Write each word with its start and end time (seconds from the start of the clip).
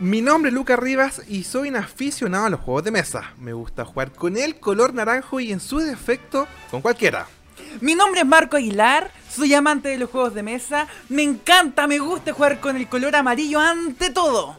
Mi 0.00 0.22
nombre 0.22 0.48
es 0.48 0.54
Lucas 0.54 0.78
Rivas 0.78 1.20
y 1.28 1.44
soy 1.44 1.68
un 1.68 1.76
aficionado 1.76 2.46
a 2.46 2.50
los 2.50 2.60
juegos 2.60 2.84
de 2.84 2.90
mesa. 2.90 3.34
Me 3.38 3.52
gusta 3.52 3.84
jugar 3.84 4.10
con 4.12 4.38
el 4.38 4.58
color 4.58 4.94
naranjo 4.94 5.40
y 5.40 5.52
en 5.52 5.60
su 5.60 5.78
defecto 5.78 6.48
con 6.70 6.80
cualquiera. 6.80 7.26
Mi 7.82 7.94
nombre 7.94 8.22
es 8.22 8.26
Marco 8.26 8.56
Aguilar, 8.56 9.10
soy 9.28 9.52
amante 9.52 9.90
de 9.90 9.98
los 9.98 10.08
juegos 10.08 10.32
de 10.32 10.42
mesa. 10.42 10.88
Me 11.10 11.22
encanta, 11.22 11.86
me 11.86 11.98
gusta 11.98 12.32
jugar 12.32 12.60
con 12.60 12.78
el 12.78 12.88
color 12.88 13.14
amarillo 13.14 13.60
ante 13.60 14.08
todo. 14.08 14.56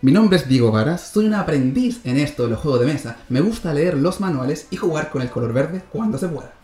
Mi 0.00 0.10
nombre 0.10 0.36
es 0.36 0.48
Diego 0.48 0.72
Varas, 0.72 1.12
soy 1.12 1.26
un 1.26 1.34
aprendiz 1.34 2.00
en 2.02 2.18
esto 2.18 2.42
de 2.42 2.50
los 2.50 2.58
juegos 2.58 2.80
de 2.80 2.86
mesa. 2.86 3.18
Me 3.28 3.40
gusta 3.40 3.72
leer 3.72 3.96
los 3.96 4.18
manuales 4.18 4.66
y 4.70 4.78
jugar 4.78 5.10
con 5.10 5.22
el 5.22 5.30
color 5.30 5.52
verde 5.52 5.84
cuando 5.92 6.18
se 6.18 6.26
pueda. 6.26 6.54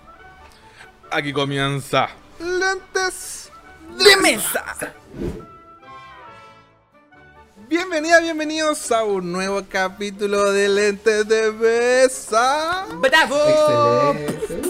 Aquí 1.13 1.33
comienza 1.33 2.09
Lentes 2.41 3.53
¡De 3.97 4.17
mesa! 4.21 4.65
Bienvenidas, 7.69 8.23
bienvenidos 8.23 8.91
a 8.93 9.05
un 9.05 9.31
nuevo 9.33 9.63
capítulo 9.69 10.53
de 10.53 10.69
Lentes 10.69 11.29
de 11.29 11.53
Mesa. 11.53 12.87
¡Bravo! 13.01 13.37
Excelente. 14.17 14.63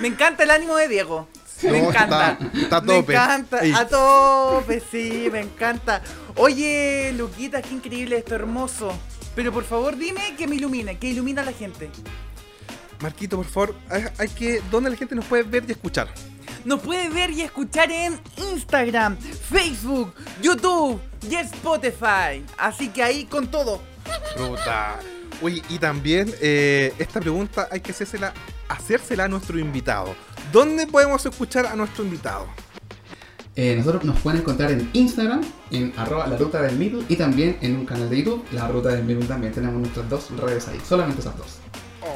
Me 0.00 0.08
encanta 0.08 0.42
el 0.44 0.50
ánimo 0.50 0.76
de 0.76 0.88
Diego. 0.88 1.28
Me 1.62 1.78
encanta. 1.78 2.38
está- 2.40 2.58
está 2.58 2.76
a 2.76 2.80
Me 2.80 2.86
tope. 3.00 3.12
encanta. 3.12 3.58
Ey. 3.60 3.72
A 3.72 3.86
tope, 3.86 4.82
sí, 4.90 5.28
me 5.30 5.40
encanta. 5.40 6.02
Oye, 6.36 7.12
Luquita, 7.16 7.60
qué 7.62 7.74
increíble 7.74 8.18
esto, 8.18 8.34
hermoso. 8.34 8.92
Pero 9.34 9.52
por 9.52 9.64
favor 9.64 9.96
dime 9.96 10.34
que 10.36 10.46
me 10.46 10.56
ilumine, 10.56 10.98
que 10.98 11.08
ilumina 11.08 11.42
a 11.42 11.44
la 11.44 11.52
gente. 11.52 11.90
Marquito, 13.00 13.36
por 13.36 13.46
favor, 13.46 13.74
hay, 13.90 14.04
hay 14.18 14.28
que. 14.28 14.62
¿Dónde 14.70 14.90
la 14.90 14.96
gente 14.96 15.14
nos 15.14 15.24
puede 15.26 15.42
ver 15.42 15.64
y 15.68 15.72
escuchar? 15.72 16.08
Nos 16.64 16.80
puede 16.80 17.08
ver 17.08 17.30
y 17.30 17.42
escuchar 17.42 17.90
en 17.90 18.18
Instagram, 18.52 19.16
Facebook, 19.18 20.14
YouTube 20.42 21.00
y 21.28 21.34
Spotify. 21.36 22.44
Así 22.58 22.88
que 22.88 23.02
ahí 23.02 23.24
con 23.24 23.50
todo. 23.50 23.80
Fruta. 24.34 24.98
Oye, 25.42 25.62
y 25.68 25.78
también 25.78 26.32
eh, 26.40 26.94
esta 26.98 27.20
pregunta 27.20 27.68
hay 27.70 27.80
que 27.80 27.92
hacérsela, 27.92 28.32
hacérsela 28.68 29.24
a 29.24 29.28
nuestro 29.28 29.58
invitado. 29.58 30.14
¿Dónde 30.52 30.86
podemos 30.86 31.24
escuchar 31.26 31.66
a 31.66 31.74
nuestro 31.74 32.04
invitado? 32.04 32.46
Eh, 33.56 33.76
nosotros 33.76 34.04
nos 34.04 34.18
pueden 34.18 34.40
encontrar 34.40 34.72
en 34.72 34.90
Instagram, 34.94 35.40
en 35.70 35.92
arroba 35.96 36.26
la 36.26 36.36
ruta 36.36 36.60
del 36.60 36.76
Middle 36.76 37.04
y 37.08 37.16
también 37.16 37.56
en 37.60 37.76
un 37.76 37.86
canal 37.86 38.10
de 38.10 38.18
YouTube, 38.18 38.44
la 38.50 38.66
ruta 38.66 38.88
del 38.88 39.04
Middle 39.04 39.26
también. 39.26 39.52
Tenemos 39.52 39.80
nuestras 39.80 40.08
dos 40.08 40.30
redes 40.38 40.66
ahí, 40.66 40.80
solamente 40.86 41.20
esas 41.20 41.36
dos. 41.36 41.58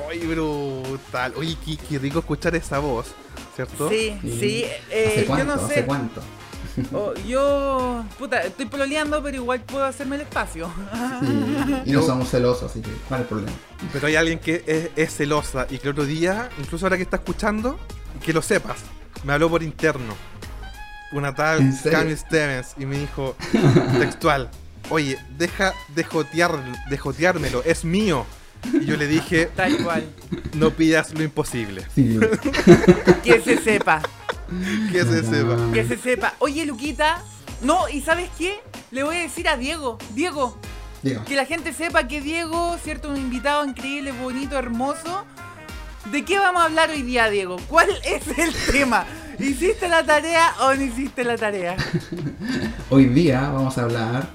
¡Ay, 0.08 0.18
brutal! 0.20 1.32
Oye, 1.36 1.56
qué, 1.64 1.76
qué 1.76 1.98
rico 1.98 2.18
escuchar 2.18 2.56
esa 2.56 2.80
voz, 2.80 3.06
¿cierto? 3.66 3.88
Sí, 3.88 4.16
Sí. 4.22 4.38
sí. 4.38 4.64
¿Hace 4.64 4.80
eh, 4.90 5.20
yo 5.22 5.26
cuánto? 5.26 5.44
no 5.56 5.62
¿Hace 5.64 5.74
sé. 5.74 5.84
cuánto? 5.84 6.22
Oh, 6.92 7.12
yo, 7.26 8.04
puta, 8.20 8.40
estoy 8.42 8.66
pololeando, 8.66 9.20
pero 9.20 9.36
igual 9.36 9.60
puedo 9.62 9.84
hacerme 9.84 10.14
el 10.14 10.22
espacio. 10.22 10.70
Y, 11.84 11.90
y 11.90 11.92
no 11.92 12.02
somos 12.02 12.30
celosos, 12.30 12.70
así 12.70 12.80
que 12.80 12.90
¿cuál 13.08 13.20
es 13.20 13.24
el 13.24 13.28
problema? 13.28 13.52
Pero 13.92 14.06
hay 14.06 14.14
alguien 14.14 14.38
que 14.38 14.62
es, 14.64 14.90
es 14.94 15.16
celosa 15.16 15.66
y 15.70 15.78
que 15.78 15.88
el 15.88 15.92
otro 15.92 16.04
día, 16.04 16.48
incluso 16.60 16.86
ahora 16.86 16.96
que 16.96 17.02
está 17.02 17.16
escuchando, 17.16 17.80
que 18.24 18.32
lo 18.32 18.42
sepas, 18.42 18.76
me 19.24 19.32
habló 19.32 19.50
por 19.50 19.64
interno. 19.64 20.14
Una 21.10 21.34
tal. 21.34 21.68
Cami 21.90 22.14
Stevens 22.16 22.74
y 22.78 22.86
me 22.86 22.96
dijo 22.98 23.34
textual, 23.98 24.48
oye, 24.90 25.18
deja 25.36 25.72
de, 25.96 26.04
jotear, 26.04 26.52
de 26.88 26.96
joteármelo, 26.98 27.62
es 27.64 27.84
mío. 27.84 28.24
Y 28.72 28.84
yo 28.84 28.96
le 28.96 29.06
dije, 29.06 29.46
Tal 29.56 29.76
cual. 29.82 30.04
no 30.54 30.70
pidas 30.70 31.12
lo 31.14 31.22
imposible. 31.22 31.84
Sí, 31.94 32.18
Que 33.24 33.40
se 33.40 33.58
sepa. 33.58 34.02
Que 34.92 35.04
se 35.04 35.22
sepa. 35.22 35.56
Que 35.72 35.84
se 35.86 35.96
sepa. 35.96 36.34
Oye, 36.38 36.64
Luquita. 36.66 37.22
No, 37.62 37.88
¿y 37.88 38.00
sabes 38.02 38.30
qué? 38.38 38.60
Le 38.90 39.02
voy 39.02 39.16
a 39.16 39.20
decir 39.20 39.48
a 39.48 39.56
Diego. 39.56 39.98
Diego, 40.14 40.56
diga. 41.02 41.24
que 41.24 41.34
la 41.36 41.44
gente 41.44 41.72
sepa 41.72 42.06
que 42.08 42.20
Diego, 42.20 42.76
cierto, 42.82 43.08
un 43.08 43.16
invitado 43.16 43.64
increíble, 43.64 44.12
bonito, 44.12 44.56
hermoso. 44.58 45.24
¿De 46.12 46.24
qué 46.24 46.38
vamos 46.38 46.62
a 46.62 46.66
hablar 46.66 46.90
hoy 46.90 47.02
día, 47.02 47.28
Diego? 47.28 47.56
¿Cuál 47.68 47.88
es 48.04 48.22
el 48.38 48.54
tema? 48.72 49.04
¿Hiciste 49.38 49.88
la 49.88 50.04
tarea 50.04 50.52
o 50.60 50.74
no 50.74 50.82
hiciste 50.82 51.24
la 51.24 51.36
tarea? 51.36 51.76
Hoy 52.90 53.06
día 53.06 53.40
vamos 53.50 53.76
a 53.78 53.82
hablar 53.82 54.28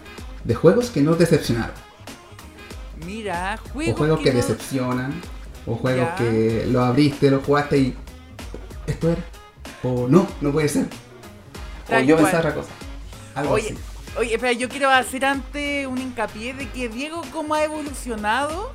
de 0.44 0.54
juegos 0.56 0.90
que 0.92 1.02
nos 1.02 1.18
decepcionaron. 1.18 1.76
Mira, 3.06 3.60
O 3.66 3.70
juegos, 3.74 3.98
juegos 3.98 4.20
que 4.22 4.32
decepcionan. 4.32 5.22
O 5.66 5.76
juegos 5.76 6.08
Ya. 6.10 6.16
que 6.16 6.66
lo 6.70 6.84
abriste, 6.84 7.30
lo 7.32 7.40
jugaste 7.42 7.78
y. 7.78 7.96
¿Esto 8.88 9.10
era? 9.12 9.22
O 9.84 10.08
no, 10.08 10.28
no 10.42 10.52
puede 10.52 10.68
ser. 10.70 10.88
O 11.90 12.00
yo 12.00 12.16
pensaba 12.18 12.40
otra 12.40 12.54
cosa. 12.56 12.70
Algo 13.36 13.54
Oye, 13.54 13.66
así. 13.68 13.78
oye, 14.18 14.34
espera, 14.36 14.52
yo 14.54 14.70
quiero 14.70 14.90
hacer 14.90 15.26
antes 15.26 15.88
un 15.88 15.98
hincapié 15.98 16.54
de 16.54 16.70
que 16.70 16.90
Diego 16.90 17.22
cómo 17.32 17.54
ha 17.56 17.64
evolucionado, 17.64 18.72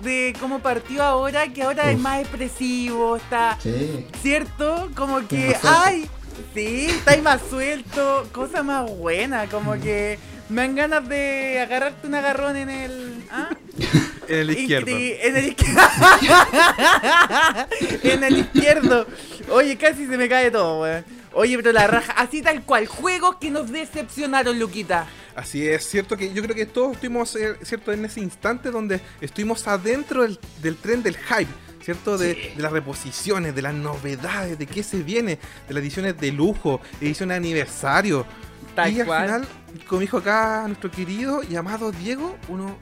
de 0.00 0.34
cómo 0.40 0.60
partió 0.60 1.02
ahora, 1.02 1.48
que 1.48 1.62
ahora 1.62 1.90
es 1.90 1.98
más 1.98 2.20
expresivo, 2.20 3.16
está, 3.16 3.58
Sí. 3.62 4.06
¿cierto? 4.22 4.90
Como 4.96 5.26
que, 5.28 5.56
ay, 5.62 6.08
sí, 6.54 6.86
está 6.88 7.12
ahí 7.12 7.22
más 7.22 7.40
suelto, 7.50 8.26
cosa 8.32 8.62
más 8.62 8.90
buena, 8.90 9.46
como 9.46 9.72
que 9.74 10.18
me 10.52 10.62
dan 10.62 10.76
ganas 10.76 11.08
de 11.08 11.60
agarrarte 11.60 12.06
un 12.06 12.14
agarrón 12.14 12.56
en 12.56 12.70
el... 12.70 13.24
¿ah? 13.30 13.50
En 14.28 14.38
el 14.38 14.50
izquierdo. 14.50 14.88
En 14.88 15.36
el 15.36 15.46
izquierdo. 15.48 15.82
en 18.02 18.24
el 18.24 18.38
izquierdo. 18.38 19.06
Oye, 19.50 19.76
casi 19.76 20.06
se 20.06 20.16
me 20.16 20.28
cae 20.28 20.50
todo, 20.50 20.82
weón. 20.82 21.04
Oye, 21.34 21.56
pero 21.56 21.72
la 21.72 21.88
raja, 21.88 22.12
así 22.12 22.40
tal 22.40 22.62
cual. 22.62 22.86
Juegos 22.86 23.36
que 23.36 23.50
nos 23.50 23.70
decepcionaron, 23.70 24.58
Luquita. 24.58 25.06
Así 25.34 25.66
es, 25.66 25.86
cierto 25.86 26.16
que 26.16 26.32
yo 26.32 26.42
creo 26.42 26.54
que 26.54 26.66
todos 26.66 26.92
estuvimos, 26.92 27.34
eh, 27.36 27.56
cierto, 27.62 27.92
en 27.92 28.04
ese 28.04 28.20
instante 28.20 28.70
donde 28.70 29.00
estuvimos 29.20 29.66
adentro 29.66 30.22
del, 30.22 30.38
del 30.62 30.76
tren 30.76 31.02
del 31.02 31.16
hype, 31.16 31.50
cierto, 31.82 32.16
de, 32.16 32.52
de 32.54 32.62
las 32.62 32.70
reposiciones, 32.70 33.54
de 33.54 33.62
las 33.62 33.74
novedades, 33.74 34.58
de 34.58 34.66
qué 34.66 34.82
se 34.82 35.02
viene, 35.02 35.38
de 35.68 35.74
las 35.74 35.82
ediciones 35.82 36.18
de 36.18 36.32
lujo, 36.32 36.80
ediciones 37.00 37.34
de 37.34 37.38
aniversario. 37.38 38.26
Tal 38.74 38.92
y 38.92 39.00
al 39.00 39.06
cual. 39.06 39.26
final, 39.26 39.48
como 39.88 40.00
dijo 40.00 40.18
acá 40.18 40.64
nuestro 40.66 40.90
querido 40.90 41.42
y 41.42 41.56
amado 41.56 41.92
Diego, 41.92 42.36
uno, 42.48 42.76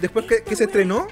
después 0.00 0.26
que, 0.26 0.42
que 0.42 0.56
se 0.56 0.64
estrenó, 0.64 1.06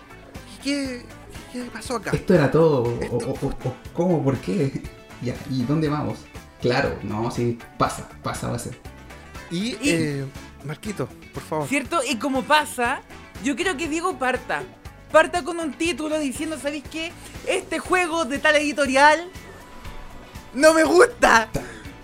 ¿qué, 0.63 1.05
¿qué 1.53 1.65
pasó 1.73 1.97
acá? 1.97 2.11
Esto 2.13 2.35
era 2.35 2.51
todo. 2.51 2.83
O, 2.83 3.17
o- 3.17 3.31
o- 3.47 3.69
o- 3.69 3.77
¿Cómo? 3.93 4.23
¿Por 4.23 4.39
qué? 4.39 4.83
Ya, 5.23 5.35
¿y 5.49 5.63
dónde 5.63 5.89
vamos? 5.89 6.19
Claro, 6.61 6.99
no, 7.03 7.31
sí, 7.31 7.59
pasa, 7.79 8.07
pasa, 8.23 8.51
va 8.51 8.57
a 8.57 8.59
ser. 8.59 8.79
Y, 9.51 9.69
Y- 9.77 9.79
eh, 9.91 10.25
Marquito, 10.65 11.09
por 11.33 11.43
favor. 11.43 11.69
¿Cierto? 11.69 12.01
Y 12.07 12.17
como 12.17 12.43
pasa, 12.43 13.01
yo 13.43 13.57
creo 13.57 13.75
que 13.77 13.89
Diego 13.89 14.19
parta. 14.19 14.63
Parta 15.11 15.43
con 15.43 15.61
un 15.61 15.73
título 15.73 16.19
diciendo, 16.19 16.59
¿sabéis 16.61 16.85
qué? 16.91 17.11
Este 17.47 17.79
juego 17.79 18.25
de 18.27 18.39
tal 18.39 18.57
editorial 18.57 19.31
no 20.53 20.75
me 20.75 20.85
gusta. 20.85 21.49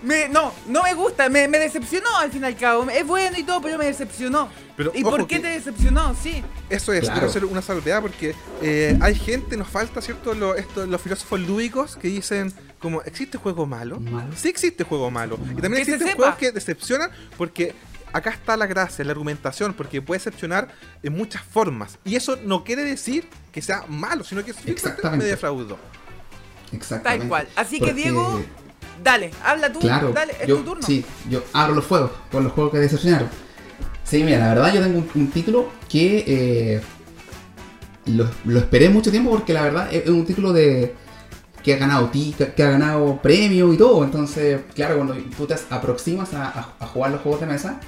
Me, 0.03 0.27
no, 0.29 0.51
no 0.67 0.81
me 0.83 0.93
gusta, 0.95 1.29
me, 1.29 1.47
me 1.47 1.59
decepcionó 1.59 2.17
al 2.17 2.31
fin 2.31 2.41
y 2.41 2.45
al 2.45 2.55
cabo. 2.55 2.89
Es 2.89 3.05
bueno 3.05 3.37
y 3.37 3.43
todo, 3.43 3.61
pero 3.61 3.77
me 3.77 3.85
decepcionó. 3.85 4.49
Pero, 4.75 4.91
¿Y 4.95 5.03
ojo 5.03 5.11
por 5.11 5.27
qué 5.27 5.39
te 5.39 5.47
decepcionó? 5.47 6.15
Sí. 6.15 6.43
Eso 6.69 6.91
es, 6.93 7.01
Claro. 7.01 7.13
quiero 7.13 7.29
hacer 7.29 7.45
una 7.45 7.61
salvedad 7.61 8.01
porque 8.01 8.33
eh, 8.63 8.97
hay 8.99 9.13
gente, 9.15 9.55
nos 9.57 9.67
falta, 9.67 10.01
¿cierto? 10.01 10.33
Lo- 10.33 10.55
esto- 10.55 10.87
los 10.87 10.99
filósofos 11.01 11.39
lúdicos 11.41 11.97
que 11.97 12.07
dicen 12.07 12.51
como, 12.79 13.01
¿existe 13.03 13.37
juego 13.37 13.67
malo? 13.67 13.99
Malo. 13.99 14.31
Sí 14.35 14.49
existe 14.49 14.83
juego 14.83 15.11
malo. 15.11 15.37
Y 15.55 15.61
también 15.61 15.85
se 15.85 15.91
existen 15.93 16.15
juegos 16.15 16.35
que 16.35 16.51
decepcionan 16.51 17.11
porque 17.37 17.75
acá 18.11 18.31
está 18.31 18.57
la 18.57 18.65
gracia, 18.65 19.05
la 19.05 19.11
argumentación, 19.11 19.73
porque 19.75 20.01
puede 20.01 20.17
decepcionar 20.17 20.69
en 21.03 21.13
muchas 21.13 21.43
formas. 21.43 21.99
Y 22.03 22.15
eso 22.15 22.37
no 22.43 22.63
quiere 22.63 22.83
decir 22.83 23.27
que 23.51 23.61
sea 23.61 23.83
malo, 23.87 24.23
sino 24.23 24.43
que 24.43 24.49
Exactamente. 24.65 25.25
me 25.25 25.29
defraudó. 25.29 25.77
Exactamente. 26.71 27.19
Tal 27.19 27.27
cual. 27.29 27.47
Así 27.55 27.79
que, 27.79 27.93
Diego, 27.93 28.41
Dale, 29.03 29.31
habla 29.43 29.71
tú. 29.71 29.79
Claro, 29.79 30.11
Dale, 30.13 30.33
es 30.41 30.47
yo, 30.47 30.57
tu 30.57 30.63
turno. 30.63 30.85
sí, 30.85 31.03
yo 31.29 31.43
abro 31.53 31.75
los 31.75 31.85
fuegos 31.85 32.11
con 32.31 32.43
los 32.43 32.53
juegos 32.53 32.71
que 32.73 32.79
decepcionaron. 32.79 33.29
Sí, 34.03 34.23
mira, 34.23 34.39
la 34.39 34.47
verdad 34.49 34.73
yo 34.73 34.81
tengo 34.81 34.99
un, 34.99 35.09
un 35.15 35.27
título 35.31 35.69
que 35.89 36.23
eh, 36.27 36.81
lo, 38.07 38.29
lo 38.45 38.59
esperé 38.59 38.89
mucho 38.89 39.11
tiempo 39.11 39.31
porque 39.31 39.53
la 39.53 39.63
verdad 39.63 39.93
es, 39.93 40.07
un 40.09 40.25
título 40.25 40.51
de 40.53 40.95
que 41.63 41.73
ha 41.75 41.77
ganado 41.77 42.09
ti, 42.09 42.35
que, 42.37 42.63
ha 42.63 42.69
ganado 42.71 43.21
premio 43.21 43.71
y 43.73 43.77
todo. 43.77 44.03
Entonces, 44.03 44.61
claro, 44.75 44.95
cuando 44.97 45.13
tú 45.37 45.45
te 45.45 45.55
aproximas 45.69 46.33
a, 46.33 46.45
a- 46.49 46.73
a 46.79 46.87
jugar 46.87 47.11
los 47.11 47.21
juegos 47.21 47.41
de 47.41 47.47
mesa 47.47 47.79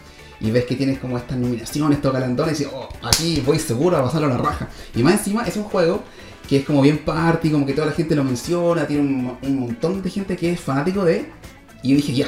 y 0.43 0.51
ves 0.51 0.65
que 0.65 0.75
tienes 0.75 0.99
como 0.99 1.17
estas 1.17 1.37
nominaciones, 1.37 1.97
estos 1.97 2.13
galandones, 2.13 2.59
y 2.59 2.63
dices, 2.63 2.75
oh, 2.75 2.89
aquí 3.01 3.41
voy 3.45 3.57
seguro 3.57 3.97
a 3.97 4.03
pasarlo 4.03 4.27
a 4.27 4.31
la 4.31 4.37
raja. 4.37 4.67
Y 4.93 5.01
más 5.01 5.13
encima 5.15 5.43
es 5.43 5.55
un 5.55 5.63
juego 5.63 6.03
que 6.47 6.57
es 6.57 6.65
como 6.65 6.81
bien 6.81 6.99
party, 6.99 7.49
como 7.49 7.65
que 7.65 7.73
toda 7.73 7.87
la 7.87 7.93
gente 7.93 8.13
lo 8.13 8.25
menciona, 8.25 8.85
tiene 8.85 9.01
un, 9.03 9.37
un 9.41 9.59
montón 9.59 10.03
de 10.03 10.09
gente 10.09 10.35
que 10.35 10.51
es 10.51 10.59
fanático 10.59 11.05
de. 11.05 11.31
Y 11.81 11.91
yo 11.91 11.95
dije, 11.95 12.13
ya, 12.13 12.27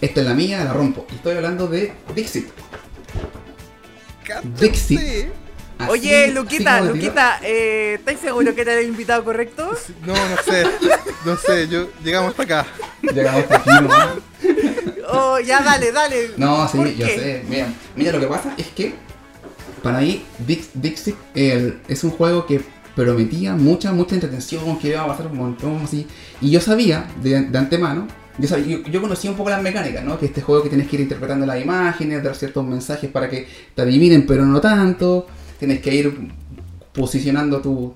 esta 0.00 0.20
es 0.20 0.26
la 0.26 0.34
mía, 0.34 0.64
la 0.64 0.72
rompo. 0.72 1.04
Y 1.10 1.16
estoy 1.16 1.34
hablando 1.36 1.66
de 1.66 1.92
Dixit. 2.14 2.46
Dixit. 4.60 5.00
Así- 5.78 5.90
Oye, 5.90 6.28
Luquita. 6.32 6.80
Luquita, 6.80 7.40
eh, 7.42 7.94
¿estáis 7.98 8.18
seguro 8.20 8.54
que 8.54 8.60
era 8.62 8.74
el 8.74 8.88
invitado 8.88 9.24
correcto? 9.24 9.70
No, 10.06 10.14
no 10.14 10.36
sé. 10.44 10.64
No 11.24 11.36
sé, 11.36 11.68
yo 11.68 11.88
llegamos 12.04 12.30
hasta 12.30 12.42
acá. 12.42 12.66
Llegamos 13.02 13.42
hasta 13.42 13.56
aquí, 13.56 13.70
¿no? 13.82 15.08
Oh, 15.10 15.38
ya 15.40 15.62
dale, 15.62 15.90
dale. 15.92 16.30
No, 16.36 16.68
sí, 16.68 16.76
¿Por 16.78 16.88
yo 16.94 17.06
qué? 17.06 17.18
sé. 17.18 17.44
Mira, 17.48 17.68
mira, 17.96 18.12
lo 18.12 18.20
que 18.20 18.26
pasa 18.26 18.54
es 18.58 18.66
que 18.68 18.94
para 19.82 20.00
mí 20.00 20.22
Dix- 20.46 20.70
Dixit 20.74 21.16
el- 21.34 21.80
es 21.88 22.04
un 22.04 22.10
juego 22.10 22.44
que 22.46 22.60
prometía 22.94 23.54
mucha, 23.54 23.92
mucha 23.92 24.14
entretención, 24.16 24.78
que 24.78 24.88
iba 24.88 25.02
a 25.02 25.06
pasar 25.06 25.28
un 25.28 25.36
montón 25.38 25.80
así. 25.84 26.06
Y 26.40 26.50
yo 26.50 26.60
sabía 26.60 27.06
de, 27.22 27.42
de 27.42 27.58
antemano, 27.58 28.06
yo, 28.38 28.48
sabía, 28.48 28.66
yo, 28.78 28.82
yo 28.90 29.00
conocía 29.00 29.30
un 29.30 29.36
poco 29.36 29.50
las 29.50 29.62
mecánicas, 29.62 30.04
¿no? 30.04 30.18
Que 30.18 30.26
este 30.26 30.42
juego 30.42 30.62
que 30.62 30.68
tienes 30.68 30.88
que 30.88 30.96
ir 30.96 31.02
interpretando 31.02 31.46
las 31.46 31.60
imágenes, 31.62 32.22
dar 32.22 32.34
ciertos 32.34 32.64
mensajes 32.66 33.10
para 33.10 33.30
que 33.30 33.48
te 33.74 33.82
adivinen, 33.82 34.26
pero 34.26 34.44
no 34.44 34.60
tanto. 34.60 35.26
Tienes 35.58 35.80
que 35.80 35.94
ir 35.94 36.30
posicionando 36.92 37.60
tu, 37.60 37.94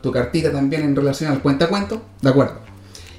tu, 0.00 0.12
cartita 0.12 0.50
también 0.50 0.82
en 0.82 0.96
relación 0.96 1.32
al 1.32 1.40
cuentacuento. 1.40 2.02
De 2.20 2.30
acuerdo. 2.30 2.58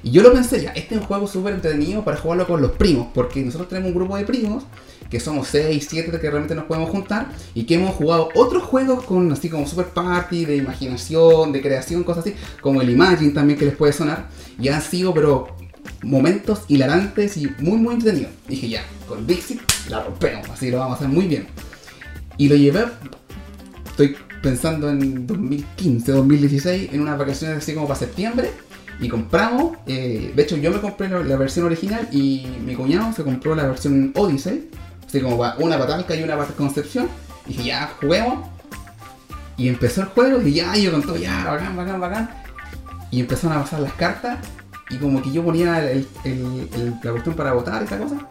Y 0.03 0.11
yo 0.11 0.23
lo 0.23 0.33
pensé, 0.33 0.61
ya, 0.61 0.71
este 0.71 0.95
es 0.95 1.01
un 1.01 1.07
juego 1.07 1.27
súper 1.27 1.53
entretenido 1.53 2.03
para 2.03 2.17
jugarlo 2.17 2.47
con 2.47 2.61
los 2.61 2.71
primos, 2.71 3.09
porque 3.13 3.41
nosotros 3.41 3.69
tenemos 3.69 3.89
un 3.89 3.95
grupo 3.95 4.17
de 4.17 4.25
primos, 4.25 4.63
que 5.11 5.19
somos 5.19 5.47
6, 5.49 5.85
7 5.87 6.11
que 6.11 6.17
realmente 6.17 6.55
nos 6.55 6.65
podemos 6.65 6.89
juntar, 6.89 7.27
y 7.53 7.65
que 7.65 7.75
hemos 7.75 7.93
jugado 7.93 8.29
otros 8.33 8.63
juegos 8.63 9.03
con 9.03 9.31
así 9.31 9.47
como 9.47 9.67
Super 9.67 9.87
Party, 9.87 10.45
de 10.45 10.55
imaginación, 10.55 11.51
de 11.51 11.61
creación, 11.61 12.03
cosas 12.03 12.25
así, 12.25 12.35
como 12.61 12.81
el 12.81 12.89
Imagine 12.89 13.31
también 13.31 13.59
que 13.59 13.65
les 13.65 13.75
puede 13.75 13.93
sonar, 13.93 14.27
y 14.59 14.69
han 14.69 14.81
sido, 14.81 15.13
pero 15.13 15.55
momentos 16.03 16.63
hilarantes 16.67 17.37
y 17.37 17.47
muy, 17.59 17.77
muy 17.77 17.95
entretenidos. 17.95 18.33
Dije, 18.47 18.69
ya, 18.69 18.83
con 19.07 19.27
Dixit 19.27 19.61
la 19.89 20.03
rompemos, 20.03 20.49
así 20.49 20.71
lo 20.71 20.79
vamos 20.79 20.93
a 20.93 20.95
hacer 20.95 21.09
muy 21.09 21.27
bien. 21.27 21.47
Y 22.37 22.49
lo 22.49 22.55
llevé, 22.55 22.85
estoy 24.03 24.17
pensando 24.41 24.89
en 24.89 25.27
2015, 25.27 26.11
2016, 26.11 26.89
en 26.93 27.01
unas 27.01 27.17
vacaciones 27.17 27.57
así 27.57 27.73
como 27.73 27.87
para 27.87 27.99
septiembre, 27.99 28.51
y 28.99 29.07
compramos, 29.07 29.77
eh, 29.87 30.31
de 30.35 30.43
hecho 30.43 30.57
yo 30.57 30.71
me 30.71 30.79
compré 30.79 31.09
la, 31.09 31.35
versión 31.35 31.65
original 31.65 32.07
y 32.11 32.47
mi 32.63 32.75
cuñado 32.75 33.11
se 33.13 33.23
compró 33.23 33.55
la 33.55 33.63
versión 33.63 34.11
Odyssey, 34.15 34.69
así 35.07 35.21
como 35.21 35.37
una 35.37 35.77
para 35.77 35.87
Talca 35.87 36.15
y 36.15 36.23
una 36.23 36.37
para 36.37 36.49
Concepción. 36.51 37.07
Y 37.47 37.53
dije, 37.53 37.63
ya, 37.65 37.91
juguemos. 37.99 38.47
Y 39.57 39.67
empezó 39.67 40.01
el 40.01 40.07
juego 40.07 40.41
y 40.41 40.53
ya, 40.53 40.75
yo 40.75 40.91
con 40.91 41.01
todo, 41.01 41.17
ya, 41.17 41.43
bacán, 41.45 41.75
bacán, 41.75 41.99
bacán. 41.99 42.29
Y 43.09 43.19
empezaron 43.19 43.57
a 43.57 43.61
pasar 43.61 43.79
las 43.79 43.93
cartas 43.93 44.39
y 44.89 44.97
como 44.97 45.21
que 45.21 45.31
yo 45.31 45.43
ponía 45.43 45.91
el- 45.91 46.07
el- 46.23 46.95
la 47.03 47.11
cuestión 47.11 47.35
para 47.35 47.53
votar, 47.53 47.83
esa 47.83 47.97
cosa. 47.97 48.27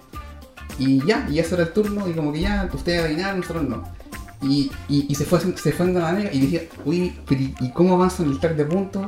Y 0.78 1.05
ya, 1.05 1.26
y 1.31 1.38
ese 1.40 1.55
era 1.55 1.64
el 1.64 1.72
turno 1.72 2.08
y 2.08 2.12
como 2.12 2.32
que 2.32 2.40
ya, 2.40 2.69
ustedes 2.72 3.05
adivinaron, 3.05 3.40
nosotros 3.40 3.69
no. 3.69 4.00
Y, 4.43 4.71
y, 4.89 5.15
se 5.15 5.27
fue 5.27 5.39
se 5.41 5.73
fue 5.73 5.87
dando 5.87 6.01
la 6.01 6.13
nega 6.13 6.33
y 6.33 6.41
dije, 6.41 6.71
uy, 6.87 7.15
pero 7.29 7.41
¿y 7.43 7.55
y 7.61 7.71
cómo 7.73 7.95
avanzo 7.95 8.23
en 8.23 8.31
el 8.31 8.41
track 8.41 8.57
de 8.57 8.65
puntos? 8.65 9.07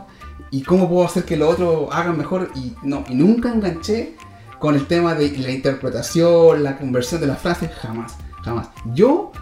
¿Y 0.51 0.63
cómo 0.63 0.89
puedo 0.89 1.07
hacer 1.07 1.25
que 1.25 1.39
los 1.39 1.55
otros 1.55 1.89
hagan 1.91 2.19
mejor? 2.19 2.51
Y 2.55 2.75
no, 2.83 3.05
y 3.09 3.15
nunca 3.15 3.51
enganché 3.51 4.15
con 4.59 4.75
el 4.75 4.87
tema 4.87 5.15
de 5.15 5.31
la 5.39 5.51
interpretación, 5.51 6.63
la 6.63 6.77
conversión 6.77 7.21
de 7.21 7.27
las 7.27 7.41
frases, 7.41 7.71
jamás, 7.81 8.17
jamás. 8.45 8.69
Yo, 8.95 9.33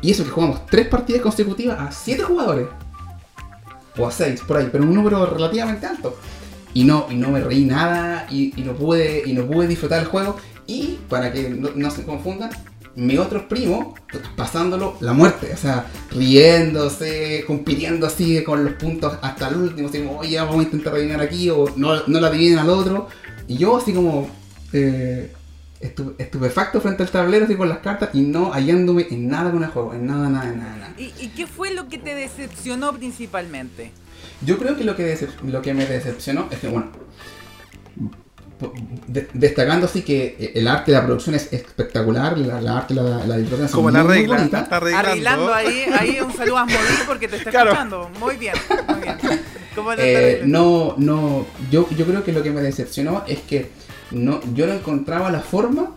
y 0.00 0.10
eso 0.10 0.24
que 0.24 0.30
jugamos 0.30 0.64
tres 0.66 0.88
partidas 0.88 1.20
consecutivas 1.20 1.78
a 1.78 1.92
siete 1.92 2.22
jugadores, 2.22 2.66
o 3.98 4.08
a 4.08 4.10
seis, 4.10 4.40
por 4.40 4.56
ahí, 4.56 4.68
pero 4.72 4.84
un 4.84 4.94
número 4.94 5.26
relativamente 5.26 5.86
alto. 5.86 6.18
Y 6.74 6.84
no, 6.84 7.06
y 7.10 7.14
no 7.14 7.30
me 7.30 7.40
reí 7.40 7.64
nada, 7.64 8.26
y, 8.30 8.52
no 8.56 8.72
pude, 8.72 9.22
y 9.24 9.34
no 9.34 9.46
pude 9.46 9.68
disfrutar 9.68 10.00
el 10.00 10.06
juego. 10.06 10.36
Y 10.66 10.98
para 11.08 11.32
que 11.32 11.48
no 11.50 11.90
se 11.90 12.04
confundan, 12.04 12.50
mi 12.96 13.18
otro 13.18 13.46
primo 13.48 13.94
pasándolo 14.36 14.96
la 15.00 15.12
muerte, 15.12 15.50
o 15.52 15.56
sea, 15.56 15.86
riéndose, 16.10 17.44
compitiendo 17.46 18.06
así 18.06 18.42
con 18.42 18.64
los 18.64 18.74
puntos 18.74 19.18
hasta 19.22 19.48
el 19.48 19.56
último, 19.56 19.88
así 19.88 19.98
como, 19.98 20.18
oye, 20.18 20.38
vamos 20.38 20.60
a 20.60 20.62
intentar 20.62 20.94
adivinar 20.94 21.20
aquí, 21.20 21.50
o 21.50 21.66
no, 21.76 22.06
no 22.06 22.20
la 22.20 22.28
adivinen 22.28 22.58
al 22.58 22.70
otro. 22.70 23.08
Y 23.48 23.58
yo 23.58 23.76
así 23.76 23.92
como 23.92 24.28
eh, 24.72 25.32
estu- 25.80 26.14
estupefacto 26.18 26.80
frente 26.80 27.02
al 27.02 27.10
tablero, 27.10 27.44
así 27.44 27.54
con 27.54 27.68
las 27.68 27.78
cartas, 27.78 28.10
y 28.14 28.22
no 28.22 28.52
hallándome 28.52 29.06
en 29.10 29.28
nada 29.28 29.50
con 29.50 29.62
el 29.62 29.70
juego, 29.70 29.92
en 29.94 30.06
nada, 30.06 30.28
nada, 30.28 30.52
nada, 30.52 30.76
nada. 30.76 30.94
¿Y, 30.98 31.12
y 31.20 31.28
qué 31.36 31.46
fue 31.46 31.74
lo 31.74 31.88
que 31.88 31.98
te 31.98 32.14
decepcionó 32.14 32.92
principalmente? 32.94 33.92
Yo 34.40 34.56
creo 34.58 34.76
que 34.76 34.84
lo 34.84 34.96
que, 34.96 35.16
lo 35.44 35.60
que 35.62 35.74
me 35.74 35.84
decepcionó 35.86 36.48
es 36.50 36.58
que, 36.60 36.68
bueno, 36.68 36.88
de- 39.06 39.28
destacando 39.34 39.86
así 39.86 40.02
que 40.02 40.52
el 40.54 40.66
arte 40.66 40.92
de 40.92 40.98
la 40.98 41.04
producción 41.04 41.34
es 41.34 41.52
espectacular, 41.52 42.38
la, 42.38 42.60
la 42.60 42.78
arte, 42.78 42.94
la, 42.94 43.02
la 43.02 43.36
ilustración 43.36 43.68
son 43.68 43.76
Como 43.76 43.90
la 43.90 44.02
regla, 44.02 44.36
está 44.42 44.60
arreglando. 44.70 45.52
Ahí, 45.52 45.84
ahí 45.98 46.18
un 46.20 46.32
saludo 46.34 46.58
a 46.58 46.64
Modil 46.64 46.78
porque 47.06 47.28
te 47.28 47.36
está 47.36 47.50
Claro. 47.50 47.70
escuchando. 47.70 48.10
Muy 48.18 48.36
bien, 48.36 48.54
muy 48.88 49.00
bien. 49.00 49.16
¿Cómo 49.74 49.92
lo 49.92 49.98
Eh, 50.00 50.42
no, 50.46 50.94
no, 50.96 51.46
yo, 51.70 51.86
yo 51.90 52.06
creo 52.06 52.24
que 52.24 52.32
lo 52.32 52.42
que 52.42 52.50
me 52.50 52.62
decepcionó 52.62 53.24
es 53.26 53.40
que 53.40 53.70
no, 54.10 54.40
yo 54.54 54.66
no 54.66 54.72
encontraba 54.72 55.30
la 55.30 55.40
forma 55.40 55.90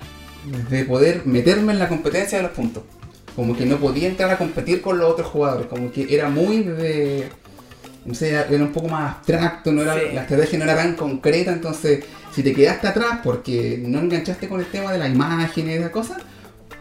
de 0.70 0.84
poder 0.84 1.22
meterme 1.26 1.72
en 1.74 1.80
la 1.80 1.88
competencia 1.88 2.40
de 2.40 2.44
los 2.44 2.52
puntos. 2.52 2.84
Como 3.36 3.56
que 3.56 3.66
no 3.66 3.78
podía 3.78 4.10
entrar 4.10 4.30
a 4.32 4.38
competir 4.38 4.82
con 4.82 5.00
los 5.00 5.10
otros 5.10 5.28
jugadores, 5.28 5.68
como 5.68 5.92
que 5.94 6.14
era 6.14 6.28
muy 6.30 6.64
de... 6.64 7.30
No 8.06 8.14
sé, 8.14 8.30
era 8.30 8.46
era 8.50 8.64
un 8.64 8.72
poco 8.72 8.88
más 8.88 9.16
abstracto, 9.18 9.72
no 9.72 9.82
era, 9.84 9.94
Sí. 9.96 10.02
la 10.14 10.22
estrategia 10.22 10.58
no 10.60 10.66
era 10.66 10.76
tan 10.76 10.96
concreta, 10.96 11.52
entonces 11.52 12.04
si 12.34 12.44
te 12.44 12.54
quedaste 12.54 12.88
atrás 12.88 13.20
porque 13.24 13.82
no 13.86 14.00
enganchaste 14.00 14.48
con 14.48 14.60
el 14.60 14.68
tema 14.68 14.92
de 14.92 14.98
la 15.00 15.08
imagen 15.08 15.68
y 15.70 15.74
de 15.74 15.80
la 15.80 15.92
cosa, 15.92 16.18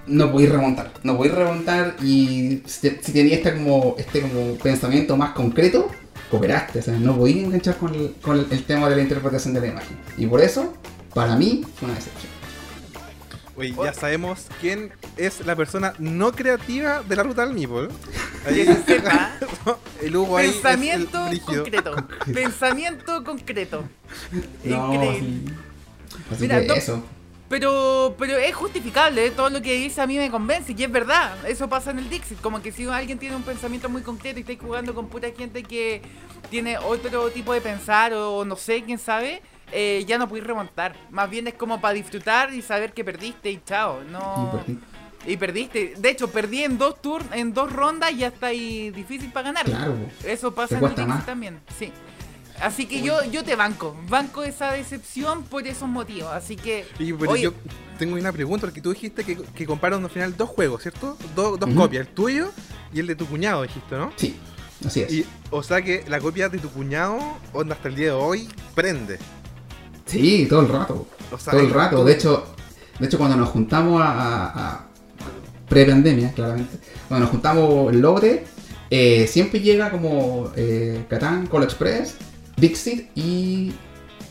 no 0.07 0.31
podéis 0.33 0.51
remontar, 0.53 0.93
no 1.03 1.17
podéis 1.17 1.35
remontar 1.35 1.97
y 2.03 2.63
si, 2.67 2.91
si 3.03 3.13
tenías 3.13 3.39
este 3.39 3.55
como, 3.55 3.95
este 3.99 4.21
como 4.23 4.55
pensamiento 4.55 5.17
más 5.17 5.33
concreto, 5.33 5.91
cooperaste, 6.31 6.79
o 6.79 6.83
sea, 6.83 6.95
no 6.99 7.17
podías 7.17 7.45
enganchar 7.45 7.77
con 7.77 7.95
el, 7.95 8.15
con 8.23 8.39
el- 8.39 8.47
el 8.51 8.65
tema 8.65 8.89
de 8.89 8.97
la 8.97 9.03
interpretación 9.03 9.53
de 9.55 9.61
la 9.61 9.67
imagen. 9.69 9.97
Y 10.17 10.27
por 10.27 10.41
eso, 10.41 10.75
para 11.15 11.37
mí, 11.37 11.63
fue 11.77 11.87
una 11.89 11.95
decepción. 11.97 12.33
Oye, 13.59 13.75
ya 13.85 13.93
sabemos 13.93 14.47
quién 14.61 14.93
es 15.17 15.45
la 15.45 15.57
persona 15.57 15.93
no 15.99 16.31
creativa 16.33 17.03
de 17.03 17.17
la 17.17 17.25
ruta 17.25 17.45
del 17.45 17.55
se 18.65 18.85
sepa. 18.85 19.33
el 20.03 20.17
Hugo 20.17 20.37
ahí. 20.37 20.47
es 20.47 20.55
el 20.57 20.61
Pensamiento 20.63 21.27
brígido. 21.29 21.63
concreto. 21.65 21.97
Pensamiento 22.33 23.25
concreto. 23.25 23.85
No, 24.65 24.95
Increíble. 24.95 25.19
sí. 25.19 25.45
Así 26.33 26.43
Mira, 26.43 26.61
que 26.61 26.67
no- 26.69 26.75
eso. 26.75 27.05
Pero, 27.49 28.15
pero 28.19 28.37
es 28.37 28.55
justificable, 28.55 29.25
¿eh? 29.27 29.31
todo 29.31 29.49
lo 29.49 29.63
que 29.63 29.73
dice 29.73 30.03
a 30.03 30.07
mí 30.07 30.19
me 30.19 30.31
convence 30.31 30.75
y 30.77 30.85
es 30.85 30.93
verdad. 30.93 31.35
Eso 31.49 31.67
pasa 31.67 31.91
en 31.91 31.99
el 31.99 32.11
Dixit. 32.11 32.39
Como 32.43 32.61
que 32.61 32.71
si 32.73 32.87
alguien 32.87 33.19
tiene 33.19 33.35
un 33.37 33.43
pensamiento 33.43 33.89
muy 33.89 34.03
concreto 34.03 34.39
y 34.39 34.43
está 34.43 34.55
jugando 34.63 34.95
con 34.95 35.09
pura 35.09 35.31
gente 35.37 35.63
que 35.63 36.03
tiene 36.51 36.77
otro 36.77 37.31
tipo 37.31 37.55
de 37.55 37.63
pensar 37.63 38.13
o 38.13 38.45
no 38.45 38.55
sé, 38.55 38.83
quién 38.85 38.99
sabe, 38.99 39.41
eh, 39.73 40.05
ya 40.07 40.19
no 40.19 40.29
puedes 40.29 40.47
remontar. 40.47 40.97
Más 41.11 41.29
bien 41.29 41.47
es 41.49 41.55
como 41.55 41.81
para 41.81 41.95
disfrutar 41.95 42.53
y 42.53 42.63
saber 42.63 42.93
que 42.93 43.05
perdiste 43.05 43.51
y 43.51 43.61
chao. 43.65 44.03
No... 44.11 44.51
Y 44.53 44.57
perdí. 44.57 44.79
Y 45.27 45.37
perdiste. 45.37 45.95
De 45.99 46.11
hecho, 46.11 46.29
perdí 46.31 46.63
en 46.63 46.79
dos 46.79 47.03
turnos, 47.03 47.33
en 47.35 47.53
dos 47.53 47.73
rondas 47.73 48.13
y 48.13 48.19
ya 48.19 48.29
está 48.29 48.47
ahí 48.47 48.91
difícil 48.91 49.31
para 49.33 49.49
ganar. 49.49 49.65
Claro. 49.67 49.97
Eso 50.25 50.55
pasa 50.55 50.79
en 50.79 51.25
también, 51.25 51.61
sí. 51.79 51.93
Así 52.61 52.87
que 52.87 53.03
yo, 53.03 53.23
yo 53.31 53.45
te 53.45 53.55
banco, 53.55 53.97
banco 54.09 54.43
esa 54.43 54.73
decepción 54.73 55.45
por 55.45 55.67
esos 55.67 55.89
motivos. 55.89 56.33
Así 56.33 56.57
que, 56.57 56.87
Y, 56.99 57.13
pero 57.13 57.33
Oye. 57.33 57.43
yo 57.43 57.53
tengo 57.99 58.17
una 58.17 58.33
pregunta, 58.33 58.67
porque 58.67 58.81
tú 58.81 58.93
dijiste 58.93 59.25
que, 59.25 59.37
que 59.37 59.67
compraron 59.67 60.03
al 60.03 60.11
final 60.11 60.37
dos 60.37 60.49
juegos, 60.49 60.83
¿cierto? 60.83 61.17
Dos, 61.37 61.59
dos 61.59 61.71
copias, 61.75 62.07
el 62.07 62.13
tuyo 62.13 62.51
y 62.93 63.01
el 63.01 63.07
de 63.07 63.15
tu 63.15 63.27
cuñado, 63.27 63.63
dijiste, 63.63 63.97
¿no? 63.97 64.13
Sí, 64.17 64.37
así 64.85 65.03
es. 65.03 65.13
Y, 65.13 65.27
o 65.51 65.63
sea 65.63 65.83
que 65.83 66.05
la 66.09 66.21
copia 66.21 66.49
de 66.49 66.59
tu 66.59 66.71
cuñado, 66.71 67.19
onda 67.53 67.75
hasta 67.75 67.89
el 67.89 67.95
día 67.95 68.07
de 68.07 68.13
hoy, 68.13 68.49
prende. 68.75 69.19
Sí, 70.09 70.47
todo 70.49 70.61
el 70.63 70.69
rato. 70.69 71.07
O 71.31 71.39
sea, 71.39 71.53
todo 71.53 71.61
el 71.63 71.71
rato. 71.71 72.05
De 72.05 72.13
hecho, 72.15 72.47
de 72.99 73.07
hecho 73.07 73.19
cuando 73.19 73.37
nos 73.37 73.49
juntamos 73.51 74.01
a, 74.03 74.09
a- 74.09 74.47
a- 74.47 74.85
pre-pandemia, 75.69 76.33
claramente, 76.33 76.79
cuando 77.09 77.25
nos 77.27 77.31
juntamos 77.31 77.93
el 77.93 78.01
Logre, 78.01 78.45
eh, 78.91 79.27
siempre 79.29 79.61
llega 79.61 79.91
como 79.91 80.51
eh, 80.57 81.05
Catán, 81.11 81.47
Call 81.47 81.63
Express, 81.65 82.15
Dixit 82.57 83.11
y 83.15 83.73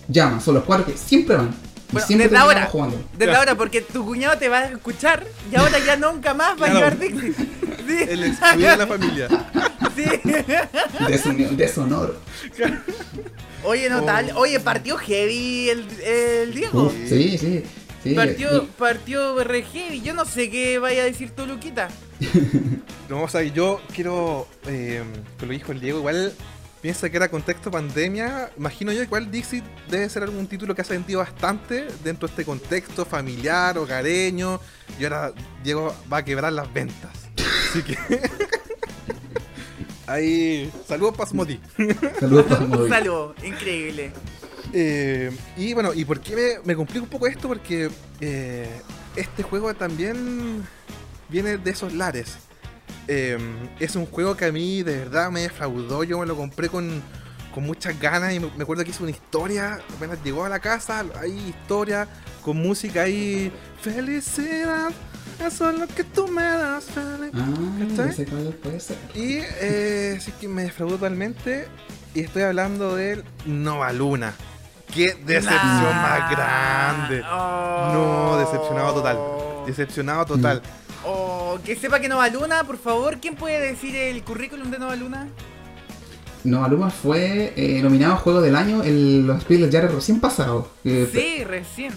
Llama. 0.08 0.40
Son 0.42 0.56
los 0.56 0.64
cuatro 0.64 0.86
que 0.86 0.98
siempre 0.98 1.36
van. 1.36 1.50
Y 1.90 1.94
Bueno, 1.94 2.08
siempre 2.08 2.28
desde 2.28 2.38
ahora. 2.42 2.66
jugando. 2.66 2.98
desde 3.18 3.36
ahora, 3.36 3.56
porque 3.56 3.82
tu 3.82 4.04
cuñado 4.06 4.38
te 4.38 4.50
va 4.50 4.58
a 4.60 4.66
escuchar 4.66 5.26
y 5.52 5.56
ahora 5.56 5.78
ya 5.86 5.96
nunca 5.96 6.34
más 6.34 6.60
va 6.62 6.68
a 6.68 6.74
llevar 6.74 6.98
Dixie. 7.00 7.34
Sí. 7.88 7.98
El 8.10 8.24
excluido 8.26 8.70
de 8.72 8.78
la 8.78 8.88
familia. 8.88 9.28
Sí. 9.96 10.06
Desunión, 11.08 11.58
deshonor. 11.58 12.20
Oye, 13.64 13.90
no 13.90 14.04
Oh. 14.04 14.06
tal. 14.06 14.32
Oye, 14.36 14.60
partió 14.60 14.98
heavy 14.98 15.70
el, 15.70 15.88
el 16.02 16.54
Diego. 16.54 16.84
Uf, 16.88 16.94
sí, 17.08 17.38
sí. 17.38 17.64
sí. 18.04 18.14
Partió, 18.14 18.64
Y- 18.64 18.66
partió 18.78 19.44
re 19.44 19.64
heavy. 19.64 20.02
Yo 20.02 20.14
no 20.14 20.26
sé 20.26 20.50
qué 20.50 20.80
vaya 20.80 21.02
a 21.04 21.06
decir 21.06 21.32
tu 21.32 21.46
Luquita. 21.46 21.88
No, 23.10 23.24
o 23.24 23.30
sea, 23.30 23.42
yo 23.42 23.80
quiero, 23.96 24.50
eh, 24.66 25.02
lo 25.42 25.48
dijo 25.48 25.72
el 25.72 25.80
Diego, 25.80 26.00
igual 26.00 26.34
piensa 26.82 27.10
que 27.10 27.16
era 27.16 27.30
contexto 27.32 27.72
pandemia. 27.72 28.52
Imagino 28.58 28.92
yo, 28.92 29.02
igual 29.02 29.32
Dixit 29.32 29.64
debe 29.90 30.10
ser 30.10 30.24
algún 30.24 30.46
título 30.46 30.76
que 30.76 30.82
ha 30.82 30.84
sentido 30.84 31.20
bastante 31.20 31.88
dentro 32.04 32.28
de 32.28 32.34
este 32.34 32.44
contexto 32.44 33.06
familiar, 33.06 33.78
hogareño. 33.78 34.60
Y 35.00 35.06
ahora 35.06 35.32
Diego 35.64 35.96
va 36.12 36.18
a 36.18 36.26
quebrar 36.26 36.52
las 36.52 36.74
ventas. 36.74 37.27
Así 37.38 37.84
que. 37.84 37.98
Ahí, 40.08 40.72
saludos 40.88 41.18
Pasmodi. 41.18 41.60
Saludos 42.20 42.46
para 42.46 42.62
Un 42.64 42.70
Moby. 42.70 42.90
saludo, 42.90 43.36
increíble. 43.44 44.12
Eh, 44.74 45.32
y 45.58 45.74
bueno, 45.74 45.94
¿y 45.94 46.06
por 46.06 46.22
qué 46.22 46.36
me, 46.36 46.52
me 46.64 46.76
complica 46.76 47.02
un 47.04 47.10
poco 47.10 47.28
esto? 47.28 47.50
Porque 47.50 47.90
eh, 48.22 48.70
este 49.18 49.44
juego 49.44 49.74
también 49.74 50.66
viene 51.28 51.58
de 51.58 51.72
esos 51.72 51.94
lares. 51.94 52.38
Eh, 53.10 53.38
es 53.80 53.96
un 53.98 54.06
juego 54.06 54.36
que 54.38 54.46
a 54.46 54.52
mí 54.52 54.82
de 54.84 54.98
verdad 54.98 55.30
me 55.30 55.42
defraudó. 55.42 56.06
Yo 56.06 56.20
me 56.20 56.26
lo 56.26 56.38
compré 56.38 56.70
con, 56.70 57.04
con 57.58 57.66
muchas 57.66 58.00
ganas 58.00 58.36
y 58.36 58.40
me, 58.40 58.62
acuerdo 58.62 58.84
que 58.84 58.92
hizo 58.92 59.02
una 59.02 59.10
historia. 59.10 59.80
Apenas 59.96 60.20
llegó 60.24 60.46
a 60.46 60.50
la 60.50 60.60
casa, 60.60 61.04
hay 61.20 61.36
historia 61.50 62.08
con 62.44 62.58
música 62.58 63.02
ahí. 63.02 63.52
Felicidad, 63.82 64.92
eso 65.44 65.72
es 65.72 65.80
lo 65.80 65.88
que 65.88 66.04
tú 66.04 66.28
me 66.28 66.44
das. 66.44 66.86
Felicidad. 66.86 68.54
Ah. 68.70 68.94
Y 69.16 69.40
eh, 69.60 70.20
sí 70.22 70.34
que 70.40 70.48
me 70.48 70.66
defraudó 70.66 70.98
totalmente. 70.98 71.68
Y 72.14 72.20
estoy 72.20 72.44
hablando 72.44 72.96
del 72.96 73.24
Nova 73.48 73.92
Luna. 73.92 74.36
Qué 74.94 75.16
decepción 75.26 75.50
Nah. 75.50 76.02
más 76.04 76.30
grande. 76.30 77.24
Oh. 77.24 77.90
No, 77.92 78.38
decepcionado 78.38 78.94
total. 78.94 79.18
Decepcionado 79.66 80.26
total. 80.28 80.62
Oh, 81.04 81.58
que 81.66 81.76
sepa 81.76 82.00
que 82.00 82.08
Nova 82.08 82.30
Luna, 82.30 82.64
por 82.66 82.78
favor, 82.78 83.20
¿quién 83.20 83.36
puede 83.36 83.60
decir 83.60 83.96
el 83.96 84.24
currículum 84.24 84.70
de 84.70 84.78
Nova 84.78 84.96
Luna? 84.96 85.28
Nova 86.48 86.68
Luma 86.68 86.90
fue 86.90 87.54
eh, 87.56 87.82
nominado 87.82 88.14
a 88.14 88.18
Juego 88.18 88.42
del 88.42 88.56
Año 88.56 88.84
en 88.84 89.28
los 89.28 89.42
Spiel 89.42 89.70
Jahres 89.72 89.94
recién 89.94 90.20
pasados. 90.20 90.68
eh, 90.84 91.08
Sí, 91.12 91.44
recién. 91.44 91.94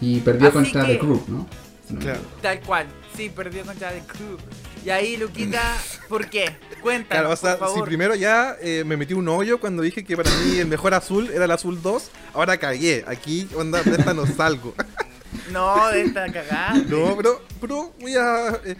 Y 0.00 0.20
perdió 0.20 0.48
Así 0.48 0.54
contra 0.56 0.86
que- 0.86 0.94
The 0.94 0.98
Group, 0.98 1.24
¿no? 1.28 1.46
Si 1.88 1.94
no 1.94 2.00
Claro. 2.00 2.20
Tal 2.40 2.60
cual. 2.60 2.86
Sí, 3.16 3.28
perdió 3.28 3.62
contra 3.64 3.90
The 3.90 4.02
Crew. 4.06 4.38
Y 4.84 4.90
ahí, 4.90 5.16
Luquita, 5.16 5.60
¿por 6.08 6.28
qué? 6.30 6.56
Cuéntanos, 6.80 7.08
Claro, 7.08 7.30
o 7.30 7.36
sea, 7.36 7.58
por 7.58 7.74
si 7.74 7.82
primero 7.82 8.14
ya 8.14 8.56
eh, 8.60 8.84
me 8.86 8.96
metí 8.96 9.14
un 9.14 9.28
hoyo 9.28 9.60
cuando 9.60 9.82
dije 9.82 10.02
que 10.04 10.16
para 10.16 10.30
mí 10.30 10.58
el 10.58 10.66
mejor 10.66 10.94
azul 10.94 11.30
era 11.32 11.44
el 11.44 11.50
azul 11.50 11.80
2, 11.82 12.10
ahora 12.34 12.56
cagué. 12.56 13.04
Aquí, 13.06 13.48
onda, 13.54 13.82
de 13.82 13.92
esta 13.92 14.14
no 14.14 14.26
salgo. 14.26 14.74
No, 15.50 15.88
de 15.88 16.02
esta 16.02 16.30
cagada. 16.30 16.74
No, 16.88 17.16
pero, 17.16 17.42
pero 17.60 17.92
voy 18.00 18.14
a. 18.16 18.48
eh, 18.64 18.76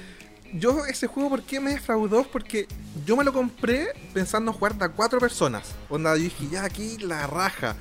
yo 0.53 0.85
ese 0.87 1.07
juego, 1.07 1.31
¿por 1.31 1.43
qué 1.43 1.61
me 1.61 1.73
defraudó? 1.73 2.25
Porque 2.25 2.67
yo 3.07 3.17
me 3.17 3.25
lo 3.25 3.33
compré 3.33 3.89
pensando 4.13 4.51
en 4.51 4.57
jugar 4.57 4.77
de 4.77 4.85
a 4.85 4.89
cuatro 4.89 5.19
personas. 5.19 5.75
Onda, 5.89 6.17
yo 6.17 6.25
dije, 6.25 6.49
ya 6.51 6.65
aquí 6.65 6.99
la 6.99 7.27
raja. 7.27 7.77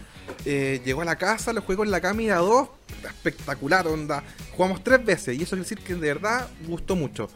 Eh, 0.45 0.81
llegó 0.85 1.01
a 1.01 1.05
la 1.05 1.17
casa, 1.17 1.51
lo 1.51 1.61
juego 1.61 1.83
en 1.83 1.91
la 1.91 1.99
cama 1.99 2.21
y 2.21 2.27
dos, 2.27 2.69
espectacular, 3.03 3.87
onda. 3.87 4.23
Jugamos 4.55 4.83
tres 4.83 5.03
veces 5.03 5.37
y 5.37 5.43
eso 5.43 5.51
quiere 5.51 5.63
decir 5.63 5.79
que 5.79 5.95
de 5.95 6.07
verdad 6.13 6.47
gustó 6.67 6.95
mucho. 6.95 7.29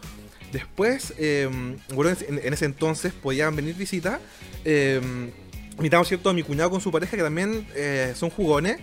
Después, 0.51 1.13
eh, 1.17 1.49
bueno, 1.93 2.15
en, 2.27 2.53
ese 2.53 2.65
entonces 2.65 3.11
podían 3.11 3.55
venir 3.55 3.75
visitas. 3.75 4.19
Eh, 4.63 5.01
invitamos, 5.77 6.07
¿cierto? 6.07 6.29
A 6.29 6.33
mi 6.33 6.43
cuñado 6.43 6.69
con 6.69 6.79
su 6.79 6.91
pareja 6.91 7.17
que 7.17 7.23
también 7.23 7.67
eh, 7.75 8.13
son 8.15 8.29
jugones. 8.29 8.77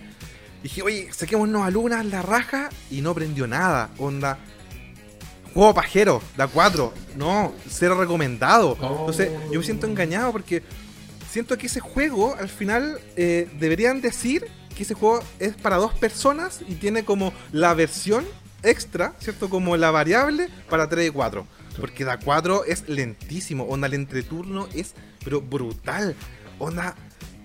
Dije, 0.61 0.81
oye, 0.81 1.11
saquémonos 1.11 1.63
a 1.63 1.71
Luna 1.71 2.03
la 2.03 2.21
raja 2.21 2.69
y 2.91 3.01
no 3.01 3.13
prendió 3.15 3.47
nada. 3.47 3.89
Onda. 3.97 4.37
Juego 5.53 5.73
pajero, 5.73 6.21
da 6.35 6.47
4. 6.47 6.93
No, 7.15 7.53
cero 7.69 7.95
recomendado. 7.99 8.77
Oh. 8.81 8.99
Entonces, 9.01 9.31
yo 9.51 9.59
me 9.59 9.65
siento 9.65 9.85
engañado 9.85 10.31
porque 10.31 10.63
siento 11.29 11.57
que 11.57 11.67
ese 11.67 11.79
juego, 11.79 12.35
al 12.35 12.49
final, 12.49 12.99
eh, 13.15 13.49
deberían 13.59 14.01
decir 14.01 14.47
que 14.75 14.83
ese 14.83 14.95
juego 14.95 15.21
es 15.39 15.55
para 15.55 15.77
dos 15.77 15.93
personas 15.93 16.61
y 16.67 16.75
tiene 16.75 17.05
como 17.05 17.33
la 17.51 17.73
versión 17.73 18.25
extra, 18.63 19.13
¿cierto? 19.19 19.49
Como 19.49 19.77
la 19.77 19.91
variable 19.91 20.49
para 20.69 20.89
3 20.89 21.09
y 21.09 21.11
4. 21.11 21.45
Porque 21.79 22.03
da 22.03 22.17
4 22.17 22.65
es 22.65 22.87
lentísimo. 22.87 23.65
Onda, 23.65 23.87
el 23.87 23.93
entreturno 23.93 24.67
es, 24.73 24.93
pero 25.23 25.41
brutal. 25.41 26.15
Onda, 26.59 26.95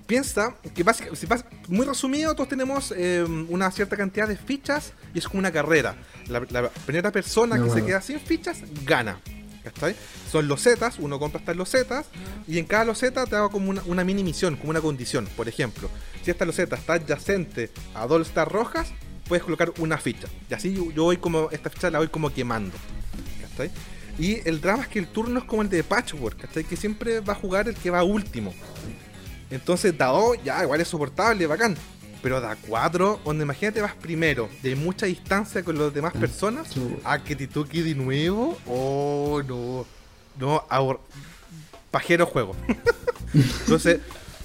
piensa 0.09 0.57
que 0.75 0.83
básica- 0.83 1.15
si 1.15 1.27
pas- 1.29 1.45
muy 1.69 1.87
resumido, 1.87 2.35
todos 2.35 2.49
tenemos 2.49 2.93
eh, 2.97 3.23
una 3.49 3.71
cierta 3.71 3.97
cantidad 3.97 4.27
de 4.27 4.37
fichas 4.37 4.93
y 5.15 5.19
es 5.21 5.29
como 5.29 5.39
una 5.39 5.53
carrera. 5.53 5.95
La, 6.27 6.41
la 6.51 6.71
primera 6.71 7.13
persona 7.13 7.63
que 7.63 7.71
se 7.71 7.85
queda 7.87 8.01
sin 8.01 8.19
fichas 8.19 8.59
gana. 8.85 9.21
¿Cachai? 9.63 9.95
Son 10.33 10.49
losetas, 10.49 10.99
uno 10.99 11.19
compra 11.19 11.41
estas 11.41 11.55
losetas 11.57 12.07
y 12.47 12.59
en 12.59 12.65
cada 12.65 12.87
loseta 12.87 13.27
te 13.27 13.37
hago 13.37 13.51
como 13.51 13.69
una, 13.69 13.83
una 13.85 14.03
mini 14.03 14.25
misión, 14.25 14.57
como 14.57 14.71
una 14.71 14.81
condición. 14.81 15.29
Por 15.37 15.47
ejemplo, 15.47 15.91
si 16.25 16.31
esta 16.31 16.47
loseta 16.47 16.77
está 16.77 16.95
adyacente 16.95 17.71
a 17.95 18.07
dos 18.07 18.21
losetas 18.21 18.49
rojas, 18.49 18.89
puedes 19.29 19.45
colocar 19.45 19.73
una 19.79 19.99
ficha. 19.99 20.27
Y 20.49 20.55
así 20.55 20.73
yo, 20.75 20.91
yo 20.93 21.03
voy 21.05 21.19
como, 21.19 21.51
esta 21.51 21.69
ficha 21.69 21.91
la 21.91 21.99
voy 21.99 22.09
como 22.09 22.33
quemando. 22.33 22.75
¿Cachai? 23.43 23.71
Y 24.19 24.41
el 24.49 24.61
drama 24.63 24.85
es 24.85 24.89
que 24.89 25.01
el 25.01 25.07
turno 25.09 25.41
es 25.41 25.45
como 25.45 25.61
el 25.61 25.69
de 25.69 25.85
Patchwork, 25.85 26.41
¿cachai? 26.41 26.65
Que 26.65 26.77
siempre 26.77 27.21
va 27.21 27.35
a 27.35 27.37
jugar 27.37 27.69
el 27.69 27.75
que 27.75 27.91
va 27.91 28.03
último. 28.03 28.55
Entonces, 29.51 29.97
da 29.97 30.07
2, 30.07 30.39
ya, 30.45 30.63
igual 30.63 30.81
es 30.81 30.89
soportable, 30.89 31.47
bacán. 31.47 31.77
Pero 32.23 32.41
da 32.41 32.57
4, 32.57 33.21
donde 33.25 33.45
imagínate 33.45 33.81
vas 33.81 33.95
primero, 33.95 34.49
de 34.63 34.75
mucha 34.75 35.07
distancia 35.07 35.63
con 35.63 35.79
las 35.79 35.95
demás 35.95 36.13
personas, 36.13 36.71
Chu. 36.71 36.99
a 37.05 37.19
que 37.23 37.37
te 37.37 37.47
toque 37.47 37.83
de 37.83 37.95
nuevo. 37.95 38.59
Oh, 38.67 39.41
no. 39.47 39.87
No, 40.39 40.65
ahor- 40.69 41.01
pajero 41.91 42.27
juego. 42.27 42.55
Entonces, 43.35 44.01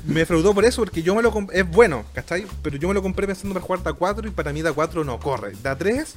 me 0.06 0.20
defraudó 0.22 0.54
por 0.54 0.66
eso, 0.66 0.82
porque 0.84 1.02
yo 1.02 1.16
me 1.16 1.22
lo 1.22 1.32
compré. 1.32 1.60
Es 1.62 1.70
bueno, 1.70 2.04
¿cachai? 2.14 2.46
Pero 2.62 2.78
yo 2.78 2.88
me 2.88 2.94
lo 2.94 3.02
compré 3.02 3.26
pensando 3.26 3.54
para 3.54 3.66
jugar 3.66 3.84
da 3.84 3.94
4 3.94 4.28
y 4.28 4.32
para 4.32 4.52
mí 4.54 4.62
da 4.62 4.72
4 4.74 5.04
no 5.04 5.20
corre. 5.20 5.54
Da 5.64 5.76
3 5.78 6.16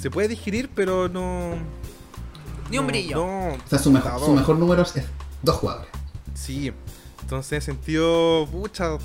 se 0.00 0.10
puede 0.10 0.28
digerir, 0.28 0.68
pero 0.74 1.08
no. 1.08 1.54
Ni 2.70 2.78
un 2.78 2.84
no, 2.86 2.90
brillo. 2.90 3.16
No, 3.16 3.48
O 3.54 3.58
sea, 3.68 3.78
su, 3.78 3.90
mejor, 3.90 4.20
su 4.20 4.32
mejor 4.32 4.58
número 4.58 4.82
es 4.82 4.94
dos 5.42 5.56
jugadores. 5.56 5.90
Sí. 6.34 6.72
Entonces, 7.26 7.52
en 7.54 7.62
sentido, 7.62 8.46
pucha, 8.52 8.98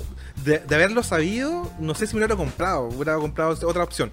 de, 0.44 0.60
de 0.60 0.74
haberlo 0.76 1.02
sabido, 1.02 1.68
no 1.80 1.92
sé 1.96 2.06
si 2.06 2.14
me 2.14 2.20
lo 2.20 2.26
hubiera 2.26 2.36
comprado, 2.36 2.84
hubiera 2.84 3.16
comprado 3.16 3.50
otra 3.66 3.82
opción. 3.82 4.12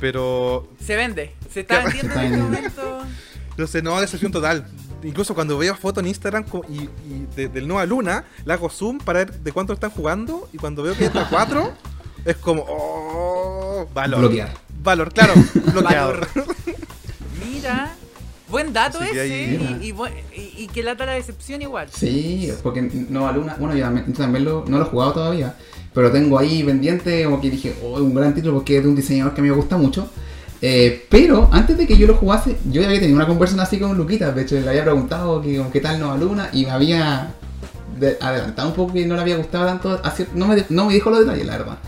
Pero, 0.00 0.66
Se 0.82 0.96
vende. 0.96 1.34
Se 1.52 1.60
está 1.60 1.80
vendiendo 1.84 2.14
en 2.14 2.24
este 2.24 2.38
momento. 2.38 2.98
no 3.58 3.66
sé, 3.66 3.82
no, 3.82 4.00
decepción 4.00 4.32
total. 4.32 4.66
Incluso 5.02 5.34
cuando 5.34 5.58
veo 5.58 5.74
fotos 5.76 6.02
en 6.02 6.08
Instagram 6.08 6.46
y, 6.70 6.84
y 6.84 7.26
de- 7.36 7.48
del 7.48 7.68
Nueva 7.68 7.84
Luna, 7.84 8.24
le 8.46 8.52
hago 8.54 8.70
zoom 8.70 8.96
para 8.96 9.20
ver 9.20 9.32
de 9.40 9.52
cuánto 9.52 9.74
están 9.74 9.90
jugando. 9.90 10.48
Y 10.54 10.56
cuando 10.56 10.82
veo 10.82 10.96
que 10.96 11.04
está 11.04 11.28
4, 11.28 11.72
es 12.24 12.36
como, 12.36 12.64
oh, 12.66 13.86
valor. 13.92 14.20
Bloquear. 14.20 14.54
Valor, 14.82 15.12
claro, 15.12 15.34
bloqueador. 15.72 16.26
Mira. 17.44 17.94
Buen 18.48 18.72
dato 18.72 19.02
ese. 19.02 19.20
ahí- 19.20 19.78
Y, 19.82 19.86
y 19.86 19.94
y- 20.40 20.64
y 20.64 20.66
que 20.68 20.82
lata 20.82 21.04
la 21.06 21.12
decepción 21.12 21.62
igual. 21.62 21.88
Sí, 21.92 22.50
porque 22.62 22.82
Nova 23.10 23.32
Luna, 23.32 23.56
bueno, 23.58 23.74
yo 23.74 23.82
también, 23.84 24.06
yo 24.06 24.12
también 24.14 24.44
lo, 24.44 24.64
no 24.68 24.78
lo 24.78 24.84
he 24.84 24.88
jugado 24.88 25.12
todavía, 25.12 25.54
pero 25.92 26.10
tengo 26.12 26.38
ahí 26.38 26.62
pendiente, 26.62 27.24
como 27.24 27.40
que 27.40 27.50
dije, 27.50 27.74
oh, 27.82 27.94
un 28.00 28.14
gran 28.14 28.34
título 28.34 28.54
porque 28.54 28.76
es 28.78 28.82
de 28.84 28.88
un 28.88 28.94
diseñador 28.96 29.34
que 29.34 29.40
a 29.40 29.44
mí 29.44 29.50
me 29.50 29.56
gusta 29.56 29.76
mucho. 29.76 30.08
Eh, 30.62 31.04
pero 31.10 31.48
antes 31.52 31.76
de 31.76 31.86
que 31.86 31.96
yo 31.98 32.06
lo 32.06 32.14
jugase, 32.14 32.56
yo 32.70 32.80
ya 32.80 32.86
había 32.86 33.00
tenido 33.00 33.16
una 33.16 33.26
conversación 33.26 33.60
así 33.60 33.78
con 33.78 33.96
Luquita, 33.96 34.32
de 34.32 34.42
hecho 34.42 34.58
le 34.58 34.68
había 34.68 34.84
preguntado 34.84 35.42
que, 35.42 35.62
qué 35.72 35.80
tal 35.80 35.98
Nova 36.00 36.16
Luna 36.16 36.48
y 36.52 36.64
me 36.64 36.70
había 36.70 37.34
de- 37.98 38.16
adelantado 38.20 38.68
un 38.68 38.74
poco 38.74 38.94
que 38.94 39.04
no 39.06 39.16
le 39.16 39.20
había 39.20 39.36
gustado 39.36 39.66
tanto, 39.66 40.00
así- 40.02 40.24
no, 40.34 40.46
me, 40.46 40.64
no 40.70 40.86
me 40.86 40.94
dijo 40.94 41.10
los 41.10 41.20
detalles, 41.20 41.46
la 41.46 41.58
verdad. 41.58 41.78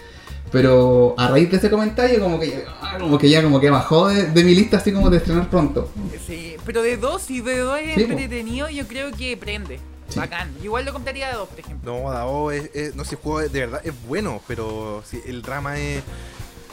Pero 0.51 1.15
a 1.19 1.29
raíz 1.29 1.51
de 1.51 1.57
ese 1.59 1.71
comentario, 1.71 2.21
como 2.21 2.39
que, 2.41 2.65
ah, 2.81 2.97
como 2.99 3.19
que 3.19 3.29
ya 3.29 3.43
como 3.43 3.61
que 3.61 3.71
bajó 3.71 4.09
de, 4.09 4.27
de 4.27 4.45
mi 4.45 4.55
lista 4.55 4.79
así 4.79 4.93
como 4.93 5.11
de 5.11 5.19
estrenar 5.19 5.51
pronto. 5.51 5.91
Sí, 6.27 6.57
pero 6.65 6.83
de 6.83 6.97
dos 6.97 7.31
y 7.31 7.41
de 7.41 7.59
dos 7.59 7.79
es 7.81 7.95
Sí, 7.97 8.05
po. 8.05 8.13
entretenido, 8.13 8.69
yo 8.71 8.87
creo 8.87 9.11
que 9.13 9.37
prende. 9.37 9.79
Sí. 10.09 10.19
Bacán. 10.19 10.51
Igual 10.63 10.87
lo 10.87 10.93
compraría 10.95 11.29
de 11.29 11.35
dos, 11.35 11.49
por 11.49 11.61
ejemplo. 11.61 11.93
No, 12.03 12.11
Dao 12.11 12.51
es, 12.51 12.71
es- 12.75 12.97
no 12.97 13.05
sé, 13.05 13.17
el 13.17 13.21
juego 13.21 13.41
de 13.41 13.61
verdad 13.61 13.81
es 13.85 13.93
bueno, 14.07 14.41
pero 14.49 15.03
sí, 15.05 15.21
el 15.27 15.43
drama 15.43 15.79
es 15.79 16.03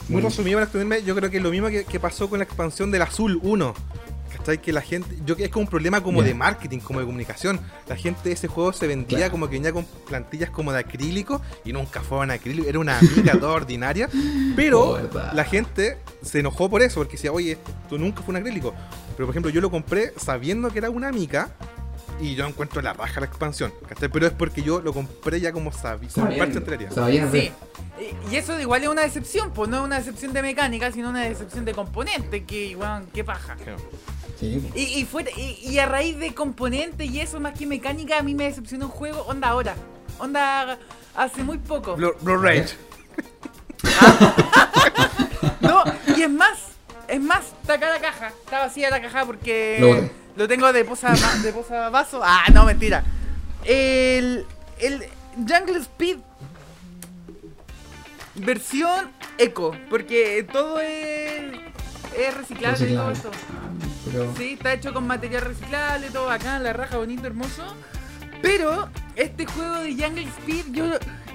muy 0.08 0.22
Mm. 0.22 0.26
resumido 0.26 0.60
para. 0.60 1.04
Yo 1.04 1.14
creo 1.16 1.30
que 1.30 1.38
es 1.38 1.44
lo 1.44 1.50
mismo 1.50 1.68
que, 1.68 1.84
que 1.84 2.00
pasó 2.00 2.30
con 2.30 2.40
la 2.40 2.46
expansión 2.46 2.92
del 2.92 3.02
Azul 3.02 3.40
1. 3.44 3.74
¿Cachai? 4.38 4.62
Que 4.62 4.74
la 4.74 4.82
gente, 4.82 5.16
yo 5.26 5.36
que 5.36 5.46
es 5.46 5.50
como 5.50 5.64
un 5.64 5.70
problema 5.70 6.02
como 6.02 6.22
de 6.22 6.34
marketing, 6.34 6.80
como 6.80 7.00
de 7.00 7.06
comunicación. 7.06 7.60
La 7.88 7.96
gente 7.96 8.20
de 8.30 8.34
ese 8.34 8.48
juego 8.48 8.74
se 8.74 8.88
vendía 8.88 9.18
Claro. 9.20 9.32
como 9.32 9.48
que 9.48 9.54
venía 9.56 9.72
con 9.72 9.86
plantillas 10.08 10.50
como 10.50 10.72
de 10.74 10.80
acrílico 10.80 11.42
y 11.64 11.72
nunca 11.74 12.02
fue 12.02 12.24
en 12.24 12.32
acrílico, 12.32 12.68
era 12.68 12.80
una 12.80 12.98
amiga 13.00 13.40
toda 13.40 13.54
ordinaria. 13.54 14.10
Pero 14.56 14.76
Oh, 14.96 15.00
la 15.34 15.44
gente 15.46 15.98
se 16.22 16.40
enojó 16.40 16.70
por 16.70 16.82
eso, 16.82 16.96
porque 17.00 17.14
decía, 17.14 17.32
oye, 17.32 17.54
esto 17.84 17.98
nunca 17.98 18.22
fue 18.22 18.34
un 18.34 18.38
acrílico. 18.38 18.74
Pero 19.16 19.28
por 19.28 19.34
ejemplo, 19.34 19.50
yo 19.52 19.62
lo 19.62 19.72
compré 19.72 20.14
sabiendo 20.18 20.70
que 20.70 20.80
era 20.80 20.90
una 20.90 21.12
mica 21.12 21.50
y 22.20 22.36
yo 22.36 22.46
encuentro 22.48 22.82
la 22.82 22.94
raja 22.94 23.20
la 23.20 23.26
expansión. 23.28 23.74
¿cachai? 23.88 24.10
Pero 24.10 24.28
es 24.28 24.34
porque 24.34 24.62
yo 24.64 24.82
lo 24.82 24.94
compré 24.94 25.40
ya 25.40 25.52
como 25.52 25.72
sabía. 25.72 27.30
Sí. 27.32 27.52
Y- 28.32 28.36
eso 28.36 28.60
igual 28.60 28.84
es 28.84 28.90
una 28.90 29.04
decepción, 29.04 29.52
pues 29.54 29.70
no 29.70 29.78
es 29.78 29.84
una 29.84 29.98
decepción 30.00 30.34
de 30.34 30.42
mecánica, 30.42 30.92
sino 30.92 31.10
una 31.10 31.22
decepción 31.24 31.64
de 31.64 31.74
componente, 31.74 32.44
que, 32.44 32.76
weón, 32.76 33.06
qué 33.14 33.24
paja. 33.24 33.56
Sí. 34.40 34.62
Y, 34.76 34.82
y, 35.00 35.06
fuera- 35.06 35.32
y, 35.38 35.58
y 35.70 35.80
a 35.80 35.86
raíz 35.86 36.18
de 36.18 36.34
componente 36.34 37.06
y 37.06 37.20
eso 37.20 37.40
más 37.40 37.58
que 37.58 37.66
mecánica, 37.66 38.20
a 38.20 38.22
mí 38.24 38.34
me 38.36 38.44
decepcionó 38.46 38.86
un 38.88 38.92
juego, 38.92 39.22
onda 39.24 39.48
ahora. 39.50 39.76
Onda 40.20 40.78
hace 41.16 41.44
muy 41.44 41.58
poco. 41.58 41.96
Blue, 41.96 42.14
Blue 42.22 42.38
Rage. 42.38 42.76
No, 45.62 45.84
y 46.16 46.22
es 46.24 46.30
más, 46.30 46.60
es 47.08 47.22
más, 47.22 47.46
está 47.62 47.74
acá 47.74 47.90
la 47.90 48.00
caja. 48.00 48.28
Está 48.44 48.60
vacía 48.60 48.90
la 48.90 49.02
caja 49.02 49.26
porque. 49.26 50.10
Lo 50.36 50.48
tengo 50.50 50.72
de 50.74 50.84
posa, 50.84 51.14
de 51.44 51.54
posa 51.54 51.90
vaso. 51.90 52.20
Ah, 52.24 52.44
no, 52.54 52.66
mentira. 52.66 53.04
El, 53.64 54.46
el 54.80 55.06
Jungle 55.38 55.80
Speed 55.80 56.18
versión 58.36 59.12
eco, 59.38 59.76
porque 59.90 60.46
todo 60.52 60.80
es, 60.82 61.42
es 62.18 62.34
reciclable, 62.36 62.90
y 62.92 62.94
todo 62.96 63.10
Reciclable. 63.10 63.14
esto. 63.14 63.32
Ah, 63.52 63.86
pero- 64.12 64.34
Sí, 64.38 64.54
está 64.54 64.74
hecho 64.74 64.94
con 64.94 65.08
material 65.08 65.42
reciclable, 65.44 66.10
todo 66.10 66.30
acá, 66.30 66.60
la 66.60 66.74
raja 66.74 66.98
bonito, 66.98 67.28
hermoso. 67.28 67.64
Pero 68.42 68.90
este 69.16 69.46
juego 69.46 69.76
de 69.80 69.92
Jungle 69.94 70.24
Speed 70.40 70.66
yo, 70.72 70.86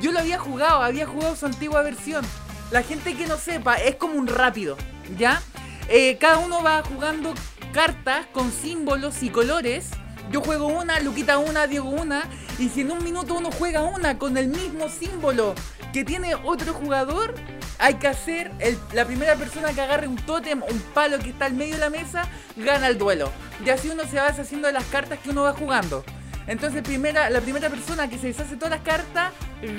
yo 0.01 0.13
lo 0.13 0.19
había 0.21 0.39
jugado, 0.39 0.83
había 0.83 1.07
jugado 1.07 1.35
su 1.37 1.47
antigua 1.47 1.83
versión. 1.83 2.25
La 2.71 2.83
gente 2.83 3.15
que 3.17 3.27
no 3.27 3.37
sepa, 3.37 3.75
es 3.77 3.97
como 3.97 4.15
un 4.15 4.27
rápido, 4.29 4.77
¿ya? 5.19 5.43
Eh, 5.89 6.19
cada 6.21 6.39
uno 6.39 6.63
va 6.63 6.83
jugando 6.85 7.35
cartas 7.73 8.27
con 8.33 8.53
símbolos 8.53 9.23
y 9.23 9.31
colores. 9.31 9.89
Yo 10.31 10.41
juego 10.41 10.67
una, 10.69 11.01
Luquita 11.01 11.39
una, 11.39 11.67
Diego 11.67 11.89
una. 11.89 12.23
Y 12.61 12.69
si 12.69 12.83
en 12.83 12.93
un 12.93 13.03
minuto 13.03 13.35
uno 13.35 13.51
juega 13.51 13.83
una 13.83 14.19
con 14.19 14.37
el 14.37 14.47
mismo 14.49 14.89
símbolo 14.89 15.55
que 15.93 16.05
tiene 16.05 16.35
otro 16.35 16.73
jugador, 16.75 17.35
hay 17.79 17.95
que 17.95 18.09
hacer 18.09 18.53
el- 18.59 18.79
la 18.93 19.05
primera 19.05 19.37
persona 19.37 19.73
que 19.73 19.81
agarre 19.81 20.07
un 20.07 20.17
tótem, 20.17 20.63
un 20.63 20.81
palo 20.95 21.19
que 21.19 21.31
está 21.31 21.47
al 21.47 21.55
medio 21.55 21.75
de 21.75 21.81
la 21.81 21.91
mesa, 21.91 22.29
gana 22.57 22.89
el 22.89 22.99
duelo. 22.99 23.33
Y 23.65 23.71
así 23.71 23.89
uno 23.89 24.05
se 24.05 24.17
va 24.17 24.29
deshaciendo 24.31 24.67
de 24.69 24.73
las 24.75 24.85
cartas 24.87 25.19
que 25.19 25.31
uno 25.31 25.43
va 25.43 25.53
jugando. 25.53 26.05
Entonces 26.47 26.83
primera, 26.83 27.31
la 27.31 27.41
primera 27.41 27.69
persona 27.71 28.09
que 28.09 28.19
se 28.19 28.29
deshace 28.29 28.57
todas 28.57 28.71
las 28.71 28.83
cartas, 28.83 29.33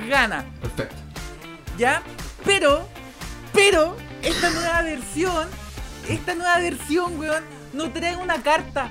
gana. 0.08 0.46
Perfecto. 0.62 0.96
¿Ya? 1.78 2.02
Pero, 2.46 2.88
pero, 3.54 3.96
esta 4.22 4.50
nueva 4.52 4.82
versión, 4.84 5.48
esta 6.08 6.36
nueva 6.36 6.60
versión, 6.60 7.20
weón, 7.20 7.44
no 7.74 7.92
trae 7.92 8.16
una 8.18 8.42
carta. 8.42 8.90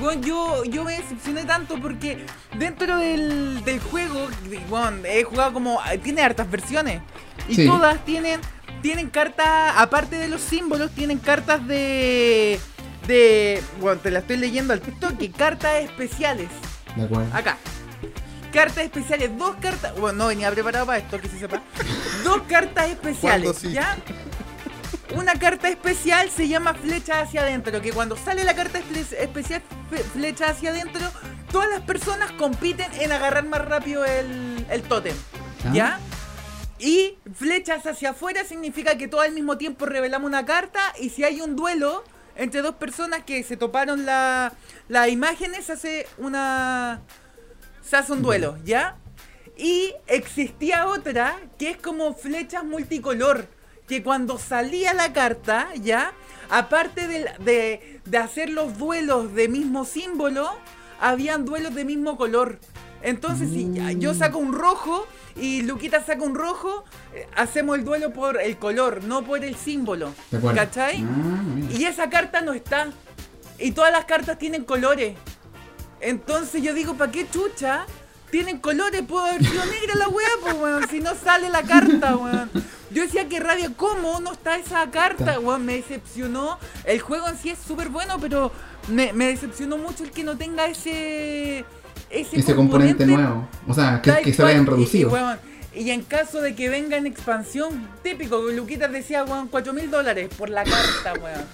Weón, 0.00 0.22
yo, 0.22 0.64
yo 0.64 0.84
me 0.84 0.92
decepcioné 0.96 1.44
tanto 1.44 1.78
porque 1.80 2.24
dentro 2.58 2.98
del, 2.98 3.62
del 3.64 3.80
juego, 3.80 4.28
weón, 4.70 5.02
he 5.06 5.22
jugado 5.24 5.52
como. 5.52 5.80
Tiene 6.02 6.22
hartas 6.22 6.50
versiones. 6.50 7.00
Y 7.48 7.54
Sí. 7.54 7.66
todas 7.66 8.04
tienen, 8.04 8.40
tienen 8.82 9.08
cartas, 9.10 9.74
aparte 9.76 10.16
de 10.16 10.28
los 10.28 10.40
símbolos, 10.40 10.90
tienen 10.92 11.18
cartas 11.18 11.66
de. 11.66 12.58
De. 13.06 13.62
Bueno, 13.80 14.00
te 14.00 14.10
la 14.10 14.20
estoy 14.20 14.36
leyendo 14.38 14.72
al 14.72 14.80
toque, 14.80 15.30
cartas 15.30 15.82
especiales. 15.82 16.48
De 16.96 17.04
acuerdo. 17.04 17.28
Acá. 17.36 17.56
Cartas 18.52 18.84
especiales, 18.84 19.36
dos 19.36 19.56
cartas. 19.60 19.92
Bueno, 19.98 20.18
no 20.18 20.26
venía 20.28 20.50
preparado 20.52 20.86
para 20.86 20.98
esto, 20.98 21.20
que 21.20 21.28
se 21.28 21.38
sepa. 21.40 21.60
Dos 22.22 22.42
cartas 22.48 22.88
especiales, 22.88 23.50
¿Cuándo 23.52 23.54
sí? 23.54 23.74
Una 25.16 25.34
carta 25.34 25.68
especial 25.68 26.30
se 26.30 26.48
llama 26.48 26.74
flecha 26.74 27.20
hacia 27.20 27.42
adentro, 27.42 27.80
que 27.80 27.92
cuando 27.92 28.16
sale 28.16 28.44
la 28.44 28.54
carta 28.54 28.80
espe- 28.80 29.16
especial 29.18 29.62
flecha 30.12 30.48
hacia 30.50 30.70
adentro, 30.70 31.00
todas 31.52 31.70
las 31.70 31.80
personas 31.82 32.32
compiten 32.32 32.90
en 33.00 33.12
agarrar 33.12 33.44
más 33.46 33.64
rápido 33.64 34.04
el, 34.04 34.66
el 34.70 34.82
tótem, 34.82 35.16
Ah. 35.66 35.70
¿ya? 35.72 36.00
Y 36.78 37.16
flechas 37.34 37.86
hacia 37.86 38.10
afuera 38.10 38.44
significa 38.44 38.98
que 38.98 39.08
todos 39.08 39.24
al 39.24 39.32
mismo 39.32 39.56
tiempo 39.56 39.86
revelamos 39.86 40.28
una 40.28 40.44
carta 40.44 40.80
y 41.00 41.08
si 41.10 41.24
hay 41.24 41.40
un 41.40 41.54
duelo 41.56 42.04
entre 42.36 42.60
dos 42.62 42.74
personas 42.74 43.22
que 43.24 43.42
se 43.44 43.56
toparon 43.56 44.04
la- 44.04 44.52
las 44.88 45.08
imágenes, 45.08 45.66
se 45.66 45.72
hace 45.72 46.06
una... 46.18 47.00
Se 47.82 47.96
hace 47.96 48.12
un 48.12 48.22
duelo, 48.22 48.56
¿ya? 48.64 48.96
Y 49.56 49.94
existía 50.08 50.86
otra 50.88 51.36
que 51.58 51.70
es 51.70 51.76
como 51.76 52.14
flechas 52.14 52.64
multicolor. 52.64 53.46
Que 53.88 54.02
cuando 54.02 54.38
salía 54.38 54.94
la 54.94 55.12
carta, 55.12 55.68
¿ya? 55.74 56.12
Aparte 56.50 57.06
de, 57.06 58.00
de 58.04 58.18
hacer 58.18 58.50
los 58.50 58.78
duelos 58.78 59.34
de 59.34 59.48
mismo 59.48 59.84
símbolo, 59.84 60.50
habían 61.00 61.44
duelos 61.44 61.74
de 61.74 61.84
mismo 61.84 62.16
color. 62.16 62.58
Entonces, 63.04 63.50
si 63.50 63.70
yo 63.98 64.14
saco 64.14 64.38
un 64.38 64.54
rojo 64.54 65.06
y 65.36 65.60
Luquita 65.60 66.02
saca 66.02 66.24
un 66.24 66.34
rojo, 66.34 66.84
eh, 67.14 67.28
hacemos 67.36 67.76
el 67.76 67.84
duelo 67.84 68.14
por 68.14 68.40
el 68.40 68.56
color, 68.56 69.04
no 69.04 69.22
por 69.22 69.44
el 69.44 69.56
símbolo. 69.56 70.14
¿Cachai? 70.54 71.04
Ah. 71.04 71.72
Y 71.76 71.84
esa 71.84 72.08
carta 72.08 72.40
no 72.40 72.54
está. 72.54 72.88
Y 73.58 73.72
todas 73.72 73.92
las 73.92 74.06
cartas 74.06 74.38
tienen 74.38 74.64
colores. 74.64 75.16
Entonces 76.00 76.62
yo 76.62 76.72
digo, 76.72 76.94
¿para 76.94 77.12
qué 77.12 77.28
chucha? 77.28 77.84
Tienen 78.34 78.58
colores, 78.58 79.00
puedo 79.06 79.24
haber 79.26 79.46
sido 79.46 79.64
negra 79.66 79.94
la 79.94 80.08
weá, 80.08 80.26
pues 80.40 80.54
weón, 80.54 80.88
si 80.88 80.98
no 80.98 81.14
sale 81.14 81.50
la 81.50 81.62
carta, 81.62 82.16
weón. 82.16 82.50
Yo 82.90 83.02
decía 83.02 83.28
que 83.28 83.38
rabia, 83.38 83.70
¿cómo 83.76 84.18
no 84.18 84.32
está 84.32 84.56
esa 84.58 84.90
carta, 84.90 85.38
weón? 85.38 85.64
Me 85.64 85.74
decepcionó. 85.76 86.58
El 86.84 86.98
juego 86.98 87.28
en 87.28 87.38
sí 87.38 87.50
es 87.50 87.60
súper 87.60 87.90
bueno, 87.90 88.18
pero 88.20 88.50
me, 88.88 89.12
me 89.12 89.28
decepcionó 89.28 89.78
mucho 89.78 90.02
el 90.02 90.10
que 90.10 90.24
no 90.24 90.36
tenga 90.36 90.66
ese. 90.66 91.64
Ese, 92.10 92.40
Ese 92.40 92.56
componente 92.56 93.06
nuevo. 93.06 93.46
O 93.68 93.72
sea, 93.72 94.02
que, 94.02 94.10
que 94.24 94.34
se 94.34 94.42
vean 94.42 94.64
y- 94.64 94.66
reducidos. 94.66 95.38
Y, 95.72 95.90
en 95.90 96.02
caso 96.02 96.40
de 96.40 96.56
que 96.56 96.68
venga 96.68 96.96
en 96.96 97.06
expansión, 97.06 97.88
típico, 98.02 98.38
Luquitas 98.50 98.90
decía, 98.90 99.22
weón, 99.22 99.46
4 99.46 99.72
mil 99.72 99.92
dólares 99.92 100.28
por 100.36 100.50
la 100.50 100.64
carta, 100.64 101.12
weón. 101.22 101.44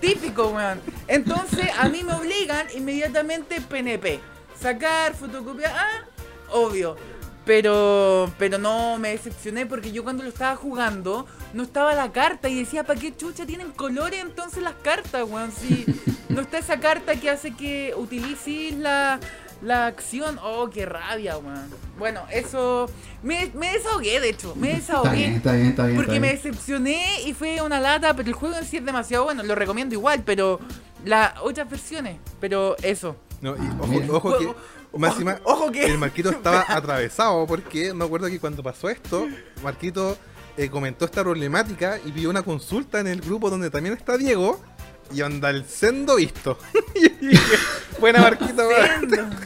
Típico, 0.00 0.50
weón. 0.50 0.80
Entonces, 1.08 1.66
a 1.76 1.88
mí 1.88 2.04
me 2.04 2.12
obligan 2.14 2.64
inmediatamente 2.76 3.60
PNP. 3.60 4.20
Sacar, 4.60 5.14
fotocopiar, 5.16 5.72
ah, 5.74 6.04
obvio. 6.52 6.96
Pero, 7.44 8.30
pero 8.38 8.58
no, 8.58 8.98
me 8.98 9.08
decepcioné 9.10 9.64
porque 9.64 9.90
yo 9.90 10.04
cuando 10.04 10.22
lo 10.22 10.28
estaba 10.28 10.54
jugando 10.54 11.24
no 11.54 11.62
estaba 11.62 11.94
la 11.94 12.12
carta 12.12 12.50
y 12.50 12.58
decía, 12.58 12.84
¿para 12.84 13.00
qué 13.00 13.16
chucha 13.16 13.46
tienen 13.46 13.70
colores 13.70 14.20
entonces 14.20 14.62
las 14.62 14.74
cartas, 14.74 15.24
weón? 15.26 15.50
Si 15.50 15.86
no 16.28 16.42
está 16.42 16.58
esa 16.58 16.78
carta 16.78 17.16
que 17.16 17.30
hace 17.30 17.52
que 17.54 17.94
utilices 17.96 18.74
la, 18.76 19.18
la 19.62 19.86
acción. 19.86 20.38
Oh, 20.42 20.68
qué 20.68 20.84
rabia, 20.84 21.38
weón. 21.38 21.70
Bueno, 21.98 22.20
eso. 22.30 22.86
Me, 23.22 23.50
me 23.54 23.72
desahogué, 23.72 24.20
de 24.20 24.28
hecho. 24.28 24.54
Me 24.54 24.72
Está 24.72 24.98
desahogué. 25.00 25.16
bien, 25.16 25.32
está 25.36 25.52
bien, 25.52 25.66
está 25.68 25.84
bien. 25.86 25.96
Porque 25.96 26.16
está 26.16 26.20
me 26.26 26.32
decepcioné 26.32 27.22
y 27.22 27.32
fue 27.32 27.62
una 27.62 27.80
lata, 27.80 28.12
pero 28.14 28.28
el 28.28 28.34
juego 28.34 28.56
en 28.58 28.66
sí 28.66 28.76
es 28.76 28.84
demasiado 28.84 29.24
bueno. 29.24 29.42
Lo 29.42 29.54
recomiendo 29.54 29.94
igual, 29.94 30.22
pero 30.22 30.60
las 31.06 31.32
otras 31.40 31.70
versiones. 31.70 32.18
Pero 32.40 32.76
eso. 32.82 33.16
No, 33.40 33.56
y 33.56 33.60
Ah, 33.60 33.76
ojo, 33.80 34.16
ojo 34.16 34.38
que. 34.38 34.54
Ojo- 34.90 34.98
Más 34.98 35.12
encima, 35.12 35.38
ojo 35.44 35.70
que- 35.70 35.84
el 35.86 35.98
Marquito 35.98 36.30
estaba 36.30 36.64
atravesado 36.68 37.46
porque 37.46 37.92
me 37.94 38.04
acuerdo 38.04 38.28
que 38.28 38.40
cuando 38.40 38.62
pasó 38.62 38.88
esto, 38.88 39.26
Marquito 39.62 40.16
eh, 40.56 40.68
comentó 40.70 41.04
esta 41.04 41.22
problemática 41.22 41.98
y 42.04 42.10
pidió 42.12 42.30
una 42.30 42.42
consulta 42.42 42.98
en 43.00 43.06
el 43.06 43.20
grupo 43.20 43.50
donde 43.50 43.70
también 43.70 43.94
está 43.96 44.16
Diego 44.16 44.60
y 45.12 45.20
anda 45.22 45.50
el 45.50 45.64
sendo 45.66 46.16
visto. 46.16 46.58
buena 48.00 48.20
Marquito. 48.20 48.62
Sendo. 49.00 49.28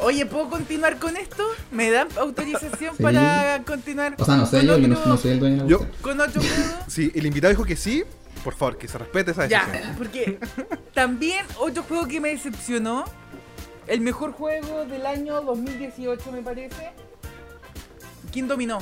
Oye, 0.00 0.26
¿puedo 0.26 0.50
continuar 0.50 0.98
con 0.98 1.16
esto? 1.16 1.44
¿Me 1.70 1.90
dan 1.90 2.08
autorización 2.18 2.96
Sí. 2.96 3.02
para 3.02 3.62
continuar? 3.66 4.14
O 4.18 4.24
sea, 4.24 4.36
no 4.36 4.46
sé 4.46 4.66
yo, 4.66 4.76
yo 4.78 4.88
no, 4.88 5.16
soy 5.16 5.32
el 5.32 5.40
dueño 5.40 5.56
de 5.56 5.62
la 5.62 5.68
Yo-. 5.68 5.86
Con 6.02 6.20
otro 6.20 6.40
juego. 6.42 6.78
Si 6.88 7.10
el 7.14 7.26
invitado 7.26 7.50
dijo 7.52 7.64
que 7.64 7.76
sí, 7.76 8.04
por 8.44 8.54
favor, 8.54 8.76
que 8.76 8.86
se 8.86 8.98
respete 8.98 9.30
esa 9.30 9.48
decisión. 9.48 9.72
Ya, 9.72 9.94
porque 9.96 10.38
también 10.92 11.46
otro 11.58 11.82
juego 11.82 12.06
que 12.06 12.20
me 12.20 12.28
decepcionó, 12.28 13.06
el 13.86 14.02
mejor 14.02 14.32
juego 14.32 14.84
del 14.84 15.06
año 15.06 15.40
2018 15.40 16.30
me 16.30 16.42
parece, 16.42 16.92
¿quién 18.30 18.46
dominó? 18.46 18.78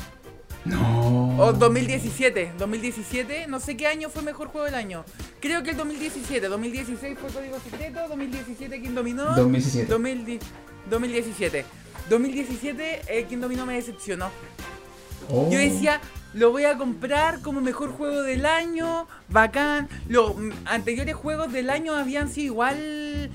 No. 0.65 1.39
O 1.39 1.53
2017, 1.53 2.53
2017, 2.59 3.47
no 3.49 3.59
sé 3.59 3.77
qué 3.77 3.87
año 3.87 4.11
fue 4.11 4.23
mejor 4.23 4.49
juego 4.49 4.67
del 4.67 4.75
año. 4.75 5.05
Creo 5.41 5.63
que 5.63 5.71
el 5.71 5.77
2017, 5.77 6.47
2016 6.49 7.19
fue 7.19 7.31
Código 7.31 7.59
Secreto, 7.59 8.01
2017 8.09 8.81
¿quién 8.81 8.95
dominó? 8.95 9.35
2017. 9.35 9.87
2010 9.91 10.43
2017. 10.89 11.65
2017 12.09 13.03
eh, 13.09 13.27
¿quién 13.29 13.41
dominó 13.41 13.67
me 13.67 13.75
decepcionó. 13.75 14.31
Oh. 15.31 15.49
Yo 15.51 15.59
decía, 15.59 16.01
lo 16.35 16.51
voy 16.51 16.65
a 16.65 16.79
comprar 16.79 17.41
como 17.41 17.61
mejor 17.61 17.93
juego 17.93 18.23
del 18.23 18.47
año, 18.47 19.07
bacán. 19.29 19.89
Los 20.09 20.37
mm, 20.37 20.51
anteriores 20.65 21.15
juegos 21.15 21.53
del 21.53 21.71
año 21.71 21.95
habían 21.95 22.29
sido 22.29 22.47
igual. 22.47 23.31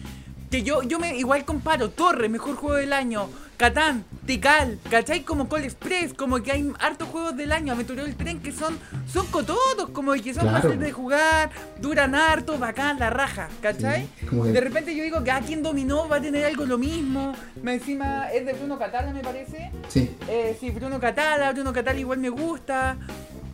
Que 0.50 0.64
yo, 0.64 0.82
yo 0.82 0.98
me 0.98 1.18
igual 1.18 1.44
comparo 1.44 1.90
Torre, 1.90 2.30
mejor 2.30 2.56
juego 2.56 2.78
del 2.78 2.94
año, 2.94 3.30
Catán, 3.58 4.06
Tikal, 4.28 4.78
¿cachai? 4.92 5.22
Como 5.24 5.50
Call 5.50 5.64
Express, 5.64 6.14
como 6.14 6.44
que 6.44 6.52
hay 6.52 6.72
hartos 6.80 7.08
juegos 7.10 7.36
del 7.36 7.52
año, 7.52 7.74
Aventurero 7.74 8.06
del 8.06 8.16
Tren, 8.16 8.40
que 8.40 8.52
son, 8.52 8.78
son 9.12 9.26
cotodos, 9.28 9.90
como 9.94 10.14
que 10.14 10.32
son 10.34 10.44
Claro. 10.44 10.58
fáciles 10.58 10.80
de 10.80 10.92
jugar, 10.92 11.50
duran 11.82 12.14
harto, 12.14 12.60
bacán, 12.60 13.00
la 13.00 13.10
raja, 13.10 13.50
¿cachai? 13.62 14.08
Sí, 14.20 14.28
que- 14.28 14.36
De 14.52 14.62
repente 14.62 14.96
yo 14.96 15.04
digo 15.04 15.24
que 15.24 15.32
a 15.32 15.40
quien 15.42 15.64
dominó 15.64 16.08
va 16.08 16.18
a 16.18 16.22
tener 16.22 16.46
algo 16.46 16.66
lo 16.68 16.78
mismo, 16.78 17.34
me 17.64 17.74
encima 17.74 18.30
es 18.32 18.46
de 18.46 18.54
Bruno 18.54 18.78
Catala 18.78 19.12
me 19.12 19.22
parece. 19.22 19.72
Sí. 19.88 20.16
Eh, 20.30 20.56
sí, 20.60 20.70
Bruno 20.70 21.00
Catala, 21.00 21.52
Bruno 21.52 21.74
Catala 21.74 22.00
igual 22.00 22.20
me 22.20 22.30
gusta. 22.30 22.98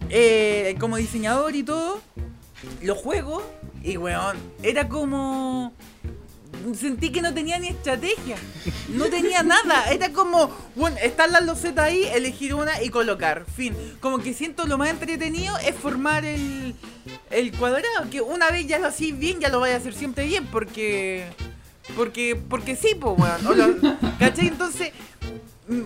Eh, 0.10 0.76
como 0.82 0.98
diseñador 0.98 1.56
y 1.56 1.64
todo. 1.64 2.02
Los 2.82 2.98
juegos. 2.98 3.42
Y 3.82 3.96
weón, 3.98 4.38
era 4.62 4.88
como. 4.90 5.74
Sentí 6.78 7.12
que 7.12 7.22
no 7.22 7.34
tenía 7.34 7.60
ni 7.60 7.68
estrategia. 7.68 8.38
No 8.90 9.06
tenía 9.06 9.44
nada. 9.44 9.92
Era 9.92 10.12
como, 10.14 10.50
bueno, 10.76 10.98
están 11.02 11.32
las 11.32 11.46
losetas 11.46 11.86
ahí, 11.86 12.04
elegir 12.14 12.56
una 12.56 12.82
y 12.82 12.90
colocar. 12.90 13.46
Fin. 13.56 13.76
Como 14.00 14.20
que 14.20 14.34
siento 14.34 14.66
lo 14.66 14.78
más 14.78 14.90
entretenido 14.90 15.58
es 15.58 15.76
formar 15.76 16.26
el. 16.26 16.76
el 17.32 17.52
cuadrado, 17.58 18.10
que 18.10 18.22
una 18.22 18.50
vez 18.52 18.68
ya 18.68 18.80
lo 18.80 18.88
hacís 18.88 19.18
bien, 19.18 19.40
ya 19.40 19.50
lo 19.50 19.60
vais 19.60 19.74
a 19.74 19.78
hacer 19.78 19.94
siempre 19.94 20.26
bien, 20.26 20.48
porque. 20.48 21.26
Porque, 21.96 22.36
porque 22.36 22.76
sí, 22.76 22.96
pues, 23.00 23.16
weón. 23.18 24.00
¿Cachai? 24.20 24.48
Entonces. 24.48 24.92
mm, 25.68 25.82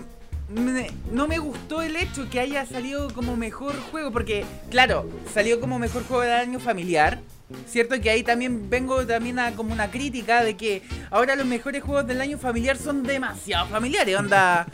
no 1.12 1.28
me 1.28 1.38
gustó 1.38 1.82
el 1.82 1.96
hecho 1.96 2.30
que 2.30 2.40
haya 2.40 2.64
salido 2.64 3.12
como 3.12 3.36
mejor 3.36 3.78
juego, 3.90 4.10
porque, 4.10 4.46
claro, 4.70 5.06
salió 5.34 5.60
como 5.60 5.78
mejor 5.78 6.04
juego 6.04 6.22
del 6.22 6.32
año 6.32 6.58
familiar. 6.58 7.20
Cierto 7.66 7.98
que 8.00 8.10
ahí 8.10 8.22
también 8.22 8.68
vengo 8.68 9.06
también 9.06 9.38
a 9.38 9.52
como 9.52 9.72
una 9.72 9.90
crítica 9.90 10.42
de 10.44 10.56
que 10.56 10.82
ahora 11.10 11.34
los 11.34 11.46
mejores 11.46 11.82
juegos 11.82 12.06
del 12.06 12.20
año 12.20 12.36
familiar 12.38 12.76
son 12.76 13.02
demasiado 13.02 13.66
familiares, 13.68 14.16
onda 14.18 14.66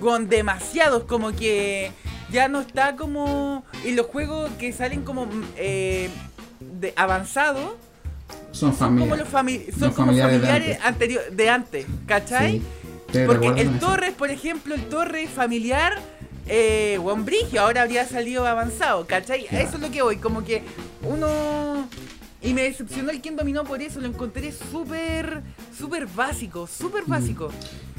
con 0.00 0.28
demasiados, 0.28 1.04
como 1.04 1.32
que 1.32 1.92
ya 2.30 2.48
no 2.48 2.60
está 2.62 2.96
como. 2.96 3.64
Y 3.84 3.92
los 3.92 4.06
juegos 4.06 4.50
que 4.58 4.72
salen 4.72 5.02
como 5.02 5.26
mm, 5.26 5.44
eh, 5.56 6.08
de 6.60 6.92
avanzados 6.96 7.74
Son 8.50 8.74
son 8.74 8.98
como 8.98 9.14
los 9.16 9.28
fami- 9.28 9.70
son 9.78 9.92
como 9.92 10.06
familiares 10.12 10.40
de 10.40 10.46
familiares 10.46 10.78
antes. 10.84 11.36
de 11.36 11.50
antes, 11.50 11.86
¿cachai? 12.06 12.62
Sí, 13.12 13.18
Porque 13.26 13.48
el. 13.48 13.78
Torres, 13.78 14.12
por 14.14 14.30
ejemplo, 14.30 14.74
el 14.74 14.86
Torres 14.88 15.28
familiar, 15.30 16.00
eh, 16.46 16.98
buen 17.00 17.24
brigio, 17.24 17.60
ahora 17.62 17.82
habría 17.82 18.06
salido 18.06 18.46
avanzado, 18.46 19.06
¿cachai? 19.06 19.46
Eso 19.50 19.76
es 19.76 19.80
lo 19.80 19.90
que 19.90 20.02
voy, 20.02 20.16
como 20.16 20.44
que 20.44 20.62
uno... 21.02 21.88
Y 22.42 22.54
me 22.54 22.62
decepcionó 22.62 23.10
el 23.10 23.20
quien 23.20 23.34
dominó 23.34 23.64
por 23.64 23.82
eso, 23.82 24.00
lo 24.00 24.06
encontré 24.06 24.52
súper, 24.52 25.42
súper 25.76 26.06
básico, 26.06 26.66
súper 26.68 27.04
Mm. 27.06 27.10
básico. 27.10 27.50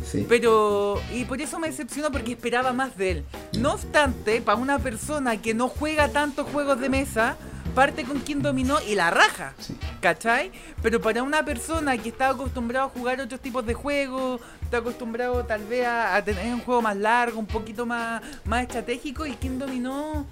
Sí. 0.10 0.25
Pero, 0.29 1.01
y 1.13 1.25
por 1.25 1.41
eso 1.41 1.60
me 1.60 1.67
decepcionó 1.67 2.12
porque 2.12 2.31
esperaba 2.33 2.71
más 2.71 2.95
de 2.97 3.12
él. 3.12 3.25
No 3.60 3.73
obstante, 3.73 4.41
para 4.41 4.57
una 4.57 4.79
persona 4.79 5.41
que 5.41 5.53
no 5.53 5.67
juega 5.67 6.07
tantos 6.10 6.47
juegos 6.49 6.79
de 6.79 6.88
mesa, 6.88 7.36
parte 7.67 8.03
con 8.03 8.19
quien 8.19 8.41
dominó 8.41 8.80
y 8.82 8.95
la 8.95 9.10
raja. 9.10 9.53
Sí. 9.60 9.77
¿Cachai? 10.01 10.51
Pero 10.82 11.01
para 11.01 11.23
una 11.23 11.43
persona 11.43 11.97
que 11.97 12.10
está 12.10 12.30
acostumbrado 12.30 12.88
a 12.88 12.89
jugar 12.89 13.19
otros 13.19 13.41
tipos 13.41 13.65
de 13.65 13.73
juegos, 13.73 14.41
está 14.62 14.77
acostumbrado 14.77 15.43
tal 15.45 15.63
vez 15.65 15.86
a, 15.86 16.15
a 16.15 16.23
tener 16.23 16.53
un 16.53 16.62
juego 16.62 16.82
más 16.82 16.95
largo, 16.95 17.39
un 17.39 17.47
poquito 17.47 17.86
más, 17.86 18.21
más 18.45 18.63
estratégico, 18.63 19.25
y 19.25 19.34
quien 19.34 19.58
dominó 19.60 20.25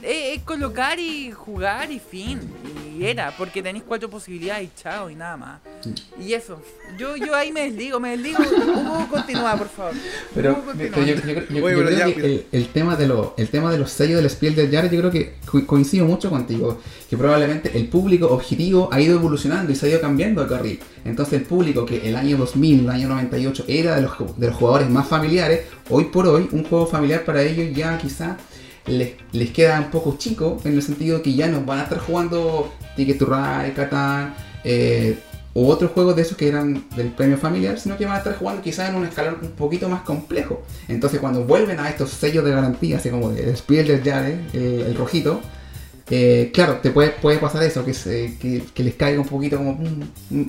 es, 0.00 0.38
es 0.38 0.42
colocar 0.44 0.98
y 0.98 1.30
jugar 1.32 1.90
y 1.92 1.98
fin. 1.98 2.40
Y 2.98 3.06
era, 3.06 3.34
porque 3.36 3.62
tenéis 3.62 3.84
cuatro 3.88 4.08
posibilidades 4.10 4.64
y 4.68 4.70
chao 4.82 5.08
y 5.10 5.14
nada 5.14 5.36
más. 5.36 5.60
Y 6.20 6.34
eso, 6.34 6.60
yo, 6.98 7.16
yo 7.16 7.34
ahí 7.34 7.50
me 7.50 7.62
desligo, 7.62 7.98
me 7.98 8.10
desligo. 8.10 8.38
Hugo, 8.42 9.06
continúa, 9.10 9.56
por 9.56 9.68
favor. 9.68 9.94
Pero, 10.34 10.52
Hugo, 10.52 10.72
pero 10.76 10.94
continúa. 10.94 11.06
yo, 11.24 11.26
yo- 11.26 11.40
yo- 11.40 11.48
yo 11.54 11.64
Oye, 11.64 11.74
pero 11.74 11.86
creo 11.86 11.98
ya, 11.98 12.04
que 12.06 12.14
mira. 12.16 12.26
el, 12.28 12.46
el 12.52 12.68
tema 12.68 12.96
de 12.96 13.06
lo- 13.08 13.34
el 13.38 13.48
tema 13.48 13.72
de 13.72 13.78
los 13.78 13.90
sellos 13.90 14.16
del 14.20 14.30
Spiel 14.30 14.54
del 14.54 14.70
Jahre, 14.70 14.90
yo 14.90 14.98
creo 15.00 15.10
que 15.10 15.36
co- 15.46 15.66
coincido 15.66 16.04
mucho 16.04 16.28
contigo. 16.30 16.78
Que 17.08 17.16
probablemente 17.16 17.70
el 17.76 17.88
público 17.88 18.28
objetivo 18.28 18.88
ha 18.92 19.00
ido 19.00 19.16
evolucionando 19.16 19.72
y 19.72 19.74
se 19.74 19.86
ha 19.86 19.88
ido 19.90 20.00
cambiando 20.00 20.42
acá 20.42 20.56
arriba. 20.56 20.82
Entonces 21.04 21.34
el 21.40 21.42
público 21.46 21.84
que 21.84 22.08
el 22.08 22.16
año 22.16 22.36
2000, 22.38 22.80
el 22.80 22.90
año 22.90 23.08
98 23.08 23.64
era 23.68 23.96
de 23.96 24.02
los, 24.02 24.12
de 24.38 24.46
los 24.46 24.56
jugadores 24.56 24.88
más 24.88 25.08
familiares, 25.08 25.62
hoy 25.90 26.04
por 26.04 26.26
hoy 26.26 26.48
un 26.52 26.64
juego 26.64 26.86
familiar 26.86 27.24
para 27.24 27.42
ellos 27.42 27.74
ya 27.76 27.98
quizá 27.98 28.36
les, 28.86 29.12
les 29.32 29.50
queda 29.50 29.80
un 29.80 29.90
poco 29.90 30.16
chico 30.18 30.60
en 30.64 30.74
el 30.74 30.82
sentido 30.82 31.22
que 31.22 31.34
ya 31.34 31.48
no 31.48 31.62
van 31.62 31.80
a 31.80 31.82
estar 31.84 31.98
jugando 31.98 32.72
Ticket 32.96 33.18
to 33.18 33.26
Ride, 33.26 33.72
Catán, 33.74 34.34
eh, 34.64 35.18
o 35.54 35.68
otros 35.68 35.90
juegos 35.90 36.16
de 36.16 36.22
esos 36.22 36.36
que 36.36 36.48
eran 36.48 36.88
del 36.96 37.08
premio 37.08 37.36
familiar, 37.36 37.78
sino 37.78 37.96
que 37.96 38.06
van 38.06 38.14
a 38.14 38.18
estar 38.18 38.36
jugando 38.36 38.62
quizás 38.62 38.88
en 38.88 38.96
un 38.96 39.04
escalón 39.04 39.38
un 39.42 39.50
poquito 39.50 39.88
más 39.88 40.02
complejo. 40.02 40.62
Entonces 40.88 41.20
cuando 41.20 41.44
vuelven 41.44 41.78
a 41.78 41.90
estos 41.90 42.10
sellos 42.10 42.44
de 42.44 42.52
garantía, 42.52 42.96
así 42.96 43.10
como 43.10 43.30
el 43.30 43.56
Spiel 43.56 43.86
del 43.86 44.06
el, 44.06 44.60
el 44.62 44.94
rojito, 44.94 45.40
eh, 46.14 46.50
claro, 46.52 46.74
te 46.82 46.90
puede, 46.90 47.08
puede 47.10 47.38
pasar 47.38 47.62
eso, 47.62 47.82
que, 47.84 47.94
se- 47.94 48.36
que, 48.38 48.62
que 48.74 48.82
les 48.84 48.94
caiga 48.96 49.18
un 49.18 49.26
poquito 49.26 49.56
como, 49.56 49.78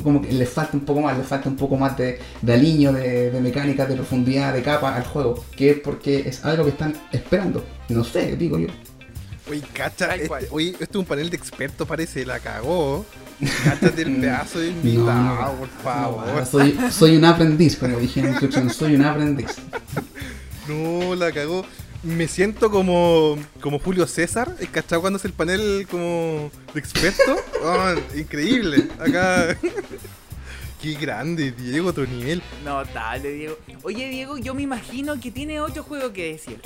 como 0.03 0.21
que 0.21 0.31
les 0.33 0.49
falta 0.49 0.75
un 0.75 0.83
poco 0.83 0.99
más, 0.99 1.17
les 1.17 1.25
falta 1.25 1.47
un 1.47 1.55
poco 1.55 1.77
más 1.77 1.97
de, 1.97 2.19
de 2.41 2.53
aliño, 2.53 2.91
de, 2.91 3.31
de 3.31 3.39
mecánica, 3.39 3.85
de 3.85 3.95
profundidad, 3.95 4.53
de 4.53 4.61
capa 4.61 4.93
al 4.93 5.05
juego, 5.05 5.41
que 5.55 5.69
es 5.71 5.79
porque 5.79 6.27
es 6.27 6.43
algo 6.43 6.65
que 6.65 6.71
están 6.71 6.93
esperando. 7.13 7.63
No 7.87 8.03
sé, 8.03 8.35
digo 8.35 8.59
yo. 8.59 8.67
Oye, 9.49 9.61
cacha, 9.73 10.15
este, 10.15 10.47
oye, 10.51 10.71
este 10.71 10.83
es 10.83 10.95
un 10.95 11.05
panel 11.05 11.29
de 11.29 11.37
expertos, 11.37 11.87
parece, 11.87 12.25
la 12.25 12.39
cagó. 12.39 13.05
Cáchate 13.63 14.01
el 14.01 14.15
pedazo 14.21 14.59
de 14.59 14.71
No, 14.71 14.77
invitado, 14.77 15.51
no, 15.51 15.51
por 15.59 15.67
favor. 15.81 16.45
soy, 16.45 16.77
soy 16.91 17.15
un 17.17 17.23
aprendiz, 17.25 17.77
como 17.77 17.99
dije 17.99 18.19
en 18.19 18.25
la 18.25 18.31
instrucción, 18.33 18.69
soy 18.69 18.95
un 18.95 19.05
aprendiz. 19.05 19.47
No, 20.67 21.13
la 21.15 21.31
cagó. 21.31 21.65
Me 22.03 22.27
siento 22.27 22.69
como, 22.69 23.37
como 23.61 23.79
Julio 23.79 24.05
César, 24.07 24.53
¿el 24.59 24.69
cachado 24.69 25.01
cuando 25.01 25.17
es 25.17 25.25
el 25.25 25.31
panel 25.31 25.87
como 25.89 26.51
de 26.73 26.79
expertos? 26.79 27.39
Oh, 27.65 28.17
increíble. 28.17 28.89
Acá. 28.99 29.57
Qué 30.81 30.95
grande, 30.95 31.53
Diego, 31.53 31.89
otro 31.89 32.05
nivel. 32.05 32.41
No, 32.65 32.83
dale, 32.83 33.31
Diego. 33.31 33.57
Oye, 33.83 34.09
Diego, 34.09 34.37
yo 34.37 34.53
me 34.53 34.63
imagino 34.63 35.17
que 35.17 35.31
tiene 35.31 35.61
otro 35.61 35.81
juego 35.83 36.11
que 36.11 36.33
decir. 36.33 36.59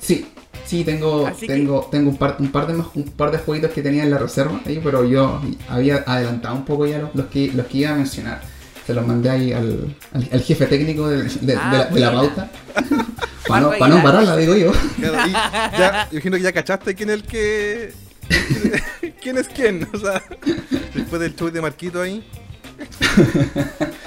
Sí, 0.00 0.26
sí, 0.66 0.84
tengo, 0.84 1.26
Así 1.26 1.46
que- 1.46 1.54
tengo, 1.54 1.88
tengo 1.90 2.10
un 2.10 2.18
par, 2.18 2.36
un 2.40 2.52
par 2.52 2.66
de 2.66 2.74
más- 2.74 2.88
un 2.94 3.04
par 3.04 3.30
de 3.30 3.38
jueguitos 3.38 3.70
que 3.72 3.80
tenía 3.80 4.02
en 4.02 4.10
la 4.10 4.18
reserva 4.18 4.60
ahí, 4.66 4.80
pero 4.84 5.02
yo 5.06 5.40
había 5.66 6.04
adelantado 6.06 6.56
un 6.56 6.66
poco 6.66 6.86
ya 6.86 6.98
los, 6.98 7.14
los 7.14 7.26
que 7.28 7.50
los 7.52 7.66
que 7.68 7.78
iba 7.78 7.90
a 7.92 7.94
mencionar. 7.94 8.42
Se 8.88 8.94
los 8.94 9.06
mandé 9.06 9.28
ahí 9.28 9.52
al, 9.52 9.94
al- 10.14 10.28
al 10.32 10.40
jefe 10.42 10.64
técnico 10.64 11.06
de, 11.08 11.24
de- 11.24 11.56
Ah, 11.60 11.70
de 11.70 11.78
la, 11.78 11.84
de 11.90 12.00
la 12.00 12.10
pauta. 12.12 12.50
para, 13.46 13.60
no, 13.60 13.70
para 13.78 13.94
no 13.94 14.02
pararla, 14.02 14.34
digo 14.36 14.56
yo. 14.56 14.72
Claro, 14.98 15.28
y 15.28 15.32
ya, 15.32 16.08
imagino 16.10 16.36
que 16.38 16.42
ya 16.42 16.52
cachaste 16.54 16.94
quién 16.94 17.10
es 17.10 17.16
el 17.16 17.22
que. 17.24 17.92
¿Quién 19.20 19.36
es 19.36 19.46
quién? 19.48 19.86
O 19.92 19.98
sea, 19.98 20.22
después 20.94 21.20
del 21.20 21.36
show 21.36 21.50
de 21.50 21.60
Marquito 21.60 22.00
ahí. 22.00 22.26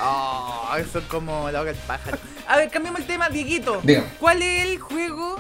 Oh, 0.02 0.70
eso 0.80 0.98
es 1.00 1.06
como 1.06 1.50
la 1.52 1.62
hoga 1.62 1.74
del 1.74 1.82
pájaro. 1.86 2.18
A 2.48 2.58
ver, 2.58 2.70
cambiamos 2.72 3.02
el 3.02 3.06
tema, 3.08 3.30
Dieguito. 3.30 3.82
Dígame. 3.84 4.08
¿Cuál 4.20 4.42
es 4.42 4.66
el 4.66 4.80
juego 4.80 5.36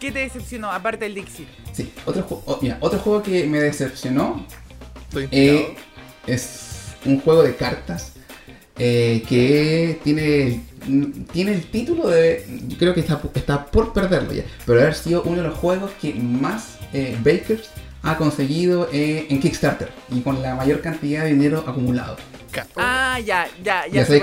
que 0.00 0.10
te 0.10 0.18
decepcionó, 0.20 0.72
aparte 0.72 1.04
del 1.04 1.14
Dixit? 1.14 1.46
Sí, 1.72 1.92
otro, 2.06 2.26
oh, 2.46 2.58
mira, 2.60 2.76
otro 2.80 2.98
juego 2.98 3.22
que 3.22 3.46
me 3.46 3.60
decepcionó 3.60 4.44
Estoy 5.08 5.28
Eh, 5.30 5.76
es 6.26 6.69
un 7.04 7.20
juego 7.20 7.42
de 7.42 7.54
cartas 7.56 8.12
eh, 8.78 9.22
que 9.28 9.98
tiene, 10.02 10.62
tiene 11.32 11.52
el 11.52 11.64
título 11.70 12.08
de. 12.08 12.44
Creo 12.78 12.94
que 12.94 13.00
está, 13.00 13.20
está 13.34 13.66
por 13.66 13.92
perderlo 13.92 14.32
ya. 14.32 14.44
Pero 14.64 14.80
haber 14.80 14.94
sido 14.94 15.22
uno 15.22 15.42
de 15.42 15.48
los 15.48 15.58
juegos 15.58 15.90
que 16.00 16.14
más 16.14 16.78
eh, 16.92 17.16
Bakers 17.22 17.70
ha 18.02 18.16
conseguido 18.16 18.88
eh, 18.92 19.26
en 19.28 19.40
Kickstarter 19.40 19.90
y 20.10 20.20
con 20.20 20.42
la 20.42 20.54
mayor 20.54 20.80
cantidad 20.80 21.24
de 21.24 21.30
dinero 21.30 21.64
acumulado. 21.66 22.16
Ah, 22.76 23.20
ya, 23.20 23.46
ya, 23.62 23.86
ya. 23.86 23.92
Ya, 23.92 24.06
sé 24.06 24.18
sabéis 24.18 24.22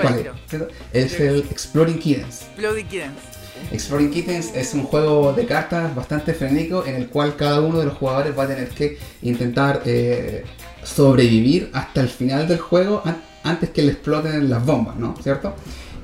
cuál 0.50 0.62
es. 0.92 1.12
es. 1.12 1.20
el 1.20 1.38
Exploring 1.50 1.98
Kittens. 1.98 2.46
Bloody 2.56 2.84
Kittens. 2.84 3.38
Exploring 3.72 4.10
Kittens 4.10 4.54
es 4.54 4.74
un 4.74 4.84
juego 4.84 5.32
de 5.32 5.46
cartas 5.46 5.94
bastante 5.94 6.32
frenético 6.32 6.84
en 6.86 6.96
el 6.96 7.08
cual 7.08 7.36
cada 7.36 7.60
uno 7.60 7.78
de 7.80 7.86
los 7.86 7.94
jugadores 7.94 8.36
va 8.38 8.44
a 8.44 8.48
tener 8.48 8.68
que 8.68 8.98
intentar 9.22 9.82
eh, 9.84 10.44
sobrevivir 10.94 11.70
hasta 11.72 12.00
el 12.00 12.08
final 12.08 12.48
del 12.48 12.58
juego 12.58 13.02
an- 13.04 13.22
antes 13.44 13.70
que 13.70 13.82
le 13.82 13.92
exploten 13.92 14.48
las 14.50 14.64
bombas, 14.64 14.96
¿no? 14.96 15.14
¿Cierto? 15.22 15.54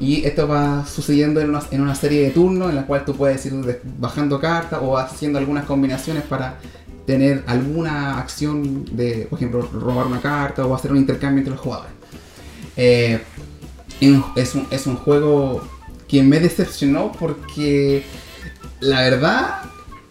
Y 0.01 0.25
esto 0.25 0.47
va 0.49 0.85
sucediendo 0.87 1.41
en 1.41 1.51
una, 1.51 1.63
en 1.71 1.81
una 1.81 1.95
serie 1.95 2.23
de 2.23 2.31
turnos 2.31 2.71
en 2.71 2.77
la 2.77 2.87
cual 2.87 3.05
tú 3.05 3.15
puedes 3.15 3.45
ir 3.47 3.81
bajando 3.99 4.41
cartas 4.41 4.81
o 4.83 4.99
haciendo 4.99 5.39
algunas 5.39 5.65
combinaciones 5.65 6.25
para 6.25 6.59
tener 7.07 7.45
alguna 7.47 8.19
acción 8.19 8.85
de, 8.97 9.27
por 9.31 9.39
ejemplo, 9.39 9.63
robar 9.73 10.07
una 10.07 10.21
carta 10.21 10.67
o 10.67 10.75
hacer 10.75 10.91
un 10.91 10.99
intercambio 10.99 11.39
entre 11.39 11.53
los 11.53 11.61
jugadores. 11.61 11.93
Eh, 12.77 13.21
es, 14.37 14.55
un, 14.55 14.67
es 14.71 14.87
un 14.87 14.97
juego 14.97 15.63
que 16.09 16.23
me 16.23 16.41
decepcionó 16.41 17.13
porque 17.13 18.05
la 18.81 19.01
verdad 19.03 19.63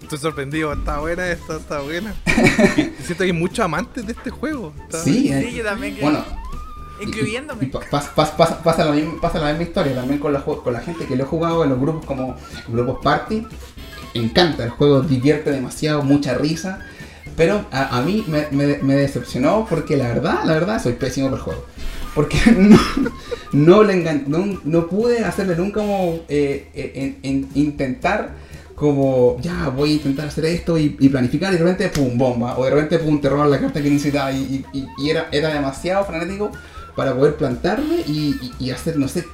Estoy 0.03 0.19
sorprendido, 0.19 0.73
está 0.73 0.99
buena 0.99 1.27
esta, 1.29 1.55
está 1.57 1.79
buena. 1.79 2.13
Siento 2.75 3.17
que 3.17 3.23
hay 3.23 3.33
muchos 3.33 3.59
amantes 3.65 4.05
de 4.05 4.11
este 4.13 4.29
juego. 4.29 4.73
Sí, 5.03 5.31
eh, 5.31 5.47
Sí, 5.49 5.55
yo 5.57 5.63
también. 5.63 5.97
bueno 6.01 6.23
Incluyéndome. 7.01 7.65
y 7.65 7.67
pa- 7.67 7.79
pas- 7.89 8.13
pas- 8.15 8.31
pasa, 8.35 8.61
pasa 8.61 8.85
la 8.85 8.91
misma, 8.91 9.19
pasa 9.19 9.39
la 9.39 9.49
misma 9.49 9.63
historia 9.63 9.95
también 9.95 10.19
con 10.19 10.31
la, 10.31 10.41
con 10.43 10.71
la 10.71 10.79
gente 10.81 11.05
que 11.05 11.15
lo 11.15 11.23
he 11.23 11.27
jugado 11.27 11.63
en 11.63 11.71
los 11.71 11.79
grupos 11.79 12.05
como 12.05 12.35
grupos 12.67 12.99
party 13.03 13.45
encanta 14.13 14.63
el 14.63 14.69
juego 14.69 15.01
divierte 15.01 15.49
demasiado 15.51 16.03
mucha 16.03 16.35
risa 16.35 16.79
pero 17.35 17.65
a, 17.71 17.97
a 17.97 18.01
mí 18.03 18.23
me, 18.27 18.47
me- 18.51 18.77
me 18.77 18.95
decepcionó 18.95 19.65
porque 19.67 19.97
la 19.97 20.07
verdad 20.09 20.43
la 20.45 20.53
verdad 20.53 20.81
soy 20.81 20.93
pésimo 20.93 21.29
por 21.29 21.39
el 21.39 21.43
juego 21.43 21.65
porque 22.13 22.37
no, 22.57 22.79
no, 23.53 23.83
le 23.83 23.95
engan- 23.95 24.27
no, 24.27 24.59
no 24.63 24.87
pude 24.87 25.25
hacerle 25.25 25.55
nunca 25.55 25.81
como 25.81 26.19
eh, 26.29 26.69
eh, 26.75 26.91
en- 26.95 27.17
en 27.23 27.49
intentar 27.55 28.35
como 28.75 29.37
ya 29.41 29.69
voy 29.69 29.91
a 29.91 29.93
intentar 29.93 30.27
hacer 30.27 30.45
esto 30.45 30.77
y, 30.77 30.89
planificar 30.89 31.53
y 31.53 31.57
de 31.57 31.63
repente 31.63 31.89
pum 31.89 32.17
bomba 32.17 32.57
o 32.57 32.65
de 32.65 32.71
repente 32.71 32.99
pum 32.99 33.21
te 33.21 33.29
roban 33.29 33.51
la 33.51 33.59
carta 33.59 33.81
que 33.81 33.89
necesitaba 33.89 34.31
y, 34.31 34.65
era, 35.07 35.29
era 35.31 35.53
demasiado 35.53 36.03
frenético 36.05 36.51
para 36.95 37.15
poder 37.15 37.35
plantarme 37.35 37.97
y, 38.07 38.69
hacer 38.71 38.97
no 38.97 39.07
sé 39.07 39.25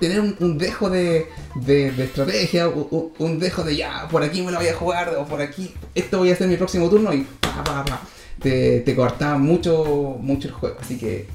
tener 0.00 0.20
un, 0.20 0.58
dejo 0.58 0.90
de, 0.90 1.26
de- 1.54 2.04
estrategia 2.04 2.68
un, 2.68 3.38
dejo 3.38 3.62
de 3.62 3.76
ya 3.76 4.06
por 4.10 4.22
aquí 4.22 4.42
me 4.42 4.52
la 4.52 4.58
voy 4.58 4.68
a 4.68 4.74
jugar 4.74 5.14
o 5.18 5.24
por 5.24 5.40
aquí 5.40 5.72
esto 5.94 6.18
voy 6.18 6.30
a 6.30 6.34
hacer 6.34 6.48
mi 6.48 6.56
próximo 6.56 6.90
turno 6.90 7.12
y 7.14 7.26
pa, 7.40 7.64
pa, 7.64 7.84
pa. 7.84 8.00
te, 8.40 8.80
te 8.80 8.94
cortaba 8.94 9.38
mucho, 9.38 10.18
mucho 10.20 10.48
el 10.48 10.54
juego. 10.54 10.76
Así 10.80 10.98
que 10.98 11.26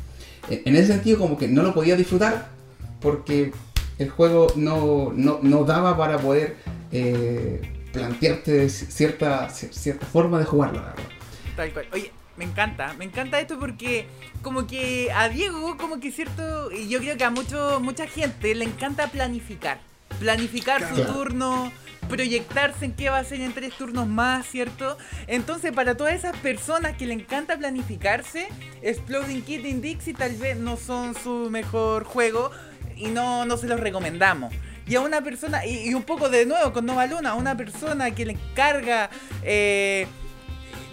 en 0.50 0.76
ese 0.76 0.88
sentido 0.88 1.18
como 1.18 1.38
que 1.38 1.48
no 1.48 1.64
lo 1.64 1.74
podía 1.74 1.96
disfrutar 1.96 2.50
porque 3.02 3.54
el 3.98 4.10
juego 4.10 4.48
no, 4.56 5.12
no, 5.16 5.40
no 5.42 5.64
daba 5.64 5.98
para 5.98 6.18
poder 6.20 6.56
eh, 6.92 7.62
plantearte 7.92 8.70
cierta, 8.70 9.50
cierta 9.50 10.06
forma 10.06 10.40
de 10.40 10.46
jugarlo, 10.46 10.82
la 10.82 10.90
verdad. 10.90 11.04
Tal 11.56 11.74
cual. 11.74 11.88
Oye, 11.94 12.12
me 12.38 12.46
encanta, 12.46 12.94
me 12.94 13.06
encanta 13.06 13.40
esto 13.40 13.60
porque 13.60 14.06
como 14.42 14.66
que 14.66 15.12
a 15.12 15.28
Diego, 15.30 15.76
como 15.78 16.00
que 16.00 16.12
cierto, 16.12 16.72
y 16.72 16.88
yo 16.88 17.00
creo 17.00 17.18
que 17.18 17.24
a 17.26 17.30
mucho, 17.30 17.80
mucha 17.82 18.08
gente 18.08 18.56
le 18.56 18.66
encanta 18.66 19.08
planificar. 19.08 19.80
Planificar 20.20 20.88
su 20.88 21.04
turno, 21.06 21.72
proyectarse 22.10 22.86
en 22.86 22.94
qué 22.94 23.10
va 23.10 23.18
a 23.18 23.22
hacer 23.22 23.42
en 23.42 23.54
tres 23.54 23.74
turnos 23.74 24.08
más, 24.08 24.46
¿cierto? 24.48 24.98
Entonces, 25.28 25.72
para 25.72 25.96
todas 25.96 26.16
esas 26.16 26.36
personas 26.38 26.98
que 26.98 27.06
le 27.06 27.14
encanta 27.14 27.58
planificarse, 27.58 28.48
Exploding 28.82 29.42
Kitten 29.44 29.82
Dixie 29.82 30.14
tal 30.14 30.36
vez 30.36 30.58
no 30.58 30.78
son 30.78 31.16
su 31.16 31.50
mejor 31.50 32.04
juego 32.06 32.52
y 32.96 33.08
no, 33.08 33.46
no 33.46 33.58
se 33.58 33.68
los 33.68 33.80
recomendamos. 33.80 34.54
Y 34.90 34.96
a 34.96 35.02
una 35.02 35.22
persona, 35.22 35.66
y, 35.66 35.90
y 35.90 35.94
un 35.94 36.04
poco 36.04 36.30
de 36.30 36.46
nuevo 36.46 36.74
con 36.74 36.86
Nova 36.86 37.06
Luna, 37.06 37.30
a 37.32 37.36
una 37.36 37.56
persona 37.56 38.12
que 38.12 38.26
le 38.26 38.34
encarga 38.34 39.10
eh, 39.44 40.08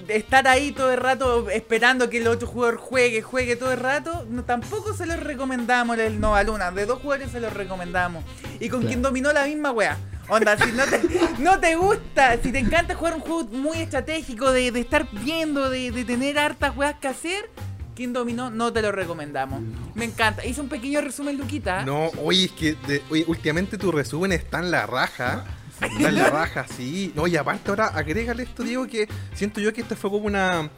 de 0.06 0.16
estar 0.16 0.46
ahí 0.46 0.70
todo 0.70 0.92
el 0.92 0.98
rato 0.98 1.48
esperando 1.50 2.08
que 2.10 2.18
el 2.18 2.28
otro 2.28 2.46
jugador 2.46 2.76
juegue, 2.76 3.22
juegue 3.22 3.56
todo 3.56 3.72
el 3.72 3.80
rato, 3.80 4.24
no, 4.30 4.44
tampoco 4.44 4.94
se 4.94 5.06
los 5.06 5.18
recomendamos 5.18 5.98
el 5.98 6.20
Nova 6.20 6.42
Luna. 6.44 6.70
De 6.70 6.86
dos 6.86 7.00
jugadores 7.00 7.32
se 7.32 7.40
los 7.40 7.52
recomendamos. 7.52 8.22
Y 8.60 8.68
con 8.68 8.80
Claro. 8.80 8.88
quien 8.88 9.02
dominó 9.02 9.32
la 9.32 9.44
misma 9.46 9.72
wea. 9.72 9.96
Onda, 10.28 10.56
si 10.58 10.70
no 10.72 10.84
te, 10.84 11.00
no 11.42 11.58
te 11.58 11.74
gusta, 11.76 12.36
si 12.42 12.52
te 12.52 12.58
encanta 12.58 12.94
jugar 12.94 13.14
un 13.14 13.20
juego 13.20 13.44
muy 13.44 13.78
estratégico, 13.78 14.52
de, 14.52 14.70
de 14.72 14.80
estar 14.80 15.08
viendo, 15.10 15.70
de, 15.70 15.90
de 15.90 16.04
tener 16.04 16.38
hartas 16.38 16.76
weas 16.76 16.96
que 17.00 17.08
hacer, 17.08 17.48
quien 17.96 18.12
dominó 18.12 18.50
no 18.50 18.72
te 18.72 18.82
lo 18.82 18.92
recomendamos. 18.92 19.60
Me 19.94 20.04
encanta. 20.04 20.44
Hice 20.46 20.60
un 20.60 20.68
pequeño 20.68 21.00
resumen, 21.00 21.36
Luquita. 21.36 21.84
No, 21.84 22.10
oye, 22.22 22.44
es 22.44 22.52
que 22.52 22.74
de- 22.86 23.02
oye, 23.10 23.24
últimamente 23.26 23.76
tu 23.78 23.90
resumen 23.90 24.30
está 24.32 24.60
en 24.60 24.70
la 24.70 24.86
raja. 24.86 25.44
Está 25.80 26.08
en 26.08 26.14
la 26.14 26.30
raja, 26.30 26.64
sí. 26.76 27.12
No, 27.16 27.26
y 27.26 27.36
aparte 27.36 27.68
ahora 27.70 27.86
agrégale 27.88 28.44
esto, 28.44 28.62
Diego, 28.62 28.86
que 28.86 29.08
siento 29.34 29.60
yo 29.60 29.72
que 29.72 29.80
esto 29.80 29.96
fue 29.96 30.10
como 30.10 30.26
una. 30.26 30.70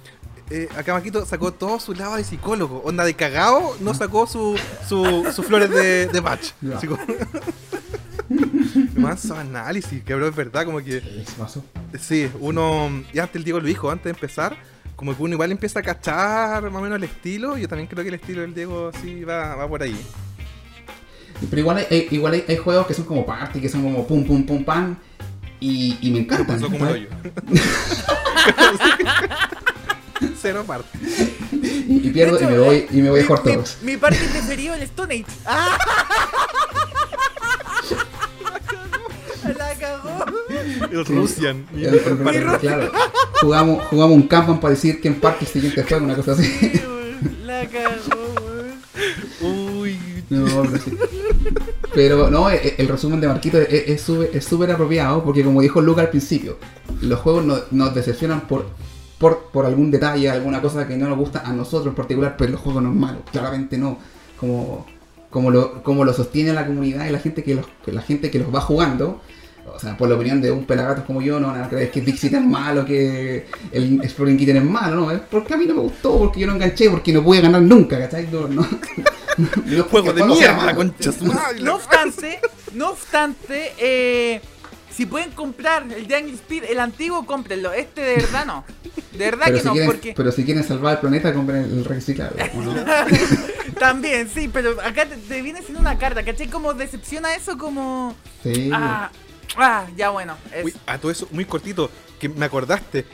Eh, 0.50 0.66
acá 0.78 0.94
Maquito 0.94 1.26
sacó 1.26 1.52
todo 1.52 1.78
su 1.78 1.92
lado 1.94 2.16
de 2.16 2.24
psicólogo. 2.24 2.80
Onda 2.84 3.04
de 3.04 3.12
cagao, 3.14 3.76
no 3.80 3.92
sacó 3.92 4.26
su, 4.26 4.58
su, 4.88 5.30
sus 5.34 5.44
flores 5.44 5.68
de, 5.70 6.06
de 6.06 6.20
match. 6.22 6.52
Manso 8.96 9.34
análisis, 9.38 10.02
que 10.02 10.14
bro, 10.14 10.28
es 10.28 10.34
verdad, 10.34 10.64
como 10.64 10.78
que. 10.82 11.02
Sí, 11.98 12.30
uno. 12.40 12.90
Y 13.12 13.18
antes 13.18 13.36
el 13.36 13.44
Diego 13.44 13.60
lo 13.60 13.66
dijo, 13.66 13.90
antes 13.90 14.04
de 14.04 14.10
empezar, 14.10 14.56
como 14.98 15.16
que 15.16 15.22
uno 15.22 15.34
igual 15.34 15.52
empieza 15.52 15.78
a 15.78 15.82
cachar 15.82 16.60
más 16.64 16.74
o 16.74 16.80
menos 16.82 16.96
el 16.98 17.04
estilo. 17.04 17.56
Yo 17.56 17.68
también 17.68 17.86
creo 17.86 18.02
que 18.02 18.08
el 18.08 18.14
estilo 18.16 18.40
del 18.40 18.52
Diego 18.52 18.90
sí 19.00 19.22
va, 19.22 19.54
va 19.54 19.68
por 19.68 19.80
ahí. 19.80 19.96
Pero 21.48 21.60
igual 21.60 21.76
hay, 21.88 22.08
igual 22.10 22.32
hay, 22.32 22.44
hay 22.48 22.56
juegos 22.56 22.84
que 22.88 22.94
son 22.94 23.04
como 23.04 23.24
party, 23.24 23.60
que 23.60 23.68
son 23.68 23.84
como 23.84 24.04
pum 24.08 24.24
pum 24.26 24.44
pum 24.44 24.64
pam. 24.64 24.96
Y, 25.60 25.96
y 26.00 26.10
me 26.10 26.18
encantan. 26.20 26.56
pasó 26.58 26.68
como 26.68 26.84
hoyo. 26.90 27.08
Cero 30.40 30.64
parte. 30.66 30.98
Y, 31.52 32.00
y 32.08 32.10
pierdo 32.10 32.40
y 32.40 32.46
me 32.46 32.58
voy, 32.58 32.86
y 32.90 32.96
me 33.00 33.10
voy 33.10 33.20
a 33.20 33.22
mi- 33.22 33.28
jugar 33.28 33.44
mi- 33.46 33.52
todos. 33.52 33.78
Mi, 33.82 33.96
parte 33.96 34.18
preferida 34.32 34.74
el 34.76 34.82
Stone 34.82 35.14
Age. 35.14 35.24
¡Ah! 35.46 35.78
La 39.56 39.74
cagó. 39.78 40.24
El 40.90 41.04
Russian. 41.06 41.66
El- 41.74 41.84
el- 41.94 42.18
Mi 42.18 42.58
claro. 42.58 42.90
Jugamos, 43.40 43.84
jugamos 43.86 44.16
un 44.16 44.26
campo 44.28 44.60
para 44.60 44.74
decir 44.74 45.00
quién 45.00 45.14
parte 45.20 45.44
el 45.44 45.50
siguiente 45.50 45.82
juego, 45.84 46.04
una 46.04 46.16
cosa 46.16 46.32
así. 46.32 46.72
La 47.44 47.66
cagó, 47.68 48.34
weón. 49.40 49.78
Uy. 49.80 49.98
No, 50.30 50.44
pero 50.62 50.78
sí. 50.82 50.96
Pero 51.94 52.30
no, 52.30 52.50
e- 52.50 52.74
el, 52.78 52.88
resumen 52.88 53.20
de 53.20 53.28
Marquito 53.28 53.58
es 53.58 54.00
súper 54.02 54.70
apropiado 54.70 55.24
porque 55.24 55.42
como 55.42 55.62
dijo 55.62 55.80
Luca 55.80 56.02
al 56.02 56.10
principio, 56.10 56.58
los 57.00 57.18
juegos 57.20 57.44
no- 57.44 57.58
nos 57.70 57.94
decepcionan 57.94 58.42
por, 58.42 58.66
por, 59.18 59.50
por 59.52 59.64
algún 59.66 59.90
detalle, 59.90 60.28
alguna 60.28 60.60
cosa 60.60 60.86
que 60.86 60.96
no 60.96 61.08
nos 61.08 61.16
gusta 61.18 61.40
a 61.44 61.52
nosotros 61.52 61.86
en 61.88 61.94
particular, 61.94 62.36
pero 62.36 62.52
los 62.52 62.60
juegos 62.60 62.82
no 62.82 62.90
es 62.90 62.96
malo, 62.96 63.20
claramente 63.32 63.78
no. 63.78 63.98
Como, 64.38 64.86
como, 65.30 65.50
lo, 65.50 65.82
como 65.82 66.04
lo 66.04 66.12
sostiene 66.12 66.52
la 66.52 66.66
comunidad 66.66 67.06
y 67.08 67.10
la 67.10 67.18
gente 67.20 67.42
que 67.42 67.54
los, 67.54 67.66
que 67.84 67.92
la 67.92 68.02
gente 68.02 68.30
que 68.30 68.38
los 68.38 68.54
va 68.54 68.60
jugando. 68.60 69.20
O 69.78 69.80
sea, 69.80 69.96
por 69.96 70.08
la 70.08 70.16
opinión 70.16 70.40
de 70.40 70.50
un 70.50 70.64
pelagatos 70.64 71.04
como 71.04 71.22
yo, 71.22 71.38
no 71.38 71.46
van 71.46 71.62
a 71.62 71.68
creer 71.68 71.88
que 71.92 72.00
Dixit 72.00 72.34
es 72.34 72.44
malo, 72.44 72.84
que 72.84 73.46
el 73.70 74.00
Exploring 74.02 74.36
Kitten 74.36 74.56
es 74.56 74.64
malo, 74.64 74.96
no, 74.96 75.10
es 75.12 75.20
porque 75.20 75.54
a 75.54 75.56
mí 75.56 75.66
no 75.66 75.74
me 75.76 75.82
gustó, 75.82 76.18
porque 76.18 76.40
yo 76.40 76.48
no 76.48 76.54
enganché, 76.54 76.90
porque 76.90 77.12
no 77.12 77.22
pude 77.22 77.40
ganar 77.40 77.62
nunca, 77.62 77.96
¿cachai? 77.96 78.26
No, 78.26 78.48
no, 78.48 78.66
Los 79.66 79.86
juegos 79.86 80.16
de 80.16 80.24
mierda, 80.24 80.74
concha. 80.74 81.12
No 81.62 81.76
obstante, 81.76 82.40
no 82.74 82.90
obstante, 82.90 83.72
eh, 83.78 84.40
si 84.90 85.06
pueden 85.06 85.30
comprar 85.30 85.84
el 85.84 86.12
Jungle 86.12 86.34
Speed, 86.34 86.64
el 86.64 86.80
antiguo, 86.80 87.24
cómprenlo. 87.24 87.72
Este 87.72 88.00
de 88.00 88.16
verdad 88.16 88.46
no. 88.46 88.64
De 89.12 89.26
verdad 89.26 89.44
Pero 89.44 89.54
que 89.54 89.60
si, 89.60 89.66
no, 89.66 89.72
quieren, 89.74 89.90
porque 89.92 90.14
pero 90.16 90.32
si 90.32 90.44
quieren 90.44 90.64
salvar 90.64 90.94
el 90.94 90.98
planeta, 90.98 91.32
compren 91.32 91.62
el 91.62 91.84
reciclado. 91.84 92.34
también, 93.78 94.28
sí, 94.28 94.50
pero 94.52 94.72
acá 94.82 95.06
te, 95.06 95.16
te 95.18 95.40
viene 95.40 95.62
siendo 95.62 95.78
una 95.78 95.96
carta, 95.98 96.24
¿cachai? 96.24 96.48
Como 96.48 96.74
decepciona 96.74 97.32
eso, 97.36 97.56
como. 97.56 98.16
Sí. 98.42 98.70
Ah, 98.72 99.12
ah, 99.56 99.86
ya 99.96 100.10
bueno. 100.10 100.36
es- 100.54 100.64
Uy, 100.64 100.74
a 100.86 100.98
todo 100.98 101.10
eso, 101.10 101.28
muy 101.30 101.44
cortito, 101.44 101.90
que 102.18 102.28
me 102.28 102.44
acordaste. 102.46 103.04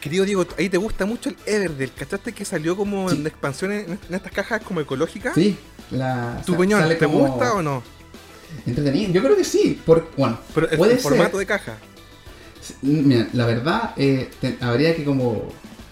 Querido 0.00 0.24
Diego, 0.24 0.44
ahí 0.58 0.68
te 0.68 0.76
gusta 0.76 1.06
mucho 1.06 1.30
el 1.30 1.36
Everdell. 1.46 1.92
¿Cachaste 1.92 2.32
que 2.32 2.44
salió 2.44 2.76
como 2.76 3.08
Sí. 3.08 3.16
en 3.16 3.26
expansiones 3.26 3.86
en, 3.86 3.98
en 4.08 4.14
estas 4.14 4.32
cajas 4.32 4.60
como 4.62 4.80
ecológicas? 4.80 5.34
Sí. 5.34 5.56
La, 5.90 6.42
¿Tu 6.44 6.54
sale 6.54 6.94
te 6.96 7.04
como 7.06 7.18
gusta 7.26 7.54
o 7.54 7.62
no? 7.62 7.82
Entretenido. 8.66 9.12
Yo 9.12 9.22
creo 9.22 9.36
que 9.36 9.44
sí. 9.44 9.80
Por, 9.84 10.10
bueno, 10.16 10.38
Pero 10.54 10.68
el, 10.70 10.76
puede 10.78 10.92
el 10.94 11.00
ser. 11.00 11.10
formato 11.10 11.38
de 11.38 11.46
caja. 11.46 11.76
Mira, 12.82 13.28
la 13.32 13.46
verdad, 13.46 13.92
eh, 13.96 14.30
te- 14.40 14.56
habría 14.60 14.94
que 14.96 15.04
como 15.04 15.48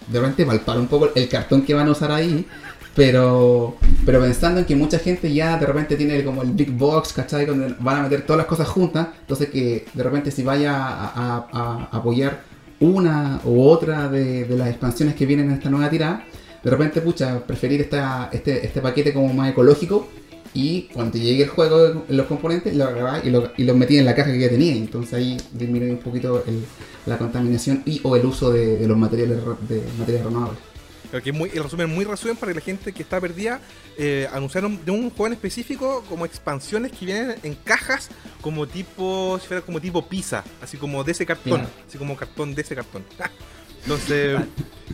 de 0.08 0.18
repente 0.20 0.44
palpar 0.46 0.78
un 0.78 0.88
poco 0.88 1.10
el 1.14 1.28
cartón 1.28 1.62
que 1.62 1.74
van 1.74 1.88
a 1.88 1.92
usar 1.92 2.12
ahí. 2.12 2.46
Pero, 2.94 3.76
pero 4.04 4.20
pensando 4.20 4.60
en 4.60 4.66
que 4.66 4.76
mucha 4.76 4.98
gente 4.98 5.32
ya 5.32 5.56
de 5.56 5.64
repente 5.66 5.96
tiene 5.96 6.22
como 6.24 6.42
el 6.42 6.50
big 6.50 6.70
box, 6.72 7.12
¿cachai? 7.14 7.46
Donde 7.46 7.74
van 7.80 8.00
a 8.00 8.02
meter 8.02 8.22
todas 8.26 8.38
las 8.38 8.46
cosas 8.46 8.68
juntas. 8.68 9.08
Entonces 9.20 9.48
que 9.48 9.86
de 9.94 10.02
repente 10.02 10.30
si 10.30 10.42
vaya 10.42 10.74
a, 10.76 11.88
apoyar 11.90 12.42
una 12.80 13.40
u 13.44 13.62
otra 13.62 14.08
de, 14.08 14.46
las 14.50 14.68
expansiones 14.68 15.14
que 15.14 15.24
vienen 15.24 15.46
en 15.48 15.52
esta 15.54 15.70
nueva 15.70 15.88
tirada, 15.88 16.24
de 16.62 16.70
repente, 16.70 17.00
pucha, 17.00 17.40
preferir 17.46 17.80
esta, 17.80 18.28
este, 18.32 18.64
este 18.64 18.80
paquete 18.80 19.12
como 19.12 19.32
más 19.32 19.50
ecológico 19.50 20.08
y 20.54 20.82
cuando 20.92 21.16
llegue 21.18 21.44
el 21.44 21.48
juego 21.48 22.04
los 22.08 22.26
componentes 22.26 22.76
lo 22.76 22.84
agarraba 22.84 23.20
y 23.24 23.30
lo, 23.30 23.50
y 23.56 23.64
lo 23.64 23.74
metí 23.74 23.96
en 23.96 24.04
la 24.04 24.14
caja 24.14 24.32
que 24.32 24.38
ya 24.38 24.50
tenía. 24.50 24.74
Entonces 24.76 25.14
ahí 25.14 25.36
disminuye 25.52 25.92
un 25.92 25.98
poquito 25.98 26.44
el- 26.46 26.64
la 27.06 27.18
contaminación 27.18 27.82
y 27.86 28.00
o 28.04 28.16
el 28.16 28.26
uso 28.26 28.52
de, 28.52 28.76
de 28.76 28.86
los 28.86 28.96
materiales 28.98 29.38
de 29.68 29.82
materiales 29.98 30.26
renovables. 30.26 30.71
Creo 31.12 31.22
que 31.22 31.28
es 31.28 31.36
muy, 31.36 31.50
el 31.52 31.62
resumen 31.62 31.90
muy 31.90 32.06
resumen 32.06 32.38
para 32.38 32.54
que 32.54 32.60
la 32.60 32.64
gente 32.64 32.90
que 32.90 33.02
está 33.02 33.20
perdida 33.20 33.60
eh, 33.98 34.26
anunciaron 34.32 34.82
de 34.82 34.90
un 34.92 35.10
juego 35.10 35.26
en 35.26 35.34
específico 35.34 36.02
como 36.08 36.24
expansiones 36.24 36.90
que 36.90 37.04
vienen 37.04 37.36
en 37.42 37.54
cajas 37.54 38.08
como 38.40 38.66
tipo, 38.66 39.38
si 39.38 39.46
fuera 39.46 39.60
como 39.60 39.78
tipo 39.78 40.08
pizza, 40.08 40.42
así 40.62 40.78
como 40.78 41.04
de 41.04 41.12
ese 41.12 41.26
cartón, 41.26 41.68
así 41.86 41.98
como 41.98 42.16
cartón 42.16 42.54
de 42.54 42.62
ese 42.62 42.74
cartón. 42.74 43.04
Entonces, 43.82 44.40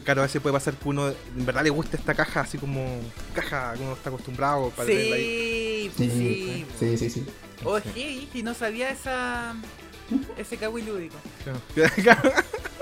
claro, 0.03 0.23
a 0.23 0.25
veces 0.25 0.43
puede 0.43 0.55
pasar 0.55 0.75
que 0.75 0.89
uno 0.89 1.07
en 1.07 1.47
verdad 1.47 1.63
le 1.63 1.71
gusta 1.71 1.97
esta 1.97 2.15
caja 2.15 2.41
así 2.41 2.59
como 2.59 3.01
caja 3.33 3.75
que 3.75 3.83
uno 3.85 3.93
está 3.93 4.09
acostumbrado 4.09 4.71
para 4.71 4.89
tenerla 4.89 5.15
ahí. 5.15 5.93
Sí, 5.97 6.11
sí. 6.11 6.67
sí, 6.81 6.99
sí. 6.99 7.11
sí. 7.11 7.27
Oye, 7.63 8.27
y 8.35 8.43
no 8.43 8.55
sabía 8.55 8.91
esa. 8.91 9.55
Ese 10.37 10.57
kawi 10.57 10.83
lúdico. 10.83 11.15
Claro. 12.03 12.33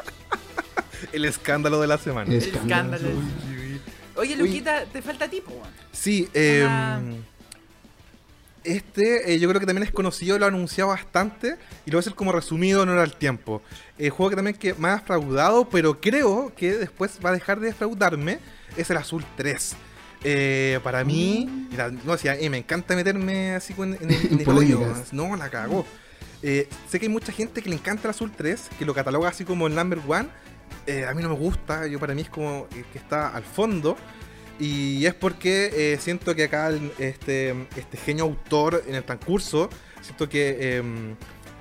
El 1.16 1.24
escándalo 1.24 1.81
de 1.81 1.87
la 1.87 1.98
semana. 1.98 2.31
El 2.31 2.37
escándalo. 2.38 3.09
uy. 3.09 3.81
Oye, 4.16 4.35
Uy. 4.35 4.38
Luquita, 4.48 4.85
te 4.85 5.02
falta 5.02 5.29
tipo. 5.29 5.52
Sí, 5.92 6.29
eh, 6.35 6.62
Una- 6.64 7.02
este 8.64 9.33
eh, 9.33 9.38
yo 9.38 9.48
creo 9.48 9.61
que 9.61 9.66
también 9.66 9.85
es 9.87 9.92
conocido, 9.92 10.38
lo 10.38 10.44
ha 10.44 10.48
anunciado 10.48 10.90
bastante 10.90 11.57
y 11.87 11.90
lo 11.90 11.96
voy 11.96 11.98
a 11.98 12.00
hacer 12.00 12.14
como 12.14 12.33
resumido 12.33 12.83
en 12.83 12.88
hora 12.88 13.02
al 13.02 13.14
tiempo. 13.16 13.62
El 13.96 14.11
juego 14.11 14.31
que 14.31 14.37
también 14.37 14.57
que 14.57 14.74
me 14.74 14.88
ha 14.88 14.96
defraudado, 14.96 15.68
pero 15.68 16.00
creo 16.00 16.52
que 16.57 16.74
después 16.76 17.18
va 17.24 17.31
a 17.31 17.33
dejar 17.33 17.61
de 17.61 17.68
defraudarme, 17.68 18.38
es 18.76 18.90
el 18.90 18.96
Azul 18.96 19.24
3. 19.37 19.76
Eh, 20.24 20.81
para 20.83 21.05
mí, 21.05 21.68
mira, 21.70 21.90
no 21.90 22.12
decía, 22.12 22.35
eh, 22.38 22.50
me 22.50 22.59
encanta 22.59 22.96
meterme 22.96 23.52
así 23.55 23.72
con, 23.74 23.94
en, 23.94 24.11
el- 24.11 24.33
en 24.33 24.40
el 24.40 24.48
hoyo. 24.48 24.81
No, 25.12 25.37
la 25.37 25.48
cagó. 25.48 25.87
Eh, 26.42 26.68
sé 26.90 26.98
que 26.98 27.07
hay 27.07 27.12
mucha 27.12 27.33
gente 27.33 27.62
que 27.62 27.68
le 27.70 27.76
encanta 27.76 28.09
el 28.09 28.11
Azul 28.11 28.33
3, 28.37 28.68
que 28.79 28.85
lo 28.85 28.94
cataloga 28.94 29.29
así 29.29 29.44
como 29.44 29.66
el 29.68 29.74
number 29.74 30.00
one. 30.09 30.29
Eh, 30.87 31.05
a 31.05 31.14
mí 31.14 31.22
no 31.22 31.29
me 31.31 31.35
gusta, 31.37 31.87
yo 31.87 31.99
para 31.99 32.14
mí 32.14 32.22
es 32.22 32.31
como 32.31 32.66
eh, 32.75 32.85
que 32.92 32.99
está 32.99 33.29
al 33.35 33.42
fondo. 33.44 33.96
Y 34.59 35.05
es 35.05 35.14
porque 35.14 35.70
eh, 35.94 35.99
siento 36.01 36.35
que 36.35 36.44
acá 36.44 36.68
el- 36.68 36.92
este, 36.99 37.51
este 37.77 37.96
genio 37.99 38.25
autor 38.25 38.83
en 38.87 38.94
el 38.94 39.05
transcurso, 39.05 39.68
siento 40.01 40.29
que 40.29 40.57
eh, 40.59 40.83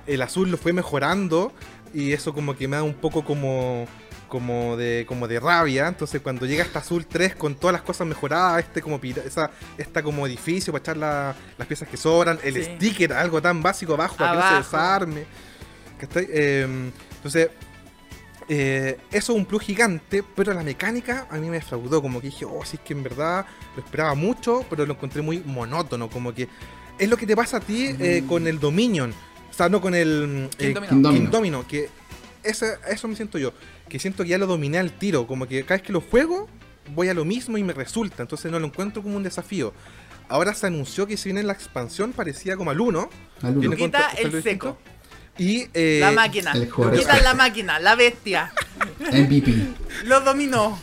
el 0.06 0.22
azul 0.22 0.50
lo 0.50 0.56
fue 0.56 0.72
mejorando 0.72 1.52
y 1.92 2.12
eso 2.12 2.32
como 2.32 2.56
que 2.56 2.66
me 2.68 2.76
da 2.76 2.82
un 2.82 2.94
poco 2.94 3.22
como, 3.24 3.86
como 4.28 4.76
de 4.78 5.04
como 5.06 5.28
de 5.28 5.38
rabia. 5.40 5.88
Entonces 5.88 6.22
cuando 6.22 6.46
llega 6.46 6.64
hasta 6.64 6.78
Azul 6.78 7.04
3 7.06 7.34
con 7.36 7.54
todas 7.56 7.72
las 7.74 7.82
cosas 7.82 8.06
mejoradas, 8.06 8.64
este 8.64 8.80
como 8.80 8.98
esa, 9.26 9.50
esta 9.76 10.02
como 10.02 10.26
edificio 10.26 10.72
para 10.72 10.82
echar 10.82 10.96
la- 10.96 11.34
las 11.58 11.66
piezas 11.68 11.88
que 11.88 11.96
sobran, 11.98 12.38
el 12.44 12.54
Sí. 12.54 12.64
sticker, 12.76 13.12
algo 13.12 13.42
tan 13.42 13.62
básico 13.62 13.92
abajo 13.94 14.16
para 14.16 14.30
que 14.30 14.36
no 14.38 14.42
Abajo. 14.42 14.62
se 14.64 14.70
desarme. 14.76 15.24
¿Cachai? 15.98 16.26
Eh, 16.30 16.90
entonces, 17.16 17.48
eh, 18.48 18.98
eso 19.10 19.32
es 19.32 19.38
un 19.38 19.44
plus 19.44 19.62
gigante, 19.62 20.22
pero 20.34 20.52
la 20.54 20.62
mecánica 20.62 21.26
a 21.30 21.36
mí 21.38 21.48
me 21.48 21.56
defraudó. 21.56 22.00
Como 22.02 22.20
que 22.20 22.28
dije, 22.28 22.44
oh, 22.44 22.64
sí 22.64 22.76
es 22.76 22.82
que 22.82 22.92
en 22.92 23.02
verdad 23.02 23.46
lo 23.76 23.82
esperaba 23.82 24.14
mucho, 24.14 24.64
pero 24.70 24.86
lo 24.86 24.92
encontré 24.94 25.22
muy 25.22 25.40
monótono. 25.40 26.08
Como 26.08 26.32
que 26.34 26.48
es 26.98 27.08
lo 27.08 27.16
que 27.16 27.26
te 27.26 27.34
pasa 27.36 27.56
a 27.58 27.60
ti 27.60 27.94
eh, 27.98 28.24
con 28.28 28.46
el 28.46 28.58
Dominion. 28.60 29.12
O 29.50 29.52
sea, 29.52 29.68
no 29.68 29.80
con 29.80 29.94
el 29.94 30.48
eh, 30.58 30.72
Domino. 30.74 30.88
King 30.90 31.02
Domino. 31.02 31.10
King 31.24 31.30
Domino, 31.30 31.66
que 31.66 31.88
ese- 32.42 32.76
eso 32.88 33.08
me 33.08 33.16
siento 33.16 33.38
yo. 33.38 33.52
Que 33.88 33.98
siento 33.98 34.22
que 34.22 34.30
ya 34.30 34.38
lo 34.38 34.46
dominé 34.46 34.78
al 34.78 34.92
tiro. 34.92 35.26
Como 35.26 35.46
que 35.46 35.62
cada 35.64 35.78
vez 35.78 35.86
que 35.86 35.92
lo 35.92 36.00
juego, 36.00 36.48
voy 36.94 37.08
a 37.08 37.14
lo 37.14 37.24
mismo 37.24 37.58
y 37.58 37.64
me 37.64 37.72
resulta. 37.72 38.22
Entonces 38.22 38.50
no 38.52 38.58
lo 38.58 38.66
encuentro 38.66 39.02
como 39.02 39.16
un 39.16 39.22
desafío. 39.22 39.72
Ahora 40.28 40.54
se 40.54 40.66
anunció 40.66 41.06
que 41.06 41.16
si 41.16 41.28
viene 41.30 41.42
la 41.44 41.52
expansión 41.52 42.12
parecía 42.12 42.56
como 42.56 42.70
al 42.70 42.80
1. 42.80 43.08
Al 43.42 43.50
uno. 43.52 43.60
Viene 43.60 43.76
con 43.76 43.86
Quita 43.86 44.10
to- 44.10 44.18
el 44.22 44.32
distinto. 44.32 44.78
Y 45.38 45.68
eh, 45.74 45.98
La 46.00 46.12
máquina. 46.12 46.52
el 46.52 46.70
jugador- 46.70 46.98
Quita 46.98 47.20
la 47.20 47.34
máquina, 47.34 47.78
la 47.78 47.94
bestia. 47.94 48.52
MVP. 49.12 49.54
Lo 50.04 50.20
dominó. 50.20 50.78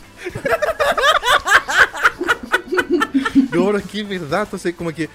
No, 3.52 3.66
pero 3.66 3.78
es 3.78 3.84
que 3.84 4.00
es 4.00 4.08
verdad, 4.08 4.42
entonces 4.42 4.74
como 4.74 4.92
que 4.92 5.08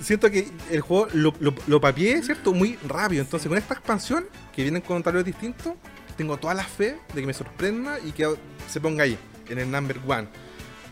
siento 0.00 0.30
que 0.30 0.48
el 0.70 0.80
juego 0.80 1.08
lo, 1.12 1.34
lo, 1.40 1.54
lo 1.66 1.80
papié, 1.80 2.22
¿cierto? 2.22 2.52
Muy 2.52 2.78
rápido. 2.86 3.22
Entonces 3.22 3.48
con 3.48 3.58
esta 3.58 3.74
expansión, 3.74 4.26
que 4.54 4.62
vienen 4.62 4.82
con 4.82 5.02
tableros 5.02 5.24
distintos, 5.26 5.74
tengo 6.16 6.36
toda 6.36 6.54
la 6.54 6.64
fe 6.64 6.96
de 7.12 7.20
que 7.20 7.26
me 7.26 7.34
sorprenda 7.34 7.98
y 8.00 8.12
que 8.12 8.28
se 8.70 8.80
ponga 8.80 9.04
ahí, 9.04 9.18
en 9.48 9.58
el 9.58 9.70
number 9.70 9.98
one. 10.06 10.28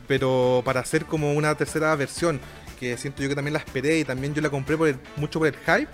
Pero 0.09 0.63
para 0.65 0.81
hacer 0.81 1.05
como 1.07 1.33
una 1.33 1.55
tercera 1.55 1.95
versión, 1.97 2.41
que 2.79 2.97
siento 2.99 3.23
yo 3.23 3.29
que 3.29 3.35
también 3.37 3.53
la 3.55 3.61
esperé 3.61 3.99
y 4.01 4.05
también 4.05 4.35
yo 4.35 4.43
la 4.43 4.51
compré 4.51 4.77
por 4.77 4.89
el- 4.89 4.99
mucho 5.17 5.39
por 5.39 5.49
el 5.49 5.55
hype, 5.55 5.89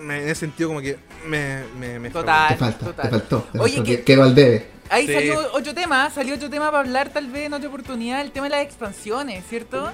me- 0.00 0.18
en 0.22 0.24
ese 0.28 0.40
sentido 0.40 0.68
como 0.70 0.80
que 0.80 0.96
me... 1.26 1.64
me, 1.78 1.98
me 1.98 2.10
Total. 2.10 2.48
Te 2.48 2.56
falta, 2.56 2.86
total. 2.86 3.04
te 3.04 3.10
faltó. 3.10 3.48
Te 3.52 3.58
Oye, 3.58 3.76
faltó, 3.76 3.84
que- 3.90 3.96
que- 3.98 4.04
Quedó 4.04 4.22
al 4.24 4.34
debe. 4.34 4.66
Ahí 4.88 5.06
Sí. 5.06 5.12
salió 5.12 5.38
otro 5.52 5.72
tema, 5.74 6.10
salió 6.10 6.34
otro 6.34 6.50
tema 6.50 6.66
para 6.70 6.80
hablar 6.80 7.10
tal 7.10 7.28
vez 7.30 7.46
en 7.46 7.52
otra 7.54 7.68
oportunidad, 7.68 8.20
el 8.22 8.32
tema 8.32 8.46
de 8.46 8.50
las 8.50 8.62
expansiones, 8.62 9.44
¿cierto? 9.48 9.90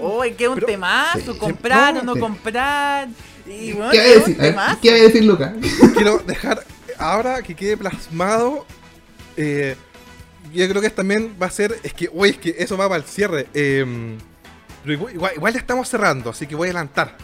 Oh, 0.00 0.22
que 0.36 0.48
un 0.48 0.54
Pero- 0.54 0.66
temazo, 0.66 1.32
sí, 1.34 1.38
comprar 1.38 1.96
o 1.98 2.02
no 2.02 2.14
sí. 2.14 2.20
comprar. 2.20 3.08
Y 3.46 3.72
bueno, 3.72 3.90
¿Qué 3.92 4.00
decir? 4.00 4.38
Temazo. 4.38 4.78
¿Qué 4.80 4.90
va 4.90 4.96
a 4.96 5.00
decir 5.00 5.24
Luca? 5.24 5.54
quiero 5.94 6.18
dejar 6.18 6.64
ahora 6.98 7.42
que 7.42 7.54
quede 7.54 7.76
plasmado. 7.76 8.64
eh, 9.36 9.76
yo 10.52 10.68
creo 10.68 10.80
que 10.80 10.90
también 10.90 11.36
va 11.40 11.46
a 11.46 11.50
ser. 11.50 11.76
Es 11.82 11.92
que, 11.92 12.06
güey, 12.06 12.30
es 12.32 12.38
que 12.38 12.54
eso 12.58 12.76
va 12.76 12.88
para 12.88 13.02
el 13.02 13.08
cierre. 13.08 13.46
eh, 13.54 14.16
pero 14.82 14.92
igual, 14.94 15.14
igual- 15.14 15.32
igual 15.36 15.52
ya 15.52 15.58
estamos 15.58 15.88
cerrando, 15.88 16.30
así 16.30 16.46
que 16.46 16.54
voy 16.54 16.68
a 16.68 16.70
adelantar. 16.70 17.16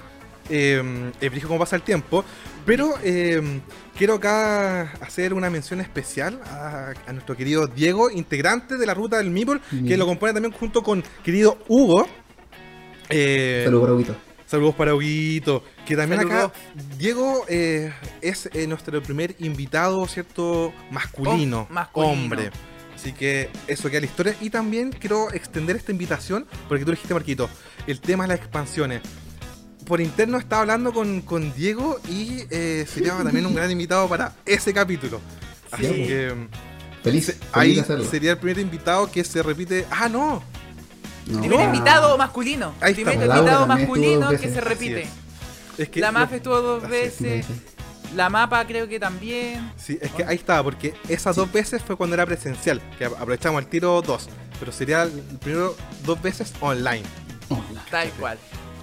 Eh, 0.50 1.12
dije 1.20 1.46
cómo 1.46 1.58
pasa 1.58 1.76
el 1.76 1.82
tiempo. 1.82 2.24
Pero 2.66 2.94
eh, 3.02 3.60
quiero 3.96 4.14
acá 4.14 4.92
hacer 5.00 5.32
una 5.32 5.48
mención 5.48 5.80
especial 5.80 6.40
a, 6.44 6.92
a 7.06 7.12
nuestro 7.12 7.36
querido 7.36 7.66
Diego, 7.66 8.10
integrante 8.10 8.76
de 8.76 8.84
la 8.86 8.92
ruta 8.94 9.16
del 9.18 9.30
Meeple, 9.30 9.60
que 9.86 9.96
lo 9.96 10.06
compone 10.06 10.32
también 10.34 10.52
junto 10.52 10.82
con 10.82 11.02
querido 11.24 11.58
Hugo. 11.68 12.06
Eh, 13.08 13.62
Saludos 13.64 13.82
para 13.82 13.94
Huguito. 13.94 14.16
Saludos 14.46 14.74
para 14.74 14.94
Huguito. 14.94 15.64
Que 15.86 15.96
también 15.96 16.20
Saludos. 16.22 16.44
acá, 16.44 16.52
Diego 16.98 17.44
eh, 17.48 17.92
es 18.20 18.48
eh, 18.52 18.66
nuestro 18.66 19.02
primer 19.02 19.34
invitado, 19.38 20.06
¿cierto? 20.06 20.72
Masculino, 20.90 21.66
Hom- 21.68 21.72
masculino. 21.72 22.12
Hombre. 22.12 22.50
Así 22.94 23.12
que 23.12 23.48
eso 23.66 23.88
queda 23.88 24.00
la 24.00 24.06
historia. 24.06 24.36
Y 24.40 24.50
también 24.50 24.90
quiero 24.90 25.32
extender 25.32 25.76
esta 25.76 25.90
invitación, 25.92 26.46
porque 26.68 26.84
tú 26.84 26.90
dijiste, 26.90 27.14
Marquito, 27.14 27.48
el 27.86 28.00
tema 28.00 28.24
de 28.24 28.28
las 28.28 28.38
expansiones. 28.38 29.00
Por 29.90 30.00
interno 30.00 30.38
estaba 30.38 30.62
hablando 30.62 30.92
con, 30.92 31.20
con 31.22 31.52
Diego 31.52 31.98
y 32.08 32.44
eh, 32.48 32.86
sería 32.88 33.12
también 33.24 33.44
un 33.44 33.56
gran 33.56 33.68
invitado 33.72 34.08
para 34.08 34.34
ese 34.46 34.72
capítulo. 34.72 35.20
Así 35.72 35.84
Sí. 35.84 35.92
que 36.06 36.32
Feliz, 37.02 37.36
ahí 37.52 37.76
hacerlo. 37.80 38.04
sería 38.04 38.30
el 38.30 38.38
primer 38.38 38.60
invitado 38.60 39.10
que 39.10 39.24
se 39.24 39.42
repite. 39.42 39.84
Ah, 39.90 40.08
no, 40.08 40.44
No. 41.26 41.40
Primer 41.40 41.58
No. 41.58 41.64
invitado 41.64 42.16
masculino. 42.16 42.72
Ahí 42.80 42.94
Primer 42.94 43.14
invitado 43.14 43.66
masculino 43.66 44.30
que 44.30 44.48
se 44.48 44.60
repite. 44.60 45.02
es. 45.02 45.08
es 45.78 45.88
que 45.88 45.98
La 45.98 46.12
lo- 46.12 46.20
MAF 46.20 46.34
estuvo 46.34 46.60
dos 46.60 46.84
Sí, 46.84 46.88
veces. 46.88 47.46
La 48.14 48.28
mapa 48.30 48.64
creo 48.68 48.86
que 48.88 49.00
también. 49.00 49.72
Sí, 49.76 49.98
es 50.00 50.12
que 50.12 50.22
ahí 50.22 50.36
estaba, 50.36 50.62
porque 50.62 50.94
esas 51.08 51.34
dos 51.34 51.50
veces 51.50 51.82
fue 51.82 51.96
cuando 51.96 52.14
era 52.14 52.26
presencial, 52.26 52.80
que 52.96 53.06
aprovechamos 53.06 53.60
el 53.60 53.68
tiro 53.68 54.00
dos, 54.02 54.28
pero 54.60 54.70
sería 54.70 55.02
el 55.02 55.10
primero 55.40 55.74
dos 56.04 56.22
veces 56.22 56.52
online. 56.60 57.02
Tal 57.90 58.08
cual. 58.10 58.38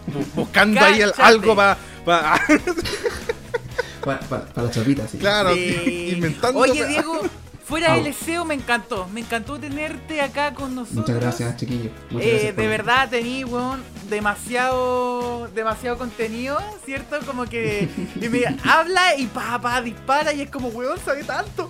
Bu- 0.08 0.26
buscando 0.36 0.80
ahí 0.82 1.02
algo 1.18 1.56
para... 1.56 1.78
Para, 2.06 2.40
para, 4.04 4.20
para 4.20 4.68
la 4.68 4.72
chapita, 4.72 5.08
sí. 5.08 5.18
claro, 5.18 5.54
Sí. 5.54 6.12
inventando... 6.16 6.60
Oye, 6.60 6.86
Diego, 6.86 7.22
fuera 7.66 7.94
Au. 7.94 8.04
del 8.04 8.14
SEO 8.14 8.46
me 8.46 8.54
encantó. 8.56 9.08
Me 9.14 9.20
encantó 9.22 9.60
tenerte 9.60 10.22
acá 10.22 10.54
con 10.54 10.74
nosotros. 10.76 11.02
Muchas 11.08 11.20
gracias, 11.22 11.58
chiquillo. 11.58 11.90
Muchas 12.10 12.28
Eh, 12.28 12.32
gracias 12.32 12.56
de 12.56 12.68
verdad 12.68 13.10
tení, 13.10 13.44
weón, 13.44 13.84
demasiado, 14.10 15.50
demasiado 15.54 15.98
contenido, 15.98 16.58
¿cierto? 16.86 17.18
Como 17.26 17.46
que 17.46 17.90
y 18.22 18.30
me 18.30 18.44
habla 18.64 19.16
y 19.18 19.26
pa, 19.28 19.60
pa, 19.60 19.82
dispara 19.82 20.32
y 20.34 20.42
es 20.44 20.50
como, 20.50 20.70
weón, 20.70 20.98
sabe 21.04 21.24
tanto. 21.26 21.70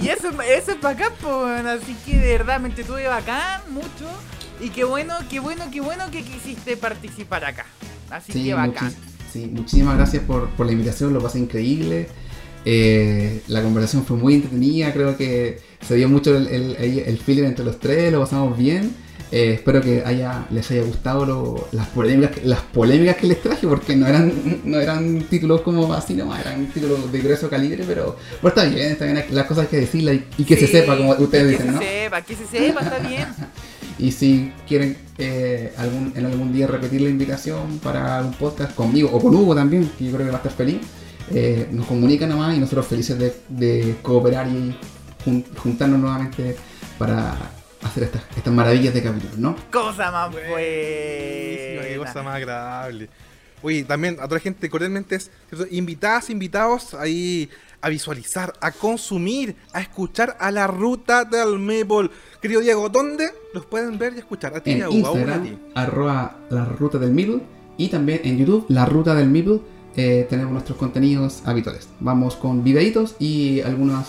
y, 0.00 0.04
y 0.04 0.08
eso, 0.10 0.28
eso 0.42 0.72
es 0.72 0.80
bacán, 0.82 1.12
weón. 1.22 1.66
Así 1.66 1.96
que 2.04 2.18
de 2.18 2.32
verdad 2.36 2.60
me 2.60 2.68
entretuve 2.68 3.06
bacán, 3.08 3.62
mucho. 3.70 4.06
Y 4.60 4.70
qué 4.70 4.84
bueno, 4.84 5.14
qué 5.30 5.38
bueno, 5.40 5.64
qué 5.72 5.80
bueno 5.80 6.04
que 6.10 6.22
quisiste 6.22 6.76
participar 6.76 7.44
acá. 7.44 7.66
Así 8.10 8.32
Sí, 8.32 8.44
que 8.44 8.54
bacán. 8.54 8.92
sí, 9.32 9.50
muchísimas 9.52 9.96
gracias 9.96 10.22
por, 10.24 10.48
por 10.50 10.66
la 10.66 10.72
invitación, 10.72 11.12
lo 11.12 11.20
pasé 11.20 11.38
increíble. 11.38 12.08
Eh, 12.64 13.42
la 13.46 13.62
conversación 13.62 14.04
fue 14.04 14.16
muy 14.16 14.34
entretenida, 14.34 14.92
creo 14.92 15.16
que 15.16 15.60
se 15.86 15.94
dio 15.94 16.08
mucho 16.08 16.36
el, 16.36 16.48
el, 16.48 16.76
el- 16.76 16.98
el 17.00 17.18
feeling 17.18 17.44
entre 17.44 17.64
los 17.64 17.78
tres, 17.78 18.12
lo 18.12 18.20
pasamos 18.20 18.58
bien. 18.58 18.94
Eh, 19.30 19.52
espero 19.54 19.80
que 19.82 20.02
haya, 20.04 20.46
les 20.50 20.70
haya 20.70 20.82
gustado 20.82 21.24
lo- 21.26 21.68
las, 21.72 21.86
polémicas, 21.88 22.32
que- 22.36 22.46
las 22.46 22.60
polémicas 22.60 23.16
que 23.16 23.26
les 23.28 23.40
traje, 23.42 23.66
porque 23.68 23.94
no 23.94 24.06
eran, 24.06 24.32
no 24.64 24.80
eran 24.80 25.20
títulos 25.30 25.60
como 25.60 25.92
así 25.92 26.14
nomás, 26.14 26.40
eran 26.40 26.66
títulos 26.68 27.12
de 27.12 27.20
grueso 27.20 27.48
calibre, 27.48 27.84
pero, 27.86 28.16
está 28.42 28.64
bien, 28.64 28.92
está 28.92 29.04
bien, 29.04 29.22
las 29.30 29.46
cosas 29.46 29.64
hay 29.64 29.70
que 29.70 29.76
decirlas 29.80 30.16
y, 30.16 30.24
y 30.42 30.44
que 30.44 30.56
se 30.56 30.66
sepa, 30.66 30.96
como 30.96 31.12
ustedes 31.12 31.44
que 31.44 31.62
dicen, 31.62 31.74
¿no? 31.74 31.78
se 31.78 31.84
sepa, 32.04 32.22
que 32.22 32.34
se 32.36 32.46
sepa, 32.46 32.80
está 32.80 32.98
bien. 33.00 33.28
Y 33.98 34.12
si 34.12 34.52
quieren 34.66 34.96
eh, 35.18 35.72
algún, 35.76 36.12
en 36.14 36.26
algún 36.26 36.52
día 36.52 36.66
repetir 36.66 37.00
la 37.00 37.08
invitación 37.10 37.78
para 37.80 38.20
un 38.22 38.32
podcast 38.32 38.74
conmigo 38.74 39.10
o 39.12 39.20
con 39.20 39.34
Hugo 39.34 39.54
también, 39.54 39.90
que 39.98 40.04
yo 40.06 40.12
creo 40.12 40.26
que 40.26 40.30
va 40.30 40.36
a 40.38 40.42
estar 40.42 40.52
feliz, 40.52 40.78
eh, 41.30 41.68
nos 41.72 41.86
comunican 41.86 42.28
nomás 42.28 42.56
y 42.56 42.60
nosotros 42.60 42.86
felices 42.86 43.18
de, 43.18 43.34
de 43.48 43.96
cooperar 44.02 44.46
y 44.48 44.74
jun- 45.24 45.44
juntarnos 45.56 45.98
nuevamente 45.98 46.56
para 46.96 47.36
hacer 47.82 48.04
estas, 48.04 48.22
estas 48.36 48.52
maravillas 48.52 48.94
de 48.94 49.02
capítulos, 49.02 49.36
¿no? 49.38 49.56
Cosa 49.70 50.10
más 50.10 50.34
qué 50.34 51.96
cosa 51.98 52.12
buena. 52.12 52.22
más 52.28 52.36
agradable. 52.36 53.08
Oye, 53.62 53.82
también 53.82 54.14
a 54.20 54.24
toda 54.24 54.36
la 54.36 54.40
gente 54.40 54.70
cordialmente 54.70 55.16
es 55.16 55.30
¿cierto? 55.48 55.66
invitadas, 55.74 56.30
invitados 56.30 56.94
ahí 56.94 57.50
a 57.80 57.88
visualizar, 57.88 58.52
a 58.60 58.72
consumir, 58.72 59.54
a 59.72 59.80
escuchar 59.80 60.36
a 60.40 60.50
la 60.50 60.66
ruta 60.66 61.24
del 61.24 61.58
Maple. 61.58 62.10
Querido 62.42 62.60
Diego, 62.60 62.88
¿dónde 62.88 63.28
los 63.54 63.66
pueden 63.66 63.98
ver 63.98 64.14
y 64.14 64.18
escuchar? 64.18 64.56
A 64.56 64.62
ti, 64.62 64.72
En 64.72 64.82
a 64.82 64.88
Hugo, 64.90 65.06
a 65.06 65.10
a 65.10 65.12
Instagram, 65.12 65.42
ti. 65.44 65.58
arroba 65.74 66.36
la 66.50 66.64
ruta 66.64 66.98
del 66.98 67.12
Middle 67.12 67.40
y 67.76 67.88
también 67.88 68.20
en 68.24 68.38
YouTube, 68.38 68.66
la 68.68 68.84
ruta 68.86 69.14
del 69.14 69.28
Middle, 69.28 69.60
eh, 69.96 70.26
tenemos 70.28 70.52
nuestros 70.52 70.76
contenidos 70.78 71.42
habituales. 71.44 71.88
Vamos 72.00 72.36
con 72.36 72.62
videitos 72.64 73.14
y 73.18 73.60
algunos, 73.60 74.06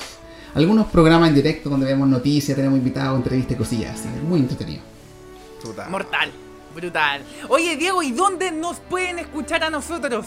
algunos 0.55 0.87
programas 0.87 1.29
en 1.29 1.35
directo 1.35 1.69
donde 1.69 1.85
vemos 1.85 2.07
noticias, 2.07 2.55
tenemos 2.55 2.77
invitados, 2.79 3.17
entrevistas 3.17 3.53
y 3.55 3.57
cosillas 3.57 3.99
así. 3.99 4.07
Muy 4.27 4.39
entretenido. 4.39 4.81
Chuta. 5.61 5.87
Mortal, 5.89 6.31
brutal. 6.75 7.21
Oye, 7.49 7.75
Diego, 7.75 8.01
¿y 8.01 8.11
dónde 8.11 8.51
nos 8.51 8.79
pueden 8.79 9.19
escuchar 9.19 9.63
a 9.63 9.69
nosotros? 9.69 10.25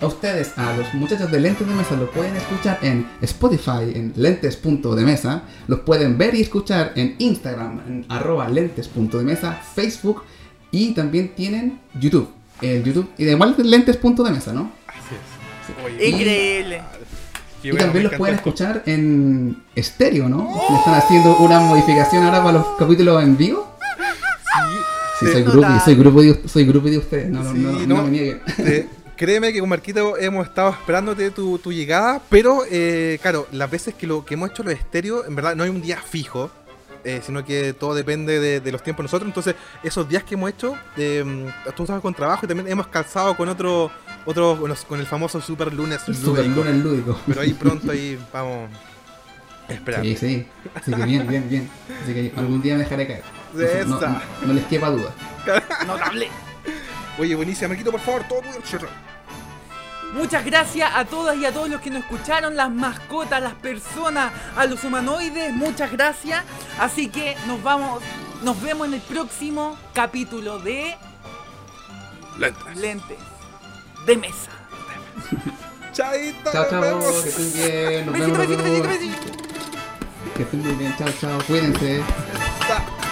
A 0.00 0.06
ustedes, 0.06 0.52
a 0.58 0.76
los 0.76 0.92
muchachos 0.94 1.30
de 1.30 1.40
Lentes 1.40 1.66
de 1.66 1.74
Mesa, 1.74 1.96
lo 1.96 2.10
pueden 2.10 2.36
escuchar 2.36 2.78
en 2.82 3.06
Spotify, 3.22 3.92
en 3.94 4.12
lentes.demesa. 4.16 5.42
Los 5.68 5.80
pueden 5.80 6.18
ver 6.18 6.34
y 6.34 6.42
escuchar 6.42 6.92
en 6.96 7.16
Instagram, 7.18 7.80
en 7.88 8.06
arroba 8.10 8.48
lentes.demesa, 8.48 9.52
Facebook 9.74 10.22
y 10.70 10.92
también 10.92 11.34
tienen 11.34 11.80
YouTube. 11.98 12.28
El 12.60 12.84
YouTube, 12.84 13.08
y 13.18 13.24
de 13.24 13.32
igual 13.32 13.54
lentes.demesa, 13.58 14.52
¿no? 14.52 14.70
Así 14.86 14.98
es. 15.14 15.84
Oye, 15.84 16.08
Increíble. 16.08 16.82
y 17.62 17.70
bueno, 17.70 17.84
también 17.86 18.04
los 18.04 18.14
pueden 18.14 18.34
escuchar 18.36 18.82
en 18.86 19.62
estéreo, 19.74 20.28
¿no? 20.28 20.50
Le 20.70 20.76
están 20.76 20.94
haciendo 20.94 21.36
una 21.38 21.60
modificación 21.60 22.22
ahora 22.24 22.42
para 22.42 22.58
los 22.58 22.66
capítulos 22.78 23.22
en 23.22 23.36
vivo. 23.36 23.76
Sí, 25.20 25.26
Sí, 25.26 25.32
soy 25.32 25.42
grupo, 25.44 25.68
soy 25.84 25.94
grupo 25.94 26.20
de, 26.22 26.48
soy 26.48 26.64
grupo 26.66 26.88
de 26.88 26.98
ustedes, 26.98 27.30
no, 27.30 27.42
no, 27.42 27.52
Sí, 27.52 27.58
no, 27.58 27.72
no 27.72 27.86
no. 27.96 28.02
me 28.04 28.10
nieguen. 28.10 28.42
te, 28.56 28.86
Créeme 29.16 29.52
que 29.52 29.60
con 29.60 29.68
Marquito 29.70 30.16
hemos 30.18 30.46
estado 30.46 30.70
esperándote 30.70 31.30
tu, 31.30 31.58
tu 31.58 31.72
llegada, 31.72 32.20
pero 32.28 32.62
eh, 32.70 33.18
claro, 33.22 33.46
las 33.52 33.70
veces 33.70 33.94
que 33.94 34.06
lo 34.06 34.24
que 34.24 34.34
hemos 34.34 34.50
hecho 34.50 34.62
los 34.62 34.74
estéreos, 34.74 35.26
en 35.26 35.34
verdad 35.34 35.56
no 35.56 35.62
hay 35.64 35.70
un 35.70 35.80
día 35.80 35.98
fijo, 36.02 36.50
eh, 37.02 37.22
sino 37.24 37.42
que 37.44 37.72
todo 37.72 37.94
depende 37.94 38.38
de, 38.40 38.60
de 38.60 38.72
los 38.72 38.82
tiempos 38.82 39.04
de 39.04 39.06
nosotros. 39.06 39.28
Entonces, 39.28 39.54
esos 39.82 40.06
días 40.08 40.22
que 40.24 40.34
hemos 40.34 40.50
hecho, 40.50 40.74
eh, 40.98 41.24
tú 41.74 41.84
estabas 41.84 42.02
con 42.02 42.12
trabajo 42.12 42.44
y 42.44 42.48
también 42.48 42.68
hemos 42.68 42.88
calzado 42.88 43.34
con 43.36 43.48
otro, 43.48 43.90
otro 44.26 44.58
con, 44.60 44.68
los- 44.68 44.84
con 44.84 45.00
el 45.00 45.06
famoso 45.06 45.40
Super 45.40 45.72
Lunes 45.72 46.02
Super 46.02 46.44
lúdico. 46.44 46.64
lunes 46.64 46.84
lúdico. 46.84 47.18
Pero 47.26 47.40
ahí 47.40 47.54
pronto 47.54 47.92
ahí 47.92 48.18
vamos 48.32 48.68
a 49.68 49.72
esperar. 49.72 50.02
Sí, 50.02 50.16
sí. 50.16 50.46
Así 50.74 50.92
que 50.92 51.04
bien, 51.04 51.26
bien, 51.26 51.48
bien. 51.48 51.70
Así 52.02 52.12
que 52.12 52.32
algún 52.36 52.60
día 52.60 52.74
me 52.74 52.80
dejaré 52.82 53.06
caer. 53.06 53.22
No, 53.54 53.62
Esa. 53.62 53.84
no- 53.86 54.20
no 54.48 54.52
les 54.52 54.64
quepa 54.66 54.90
duda. 54.90 55.10
Notable. 55.86 56.28
Oye, 57.18 57.34
buenísima, 57.34 57.68
Marquito, 57.68 57.90
por 57.90 58.00
favor, 58.00 58.24
todo 58.28 58.40
tuyo. 58.40 58.88
Muchas 60.12 60.44
gracias 60.44 60.90
a 60.94 61.04
todas 61.04 61.36
y 61.36 61.44
a 61.44 61.52
todos 61.52 61.68
los 61.68 61.80
que 61.80 61.90
nos 61.90 62.02
escucharon, 62.02 62.56
las 62.56 62.70
mascotas, 62.70 63.42
las 63.42 63.54
personas, 63.54 64.32
a 64.56 64.64
los 64.66 64.82
humanoides, 64.84 65.52
muchas 65.52 65.90
gracias. 65.92 66.44
Así 66.78 67.08
que 67.08 67.36
nos 67.46 67.62
vamos, 67.62 68.02
nos 68.42 68.60
vemos 68.62 68.86
en 68.88 68.94
el 68.94 69.00
próximo 69.00 69.76
capítulo 69.92 70.58
de 70.58 70.96
Lentas. 72.38 72.76
Lentes 72.76 73.18
de 74.06 74.16
Mesa. 74.16 74.50
Chaito, 75.92 76.52
Chao, 76.52 76.62
nos 76.62 76.70
chao. 76.70 76.80
vemos. 76.82 77.22
Que 77.22 77.28
estén 77.30 77.52
bien. 77.54 78.06
Nos 78.06 78.14
Besito, 78.14 78.62
vemos. 78.62 78.88
besito, 78.88 78.88
besito. 78.88 80.34
Que 80.36 80.42
estén 80.42 80.60
muy 80.62 80.72
bien. 80.74 80.94
Chao, 80.98 81.08
chao. 81.20 81.38
Cuídense. 81.46 82.02
Chao. 82.68 83.05